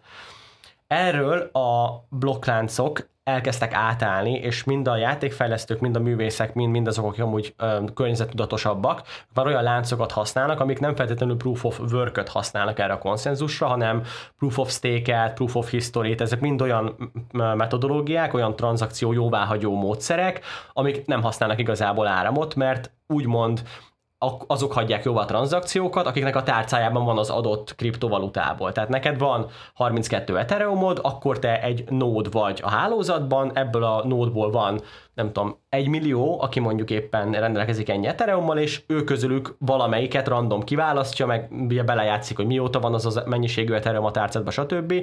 Erről 0.87 1.39
a 1.53 1.91
blokkláncok 2.09 3.09
elkezdtek 3.29 3.74
átállni, 3.74 4.33
és 4.33 4.64
mind 4.64 4.89
a 4.89 4.97
játékfejlesztők, 4.97 5.81
mind 5.81 5.97
a 5.97 6.01
művészek, 6.01 6.55
mind, 6.55 6.70
mind 6.70 6.87
azok, 6.87 7.05
akik 7.05 7.22
amúgy 7.22 7.55
ö, 7.59 7.85
környezettudatosabbak, 7.95 9.03
már 9.35 9.47
olyan 9.47 9.62
láncokat 9.62 10.12
használnak, 10.12 10.61
amik 10.61 10.79
nem 10.79 10.95
feltétlenül 10.95 11.37
proof 11.37 11.64
of 11.64 11.81
work 11.93 12.29
használnak 12.29 12.79
erre 12.79 12.93
a 12.93 12.99
konszenzusra, 12.99 13.66
hanem 13.66 14.03
proof 14.39 14.59
of 14.59 14.70
stake-et, 14.70 15.35
proof 15.35 15.55
of 15.57 15.70
history 15.70 16.14
ezek 16.18 16.41
mind 16.41 16.62
olyan 16.62 17.12
metodológiák, 17.33 18.35
olyan 18.35 18.57
tranzakció 18.57 19.12
jóváhagyó 19.12 19.74
módszerek, 19.74 20.41
amik 20.72 21.07
nem 21.07 21.22
használnak 21.22 21.59
igazából 21.59 22.07
áramot, 22.07 22.55
mert 22.55 22.91
úgymond 23.07 23.62
azok 24.47 24.73
hagyják 24.73 25.05
jóvá 25.05 25.21
a 25.21 25.25
tranzakciókat, 25.25 26.07
akiknek 26.07 26.37
a 26.37 26.43
tárcájában 26.43 27.05
van 27.05 27.19
az 27.19 27.31
adott 27.31 27.75
kriptovalutából. 27.75 28.73
Tehát 28.73 28.89
neked 28.89 29.19
van 29.19 29.47
32 29.75 30.39
Ethereumod, 30.39 30.99
akkor 31.03 31.39
te 31.39 31.62
egy 31.62 31.85
nód 31.89 32.33
vagy 32.33 32.61
a 32.62 32.71
hálózatban, 32.71 33.51
ebből 33.55 33.85
a 33.85 34.07
nódból 34.07 34.51
van, 34.51 34.81
nem 35.14 35.33
tudom, 35.33 35.59
egy 35.69 35.89
millió, 35.89 36.41
aki 36.41 36.61
mondjuk 36.61 36.91
éppen 36.91 37.33
rendelkezik 37.33 37.89
ennyi 37.89 38.07
Ethereummal, 38.07 38.59
és 38.59 38.83
ő 38.87 39.05
közülük 39.05 39.57
valamelyiket 39.59 40.29
random 40.29 40.62
kiválasztja, 40.62 41.27
meg 41.27 41.49
ugye 41.51 41.83
belejátszik, 41.83 42.37
hogy 42.37 42.47
mióta 42.47 42.81
van 42.81 42.95
az 42.95 43.17
a 43.17 43.23
mennyiségű 43.27 43.73
Ethereum 43.73 44.05
a 44.05 44.11
tárcádba, 44.11 44.51
stb. 44.51 44.95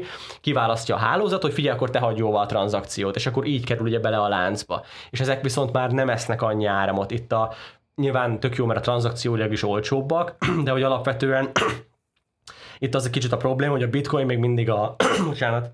Kiválasztja 0.41 0.95
a 0.95 0.99
hálózat, 0.99 1.41
hogy 1.41 1.53
figyelj, 1.53 1.75
akkor 1.75 1.89
te 1.89 1.99
hagyj 1.99 2.19
jóvá 2.19 2.41
a 2.41 2.45
tranzakciót, 2.45 3.15
és 3.15 3.27
akkor 3.27 3.45
így 3.45 3.65
kerül 3.65 3.85
ugye 3.85 3.99
bele 3.99 4.17
a 4.17 4.27
láncba. 4.27 4.83
És 5.09 5.19
ezek 5.19 5.41
viszont 5.41 5.71
már 5.71 5.91
nem 5.91 6.09
esznek 6.09 6.41
annyi 6.41 6.65
áramot. 6.65 7.11
Itt 7.11 7.31
a 7.31 7.53
nyilván 7.95 8.39
tök 8.39 8.55
jó, 8.55 8.65
mert 8.65 8.79
a 8.79 8.83
tranzakcióilag 8.83 9.51
is 9.51 9.63
olcsóbbak, 9.63 10.37
de 10.63 10.71
hogy 10.71 10.83
alapvetően 10.83 11.51
itt 12.79 12.95
az 12.95 13.05
egy 13.05 13.11
kicsit 13.11 13.31
a 13.31 13.37
probléma, 13.37 13.71
hogy 13.71 13.83
a 13.83 13.89
bitcoin 13.89 14.25
még 14.25 14.37
mindig 14.37 14.69
a, 14.69 14.95
bocsánat, 15.27 15.71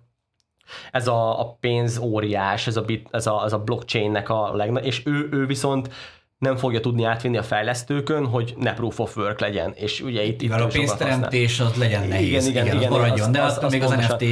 ez 0.91 1.07
a, 1.07 1.39
a 1.39 1.57
pénz 1.59 1.97
óriás, 1.97 2.67
ez 2.67 2.77
a, 2.77 2.81
bit, 2.81 3.07
ez 3.11 3.27
a, 3.27 3.43
ez 3.45 3.53
a 3.53 3.59
blockchainnek 3.59 4.29
a 4.29 4.55
legnagyobb, 4.55 4.87
és 4.87 5.05
ő, 5.05 5.29
ő 5.31 5.45
viszont 5.45 5.89
nem 6.39 6.57
fogja 6.57 6.79
tudni 6.79 7.03
átvinni 7.03 7.37
a 7.37 7.43
fejlesztőkön, 7.43 8.25
hogy 8.25 8.53
ne 8.57 8.73
proof 8.73 8.99
of 8.99 9.17
work 9.17 9.39
legyen. 9.39 9.73
És 9.75 10.01
ugye 10.01 10.23
itt, 10.23 10.41
itt 10.41 10.51
a 10.51 10.67
pénzteremtés 10.67 11.59
az 11.59 11.75
legyen 11.75 12.07
nehéz, 12.07 12.47
igen, 12.47 12.65
igen, 12.65 12.65
igen, 12.65 12.77
igen 12.77 12.91
maradjon, 12.91 13.27
az, 13.27 13.29
de 13.29 13.41
az, 13.41 13.59
az 13.61 13.71
még 13.71 13.83
az, 13.83 13.91
NFT, 13.91 14.23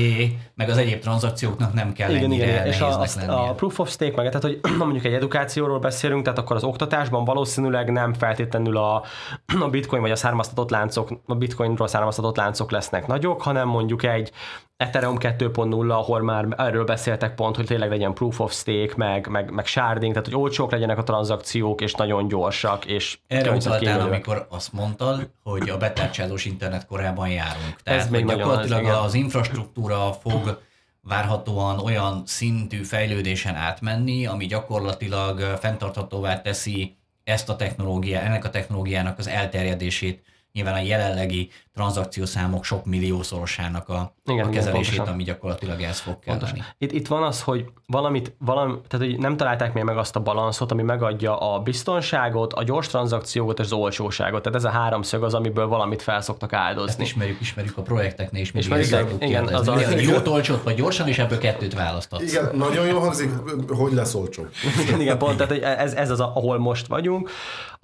meg 0.55 0.69
az 0.69 0.77
egyéb 0.77 0.99
tranzakcióknak 0.99 1.73
nem 1.73 1.93
kell 1.93 2.09
igen, 2.09 2.23
ennyire 2.23 2.45
igen, 2.45 2.65
és 2.65 2.79
a, 2.79 2.99
az, 2.99 3.19
a 3.27 3.53
proof 3.53 3.79
of 3.79 3.89
stake 3.89 4.15
meg, 4.15 4.25
tehát 4.25 4.41
hogy 4.41 4.59
mondjuk 4.77 5.05
egy 5.05 5.13
edukációról 5.13 5.79
beszélünk, 5.79 6.23
tehát 6.23 6.39
akkor 6.39 6.55
az 6.55 6.63
oktatásban 6.63 7.23
valószínűleg 7.23 7.91
nem 7.91 8.13
feltétlenül 8.13 8.77
a, 8.77 9.03
a 9.65 9.69
bitcoin 9.69 10.01
vagy 10.01 10.11
a 10.11 10.15
származtatott 10.15 10.69
láncok, 10.69 11.09
a 11.25 11.35
bitcoinról 11.35 11.87
származtatott 11.87 12.37
láncok 12.37 12.71
lesznek 12.71 13.07
nagyok, 13.07 13.41
hanem 13.41 13.67
mondjuk 13.67 14.03
egy 14.03 14.31
Ethereum 14.77 15.15
2.0, 15.19 15.89
ahol 15.89 16.21
már 16.21 16.47
erről 16.57 16.83
beszéltek 16.83 17.35
pont, 17.35 17.55
hogy 17.55 17.65
tényleg 17.65 17.89
legyen 17.89 18.13
proof 18.13 18.39
of 18.39 18.53
stake, 18.53 18.93
meg, 18.95 19.27
meg, 19.27 19.51
meg 19.51 19.65
sharding, 19.65 20.13
tehát 20.13 20.27
hogy 20.27 20.35
olcsók 20.35 20.71
legyenek 20.71 20.97
a 20.97 21.03
tranzakciók, 21.03 21.81
és 21.81 21.93
nagyon 21.97 22.27
gyorsak, 22.27 22.85
és 22.85 23.17
Erre 23.27 23.51
utaltál, 23.51 24.01
amikor 24.01 24.47
azt 24.49 24.73
mondtad, 24.73 25.29
hogy 25.43 25.69
a 25.69 25.77
betárcsázós 25.77 26.45
internet 26.45 26.85
korában 26.85 27.29
járunk. 27.29 27.81
Tehát 27.83 27.99
Ez 27.99 28.09
még 28.09 28.25
gyakorlatilag 28.25 28.85
az, 28.85 29.03
az 29.05 29.13
infrastruktúra 29.13 30.13
fog 30.13 30.61
várhatóan 31.01 31.79
olyan 31.79 32.23
szintű 32.25 32.83
fejlődésen 32.83 33.55
átmenni, 33.55 34.25
ami 34.25 34.45
gyakorlatilag 34.45 35.39
fenntarthatóvá 35.39 36.41
teszi 36.41 36.97
ezt 37.23 37.49
a 37.49 37.55
technológiát, 37.55 38.23
ennek 38.23 38.45
a 38.45 38.49
technológiának 38.49 39.17
az 39.17 39.27
elterjedését 39.27 40.23
nyilván 40.57 40.73
a 40.73 40.85
jelenlegi 40.85 41.49
tranzakciószámok 41.73 42.63
sok 42.63 42.85
milliószorosának 42.85 43.89
a, 43.89 44.13
igen, 44.25 44.47
a 44.47 44.49
kezelését, 44.49 44.93
igen, 44.93 45.07
ami 45.07 45.23
gyakorlatilag 45.23 45.81
ez 45.81 45.99
fog 45.99 46.19
kelleni. 46.19 46.63
Itt, 46.77 46.91
itt 46.91 47.07
van 47.07 47.23
az, 47.23 47.41
hogy 47.41 47.65
valamit, 47.87 48.35
valami, 48.39 48.73
tehát 48.87 49.05
hogy 49.05 49.17
nem 49.17 49.37
találták 49.37 49.73
még 49.73 49.83
meg 49.83 49.97
azt 49.97 50.15
a 50.15 50.19
balanszot, 50.19 50.71
ami 50.71 50.81
megadja 50.81 51.37
a 51.37 51.59
biztonságot, 51.59 52.53
a 52.53 52.63
gyors 52.63 52.87
tranzakciót 52.87 53.59
és 53.59 53.65
az 53.65 53.71
olcsóságot. 53.71 54.41
Tehát 54.41 54.57
ez 54.57 54.63
a 54.63 54.69
háromszög 54.69 55.23
az, 55.23 55.33
amiből 55.33 55.67
valamit 55.67 56.01
felszoktak 56.01 56.53
áldozni. 56.53 56.89
Ezt 56.89 57.01
ismerjük, 57.01 57.41
ismerjük 57.41 57.77
a 57.77 57.81
projekteknél 57.81 58.41
is. 58.41 58.51
Ismerjük, 58.53 58.87
igen, 58.87 59.07
igen, 59.19 59.47
az 59.47 59.67
az, 59.67 59.83
az 59.93 60.01
jót 60.01 60.27
olcsót 60.27 60.63
vagy 60.63 60.75
gyorsan, 60.75 61.07
és 61.07 61.17
ebből 61.17 61.37
kettőt 61.37 61.73
választatsz. 61.73 62.31
Igen, 62.31 62.55
nagyon 62.55 62.87
jó 62.87 62.99
hangzik, 62.99 63.31
hogy 63.67 63.93
lesz 63.93 64.13
olcsó. 64.13 64.45
igen, 64.87 65.01
igen, 65.01 65.17
pont, 65.17 65.37
tehát 65.37 65.79
ez, 65.79 65.93
ez 65.93 66.09
az, 66.09 66.19
ahol 66.19 66.57
most 66.57 66.87
vagyunk. 66.87 67.29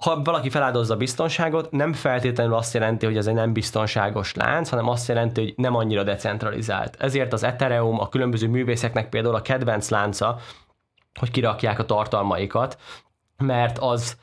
Ha 0.04 0.22
valaki 0.22 0.50
feláldozza 0.50 0.94
a 0.94 0.96
biztonságot, 0.96 1.70
nem 1.70 1.92
feltétlenül 1.92 2.54
azt 2.54 2.74
jelenti, 2.74 3.06
hogy 3.06 3.16
ez 3.16 3.26
egy 3.26 3.34
nem 3.34 3.52
biztonságos 3.52 4.34
lánc, 4.34 4.68
hanem 4.68 4.88
azt 4.88 5.08
jelenti, 5.08 5.40
hogy 5.40 5.54
nem 5.56 5.74
annyira 5.74 6.02
decentralizált. 6.02 6.96
Ezért 6.98 7.32
az 7.32 7.42
Ethereum 7.42 8.00
a 8.00 8.08
különböző 8.08 8.48
művészeknek 8.48 9.08
például 9.08 9.34
a 9.34 9.42
kedvenc 9.42 9.88
lánca, 9.88 10.38
hogy 11.18 11.30
kirakják 11.30 11.78
a 11.78 11.84
tartalmaikat, 11.84 12.78
mert 13.36 13.78
az 13.78 14.16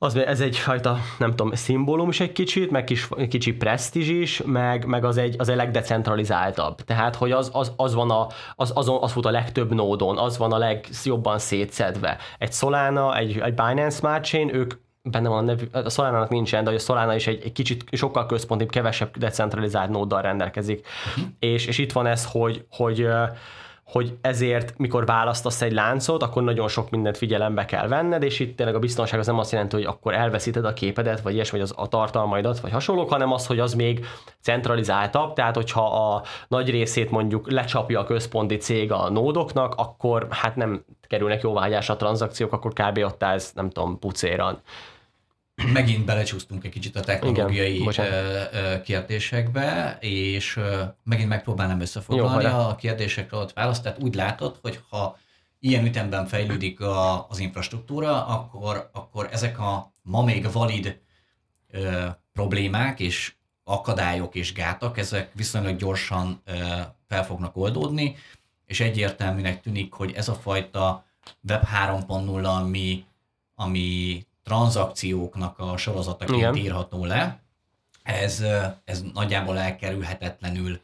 az, 0.00 0.16
ez 0.16 0.40
egyfajta, 0.40 0.98
nem 1.18 1.30
tudom, 1.30 1.54
szimbólum 1.54 2.08
is 2.08 2.20
egy 2.20 2.32
kicsit, 2.32 2.70
meg 2.70 2.84
kis, 2.84 3.08
kicsi 3.28 3.52
presztízs 3.52 4.08
is, 4.08 4.42
meg, 4.44 4.86
meg 4.86 5.04
az, 5.04 5.16
egy, 5.16 5.34
az 5.38 5.48
egy 5.48 5.56
legdecentralizáltabb. 5.56 6.80
Tehát, 6.80 7.16
hogy 7.16 7.32
az, 7.32 7.50
az, 7.52 7.72
az 7.76 7.94
van 7.94 8.10
a, 8.10 8.26
az, 8.54 8.72
azon, 8.74 9.02
az 9.02 9.14
volt 9.14 9.26
a 9.26 9.30
legtöbb 9.30 9.74
nódon, 9.74 10.18
az 10.18 10.38
van 10.38 10.52
a 10.52 10.58
legjobban 10.58 11.38
szétszedve. 11.38 12.16
Egy 12.38 12.52
Solana, 12.52 13.16
egy, 13.16 13.38
egy 13.38 13.54
Binance 13.54 13.96
Smart 13.96 14.24
Chain, 14.24 14.54
ők 14.54 14.74
benne 15.02 15.28
van 15.28 15.38
a 15.38 15.46
nevű, 15.46 15.64
a 15.72 15.88
Solana-nak 15.88 16.28
nincsen, 16.28 16.64
de 16.64 16.70
a 16.70 16.78
Solana 16.78 17.14
is 17.14 17.26
egy, 17.26 17.42
egy 17.44 17.52
kicsit 17.52 17.84
sokkal 17.92 18.26
központibb, 18.26 18.70
kevesebb 18.70 19.16
decentralizált 19.16 19.90
nóddal 19.90 20.22
rendelkezik. 20.22 20.86
Uh-huh. 21.08 21.32
És, 21.38 21.66
és 21.66 21.78
itt 21.78 21.92
van 21.92 22.06
ez, 22.06 22.26
hogy, 22.30 22.64
hogy 22.70 23.08
hogy 23.88 24.16
ezért, 24.20 24.78
mikor 24.78 25.06
választasz 25.06 25.62
egy 25.62 25.72
láncot, 25.72 26.22
akkor 26.22 26.42
nagyon 26.42 26.68
sok 26.68 26.90
mindent 26.90 27.16
figyelembe 27.16 27.64
kell 27.64 27.88
venned, 27.88 28.22
és 28.22 28.40
itt 28.40 28.56
tényleg 28.56 28.74
a 28.74 28.78
biztonság 28.78 29.18
az 29.18 29.26
nem 29.26 29.38
azt 29.38 29.52
jelenti, 29.52 29.76
hogy 29.76 29.84
akkor 29.84 30.14
elveszíted 30.14 30.64
a 30.64 30.72
képedet, 30.72 31.20
vagy 31.20 31.34
ilyesmi, 31.34 31.58
vagy 31.58 31.68
az, 31.70 31.84
a 31.84 31.88
tartalmaidat, 31.88 32.60
vagy 32.60 32.72
hasonlók, 32.72 33.10
hanem 33.10 33.32
az, 33.32 33.46
hogy 33.46 33.58
az 33.58 33.74
még 33.74 34.06
centralizáltabb, 34.40 35.32
tehát 35.32 35.54
hogyha 35.54 36.12
a 36.12 36.22
nagy 36.48 36.70
részét 36.70 37.10
mondjuk 37.10 37.50
lecsapja 37.50 38.00
a 38.00 38.04
központi 38.04 38.56
cég 38.56 38.92
a 38.92 39.10
nódoknak, 39.10 39.74
akkor 39.76 40.26
hát 40.30 40.56
nem 40.56 40.84
kerülnek 41.06 41.42
jóvágyásra 41.42 41.94
a 41.94 41.96
tranzakciók, 41.96 42.52
akkor 42.52 42.72
kb. 42.72 42.98
ott 42.98 43.22
ez, 43.22 43.50
nem 43.54 43.70
tudom, 43.70 43.98
pucéran 43.98 44.60
megint 45.66 46.04
belecsúsztunk 46.04 46.64
egy 46.64 46.70
kicsit 46.70 46.96
a 46.96 47.00
technológiai 47.00 47.80
Igen, 47.80 48.82
kérdésekbe, 48.82 49.98
és 50.00 50.60
megint 51.04 51.28
megpróbálnám 51.28 51.80
összefoglalni 51.80 52.44
Jó, 52.44 52.50
a 52.50 52.74
kérdésekre 52.74 53.36
ott 53.36 53.52
választ. 53.52 53.82
Tehát 53.82 54.02
úgy 54.02 54.14
látod, 54.14 54.58
hogy 54.62 54.80
ha 54.88 55.18
ilyen 55.60 55.86
ütemben 55.86 56.26
fejlődik 56.26 56.80
a, 56.80 57.28
az 57.28 57.38
infrastruktúra, 57.38 58.26
akkor, 58.26 58.90
akkor 58.92 59.28
ezek 59.32 59.58
a 59.58 59.92
ma 60.02 60.22
még 60.22 60.52
valid 60.52 61.00
ö, 61.70 62.06
problémák 62.32 63.00
és 63.00 63.34
akadályok 63.64 64.34
és 64.34 64.52
gátak, 64.52 64.98
ezek 64.98 65.30
viszonylag 65.34 65.76
gyorsan 65.76 66.42
ö, 66.44 66.52
fel 67.08 67.24
fognak 67.24 67.56
oldódni, 67.56 68.16
és 68.66 68.80
egyértelműnek 68.80 69.60
tűnik, 69.60 69.92
hogy 69.92 70.12
ez 70.12 70.28
a 70.28 70.34
fajta 70.34 71.06
Web 71.48 71.62
3.0, 71.62 72.44
ami, 72.44 73.04
ami 73.54 74.26
tranzakcióknak 74.48 75.58
a 75.58 75.76
sorozataként 75.76 76.38
Igen. 76.38 76.56
írható 76.56 77.04
le. 77.04 77.40
Ez, 78.02 78.42
ez 78.84 79.02
nagyjából 79.14 79.58
elkerülhetetlenül 79.58 80.80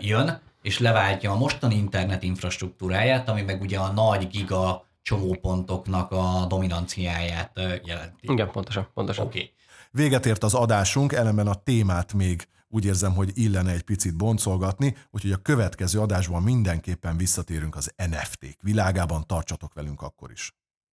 jön, 0.00 0.40
és 0.62 0.78
leváltja 0.78 1.30
a 1.30 1.36
mostani 1.36 1.74
internet 1.74 2.22
infrastruktúráját, 2.22 3.28
ami 3.28 3.42
meg 3.42 3.60
ugye 3.60 3.78
a 3.78 3.92
nagy 3.92 4.28
giga 4.28 4.86
csomópontoknak 5.02 6.10
a 6.10 6.46
dominanciáját 6.48 7.60
jelenti. 7.84 8.32
Igen, 8.32 8.50
pontosan. 8.50 8.88
pontosan. 8.94 9.26
Oké. 9.26 9.38
Okay. 9.38 9.52
Véget 9.90 10.26
ért 10.26 10.42
az 10.42 10.54
adásunk, 10.54 11.12
ellenben 11.12 11.46
a 11.46 11.54
témát 11.54 12.12
még 12.12 12.48
úgy 12.68 12.84
érzem, 12.84 13.14
hogy 13.14 13.30
illene 13.34 13.72
egy 13.72 13.82
picit 13.82 14.16
boncolgatni, 14.16 14.96
úgyhogy 15.10 15.32
a 15.32 15.36
következő 15.36 16.00
adásban 16.00 16.42
mindenképpen 16.42 17.16
visszatérünk 17.16 17.76
az 17.76 17.92
NFT-k 17.96 18.62
világában, 18.62 19.26
tartsatok 19.26 19.74
velünk 19.74 20.02
akkor 20.02 20.30
is. 20.30 20.52